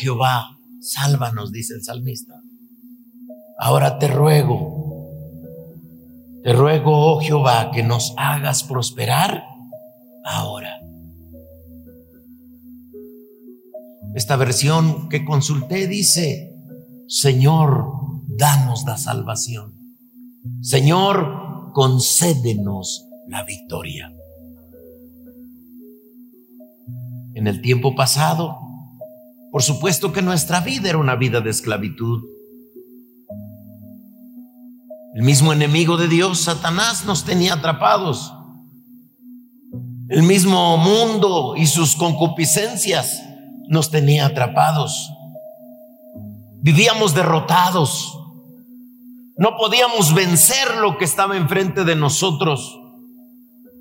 Jehová, 0.00 0.58
sálvanos, 0.80 1.52
dice 1.52 1.74
el 1.74 1.84
salmista. 1.84 2.34
Ahora 3.58 3.98
te 3.98 4.08
ruego, 4.08 4.80
te 6.42 6.54
ruego, 6.54 7.14
oh 7.14 7.20
Jehová, 7.20 7.70
que 7.70 7.82
nos 7.82 8.14
hagas 8.16 8.64
prosperar 8.64 9.44
ahora. 10.24 10.80
Esta 14.14 14.36
versión 14.36 15.08
que 15.08 15.24
consulté 15.24 15.86
dice, 15.86 16.54
Señor, 17.06 17.86
danos 18.26 18.84
la 18.86 18.96
salvación. 18.96 19.74
Señor, 20.62 21.72
concédenos 21.74 23.06
la 23.28 23.44
victoria. 23.44 24.12
En 27.34 27.46
el 27.46 27.60
tiempo 27.60 27.94
pasado, 27.94 28.69
por 29.50 29.62
supuesto 29.62 30.12
que 30.12 30.22
nuestra 30.22 30.60
vida 30.60 30.88
era 30.88 30.98
una 30.98 31.16
vida 31.16 31.40
de 31.40 31.50
esclavitud. 31.50 32.22
El 35.14 35.22
mismo 35.22 35.52
enemigo 35.52 35.96
de 35.96 36.06
Dios, 36.06 36.40
Satanás, 36.42 37.04
nos 37.04 37.24
tenía 37.24 37.54
atrapados. 37.54 38.32
El 40.08 40.22
mismo 40.22 40.76
mundo 40.76 41.54
y 41.56 41.66
sus 41.66 41.96
concupiscencias 41.96 43.22
nos 43.68 43.90
tenía 43.90 44.26
atrapados. 44.26 45.10
Vivíamos 46.62 47.14
derrotados. 47.14 48.16
No 49.36 49.56
podíamos 49.56 50.14
vencer 50.14 50.76
lo 50.76 50.96
que 50.96 51.04
estaba 51.04 51.36
enfrente 51.36 51.84
de 51.84 51.96
nosotros. 51.96 52.78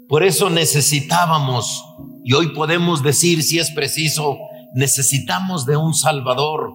Por 0.08 0.24
eso 0.24 0.50
necesitábamos, 0.50 1.86
y 2.24 2.34
hoy 2.34 2.48
podemos 2.54 3.04
decir 3.04 3.44
si 3.44 3.60
es 3.60 3.70
preciso, 3.70 4.38
necesitamos 4.74 5.66
de 5.66 5.78
un 5.78 5.94
Salvador 5.94 6.74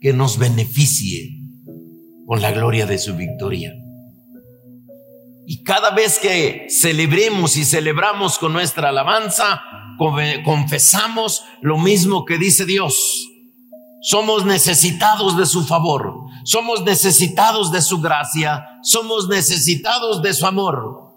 que 0.00 0.12
nos 0.12 0.38
beneficie, 0.38 1.40
con 2.26 2.40
la 2.42 2.52
gloria 2.52 2.86
de 2.86 2.98
su 2.98 3.14
victoria. 3.16 3.74
Y 5.46 5.62
cada 5.62 5.90
vez 5.90 6.18
que 6.18 6.66
celebremos 6.70 7.56
y 7.56 7.64
celebramos 7.64 8.38
con 8.38 8.52
nuestra 8.52 8.88
alabanza, 8.88 9.62
confesamos 10.44 11.42
lo 11.60 11.78
mismo 11.78 12.24
que 12.24 12.38
dice 12.38 12.64
Dios. 12.64 13.28
Somos 14.02 14.44
necesitados 14.44 15.36
de 15.36 15.46
su 15.46 15.64
favor, 15.64 16.14
somos 16.44 16.84
necesitados 16.84 17.72
de 17.72 17.80
su 17.80 18.00
gracia, 18.00 18.66
somos 18.82 19.28
necesitados 19.28 20.22
de 20.22 20.34
su 20.34 20.46
amor. 20.46 21.14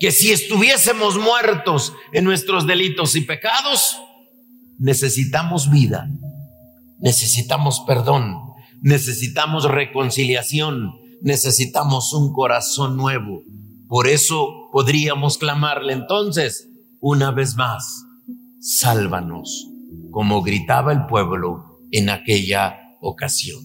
Que 0.00 0.12
si 0.12 0.32
estuviésemos 0.32 1.18
muertos 1.18 1.92
en 2.12 2.24
nuestros 2.24 2.66
delitos 2.66 3.16
y 3.16 3.22
pecados, 3.22 3.98
necesitamos 4.78 5.70
vida, 5.70 6.08
necesitamos 7.00 7.82
perdón, 7.86 8.36
necesitamos 8.80 9.64
reconciliación, 9.64 10.92
necesitamos 11.22 12.12
un 12.12 12.32
corazón 12.32 12.96
nuevo. 12.96 13.42
Por 13.88 14.06
eso 14.06 14.68
podríamos 14.72 15.38
clamarle 15.38 15.92
entonces 15.92 16.68
una 17.00 17.30
vez 17.30 17.56
más, 17.56 18.04
sálvanos, 18.60 19.68
como 20.10 20.42
gritaba 20.42 20.92
el 20.92 21.06
pueblo 21.06 21.80
en 21.90 22.10
aquella 22.10 22.76
ocasión. 23.00 23.60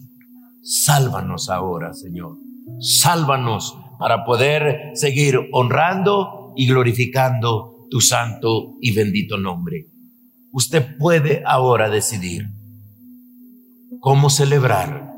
Sálvanos 0.61 1.49
ahora, 1.49 1.93
Señor. 1.93 2.37
Sálvanos 2.79 3.77
para 3.99 4.23
poder 4.23 4.91
seguir 4.93 5.37
honrando 5.51 6.53
y 6.55 6.67
glorificando 6.67 7.87
tu 7.89 7.99
santo 7.99 8.77
y 8.81 8.93
bendito 8.93 9.37
nombre. 9.37 9.92
Usted 10.53 10.97
puede 10.97 11.43
ahora 11.45 11.89
decidir 11.89 12.47
cómo 13.99 14.29
celebrar 14.29 15.11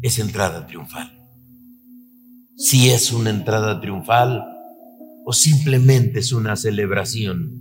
esa 0.00 0.22
entrada 0.22 0.66
triunfal 0.66 1.18
si 2.58 2.90
es 2.90 3.12
una 3.12 3.30
entrada 3.30 3.80
triunfal 3.80 4.44
o 5.24 5.32
simplemente 5.32 6.18
es 6.18 6.32
una 6.32 6.56
celebración, 6.56 7.52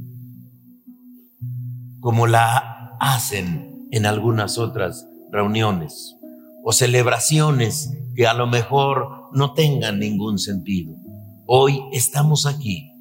como 1.99 2.25
la 2.25 2.97
hacen 2.99 3.87
en 3.91 4.07
algunas 4.07 4.57
otras 4.57 5.07
reuniones 5.31 6.15
o 6.63 6.73
celebraciones 6.73 7.91
que 8.15 8.25
a 8.25 8.33
lo 8.33 8.47
mejor 8.47 9.29
no 9.33 9.53
tengan 9.53 9.99
ningún 9.99 10.39
sentido. 10.39 10.95
Hoy 11.45 11.79
estamos 11.93 12.47
aquí 12.47 12.91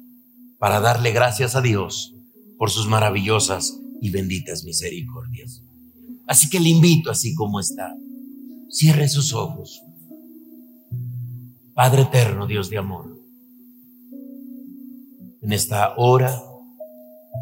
para 0.59 0.79
darle 0.79 1.11
gracias 1.11 1.55
a 1.55 1.61
Dios 1.61 2.16
por 2.57 2.71
sus 2.71 2.87
maravillosas 2.87 3.79
y 4.01 4.09
benditas 4.09 4.63
misericordias. 4.63 5.63
Así 6.27 6.49
que 6.49 6.59
le 6.59 6.69
invito 6.69 7.11
así 7.11 7.33
como 7.35 7.59
está. 7.59 7.95
Cierre 8.69 9.07
sus 9.07 9.33
ojos. 9.33 9.81
Padre 11.73 12.03
eterno, 12.03 12.47
Dios 12.47 12.69
de 12.69 12.77
amor, 12.79 13.17
en 15.41 15.53
esta 15.53 15.93
hora, 15.95 16.41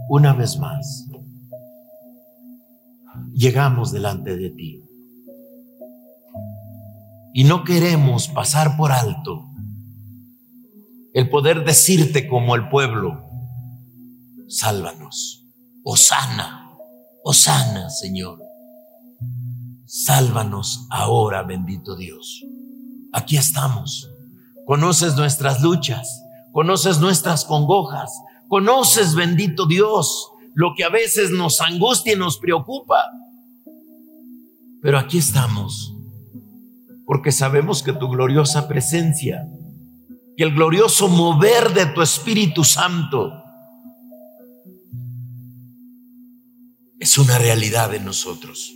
una 0.09 0.33
vez 0.33 0.59
más, 0.59 1.07
llegamos 3.33 3.91
delante 3.91 4.35
de 4.35 4.49
ti 4.49 4.81
y 7.33 7.43
no 7.43 7.63
queremos 7.63 8.27
pasar 8.27 8.77
por 8.77 8.91
alto 8.91 9.49
el 11.13 11.29
poder 11.29 11.63
decirte 11.63 12.27
como 12.27 12.55
el 12.55 12.67
pueblo, 12.67 13.24
sálvanos, 14.47 15.45
Osana, 15.83 16.69
Osana, 17.23 17.89
Señor, 17.89 18.39
sálvanos 19.85 20.87
ahora, 20.89 21.43
bendito 21.43 21.95
Dios. 21.95 22.43
Aquí 23.13 23.37
estamos 23.37 24.09
Conoces 24.65 25.15
nuestras 25.15 25.61
luchas, 25.61 26.23
conoces 26.51 26.99
nuestras 26.99 27.45
congojas, 27.45 28.11
conoces, 28.47 29.13
bendito 29.13 29.67
Dios, 29.67 30.31
lo 30.55 30.73
que 30.75 30.83
a 30.83 30.89
veces 30.89 31.29
nos 31.29 31.61
angustia 31.61 32.13
y 32.13 32.15
nos 32.15 32.39
preocupa. 32.39 33.05
Pero 34.81 34.97
aquí 34.97 35.19
estamos, 35.19 35.93
porque 37.05 37.31
sabemos 37.31 37.83
que 37.83 37.93
tu 37.93 38.09
gloriosa 38.09 38.67
presencia 38.67 39.47
y 40.35 40.41
el 40.41 40.55
glorioso 40.55 41.07
mover 41.09 41.71
de 41.75 41.85
tu 41.85 42.01
Espíritu 42.01 42.63
Santo 42.63 43.31
es 47.05 47.19
una 47.19 47.37
realidad 47.37 47.93
en 47.93 48.03
nosotros. 48.03 48.73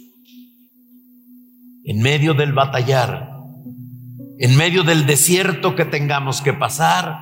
En 1.84 2.00
medio 2.00 2.36
del 2.36 2.54
batallar, 2.54 3.28
en 4.38 4.56
medio 4.56 4.84
del 4.84 5.08
desierto 5.08 5.76
que 5.76 5.86
tengamos 5.86 6.40
que 6.42 6.54
pasar, 6.54 7.18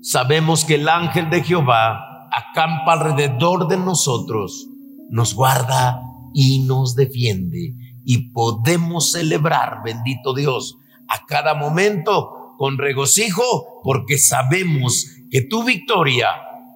sabemos 0.00 0.64
que 0.64 0.76
el 0.76 0.88
ángel 0.88 1.28
de 1.28 1.42
Jehová 1.42 2.30
acampa 2.32 2.94
alrededor 2.94 3.68
de 3.68 3.76
nosotros, 3.76 4.66
nos 5.10 5.34
guarda 5.34 6.00
y 6.32 6.60
nos 6.60 6.96
defiende. 6.96 7.74
Y 8.02 8.30
podemos 8.30 9.12
celebrar, 9.12 9.82
bendito 9.84 10.32
Dios, 10.32 10.78
a 11.06 11.26
cada 11.26 11.52
momento 11.52 12.54
con 12.56 12.78
regocijo, 12.78 13.82
porque 13.82 14.16
sabemos 14.16 15.06
que 15.30 15.42
tu 15.42 15.64
victoria 15.64 16.28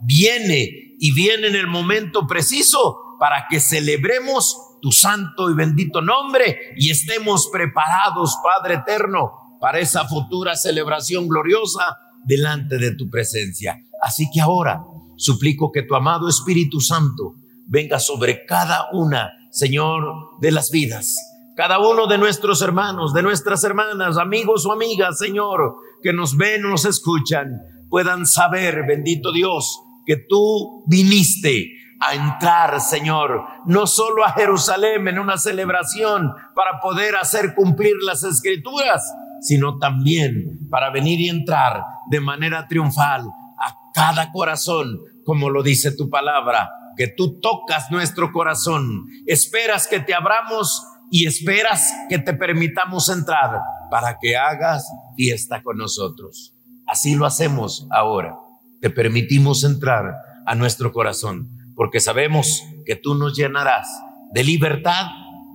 viene 0.03 0.69
y 0.99 1.13
viene 1.13 1.47
en 1.47 1.57
el 1.57 1.67
momento 1.67 2.27
preciso 2.27 3.08
para 3.19 3.47
que 3.49 3.61
celebremos 3.61 4.57
tu 4.81 4.93
santo 4.93 5.51
y 5.51 5.55
bendito 5.55 6.01
nombre 6.01 6.75
y 6.77 6.91
estemos 6.91 7.49
preparados, 7.53 8.37
Padre 8.43 8.75
eterno, 8.75 9.33
para 9.61 9.81
esa 9.81 10.07
futura 10.07 10.55
celebración 10.55 11.27
gloriosa 11.29 11.97
delante 12.25 12.79
de 12.79 12.95
tu 12.95 13.11
presencia. 13.11 13.77
Así 14.03 14.29
que 14.33 14.41
ahora 14.41 14.83
suplico 15.17 15.73
que 15.73 15.83
tu 15.83 15.95
amado 15.95 16.29
Espíritu 16.29 16.81
Santo 16.81 17.35
venga 17.67 17.99
sobre 17.99 18.45
cada 18.47 18.89
una, 18.93 19.33
Señor, 19.51 20.05
de 20.41 20.53
las 20.53 20.71
vidas. 20.71 21.15
Cada 21.57 21.81
uno 21.81 22.07
de 22.07 22.19
nuestros 22.19 22.63
hermanos, 22.63 23.13
de 23.13 23.23
nuestras 23.23 23.65
hermanas, 23.65 24.17
amigos 24.17 24.65
o 24.65 24.73
amigas, 24.73 25.19
Señor, 25.19 25.75
que 26.03 26.13
nos 26.13 26.37
ven 26.37 26.63
nos 26.63 26.85
escuchan, 26.85 27.51
puedan 27.91 28.27
saber, 28.27 28.85
bendito 28.87 29.33
Dios, 29.33 29.81
que 30.07 30.17
tú 30.17 30.85
viniste 30.87 31.78
a 32.01 32.15
entrar, 32.15 32.81
Señor, 32.81 33.45
no 33.67 33.87
solo 33.87 34.25
a 34.25 34.33
Jerusalén 34.33 35.09
en 35.09 35.19
una 35.19 35.37
celebración 35.37 36.33
para 36.55 36.81
poder 36.81 37.17
hacer 37.17 37.55
cumplir 37.55 37.95
las 38.03 38.23
escrituras, 38.23 39.03
sino 39.41 39.79
también 39.79 40.69
para 40.71 40.91
venir 40.91 41.21
y 41.21 41.29
entrar 41.29 41.83
de 42.11 42.21
manera 42.21 42.67
triunfal 42.69 43.23
a 43.23 43.75
cada 43.93 44.31
corazón, 44.31 45.01
como 45.25 45.51
lo 45.51 45.63
dice 45.63 45.93
tu 45.93 46.09
palabra, 46.09 46.71
que 46.97 47.09
tú 47.09 47.41
tocas 47.41 47.91
nuestro 47.91 48.33
corazón, 48.33 49.07
esperas 49.27 49.87
que 49.87 50.01
te 50.01 50.15
abramos 50.15 50.85
y 51.11 51.27
esperas 51.27 51.93
que 52.09 52.19
te 52.19 52.35
permitamos 52.35 53.09
entrar 53.09 53.61
para 53.91 54.19
que 54.21 54.37
hagas 54.37 54.87
fiesta 55.17 55.63
con 55.63 55.79
nosotros. 55.79 56.55
Así 56.87 57.15
lo 57.15 57.27
hacemos 57.27 57.87
ahora. 57.91 58.37
Te 58.81 58.91
permitimos 58.91 59.65
entrar 59.65 60.15
a 60.47 60.55
nuestro 60.55 60.93
corazón, 60.93 61.51
porque 61.79 62.01
sabemos 62.01 62.65
que 62.85 62.97
tú 62.97 63.15
nos 63.15 63.37
llenarás 63.37 63.87
de 64.33 64.43
libertad, 64.43 65.07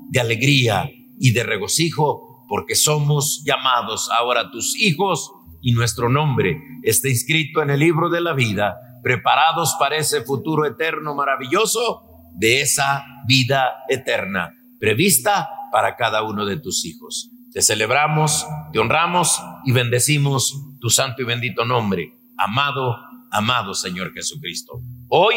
de 0.09 0.21
alegría 0.21 0.89
y 1.19 1.33
de 1.33 1.43
regocijo 1.43 2.45
porque 2.47 2.75
somos 2.75 3.43
llamados 3.45 4.09
ahora 4.09 4.49
tus 4.49 4.73
hijos 4.79 5.33
y 5.61 5.73
nuestro 5.73 6.07
nombre 6.07 6.61
está 6.81 7.09
inscrito 7.09 7.61
en 7.61 7.71
el 7.71 7.81
libro 7.81 8.09
de 8.09 8.21
la 8.21 8.31
vida, 8.31 8.77
preparados 9.03 9.75
para 9.77 9.97
ese 9.97 10.21
futuro 10.21 10.65
eterno 10.65 11.13
maravilloso 11.13 12.03
de 12.35 12.61
esa 12.61 13.03
vida 13.27 13.83
eterna, 13.89 14.53
prevista 14.79 15.49
para 15.73 15.97
cada 15.97 16.23
uno 16.23 16.45
de 16.45 16.55
tus 16.55 16.85
hijos. 16.85 17.31
Te 17.51 17.61
celebramos, 17.61 18.47
te 18.71 18.79
honramos 18.79 19.43
y 19.65 19.73
bendecimos 19.73 20.55
tu 20.79 20.89
santo 20.89 21.21
y 21.21 21.25
bendito 21.25 21.65
nombre, 21.65 22.13
amado, 22.37 22.95
amado 23.29 23.73
Señor 23.73 24.13
Jesucristo. 24.13 24.79
Hoy 25.09 25.35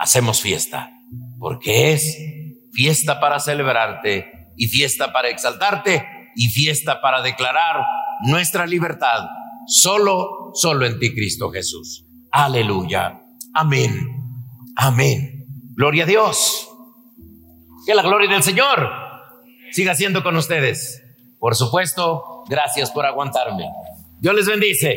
hacemos 0.00 0.40
fiesta, 0.40 0.90
porque 1.38 1.92
es 1.92 2.16
fiesta 2.72 3.20
para 3.20 3.38
celebrarte 3.38 4.48
y 4.56 4.66
fiesta 4.68 5.12
para 5.12 5.28
exaltarte 5.28 6.06
y 6.34 6.48
fiesta 6.48 7.02
para 7.02 7.20
declarar 7.20 7.84
nuestra 8.22 8.66
libertad 8.66 9.26
solo, 9.66 10.52
solo 10.54 10.86
en 10.86 10.98
ti, 10.98 11.14
Cristo 11.14 11.50
Jesús. 11.50 12.06
Aleluya. 12.32 13.20
Amén. 13.52 13.92
Amén. 14.74 15.46
Gloria 15.74 16.04
a 16.04 16.06
Dios. 16.06 16.68
Que 17.86 17.94
la 17.94 18.02
gloria 18.02 18.30
del 18.30 18.42
Señor 18.42 18.90
siga 19.70 19.94
siendo 19.94 20.22
con 20.22 20.34
ustedes. 20.36 21.02
Por 21.38 21.54
supuesto, 21.54 22.44
gracias 22.48 22.90
por 22.90 23.04
aguantarme. 23.04 23.66
Dios 24.18 24.34
les 24.34 24.46
bendice. 24.46 24.96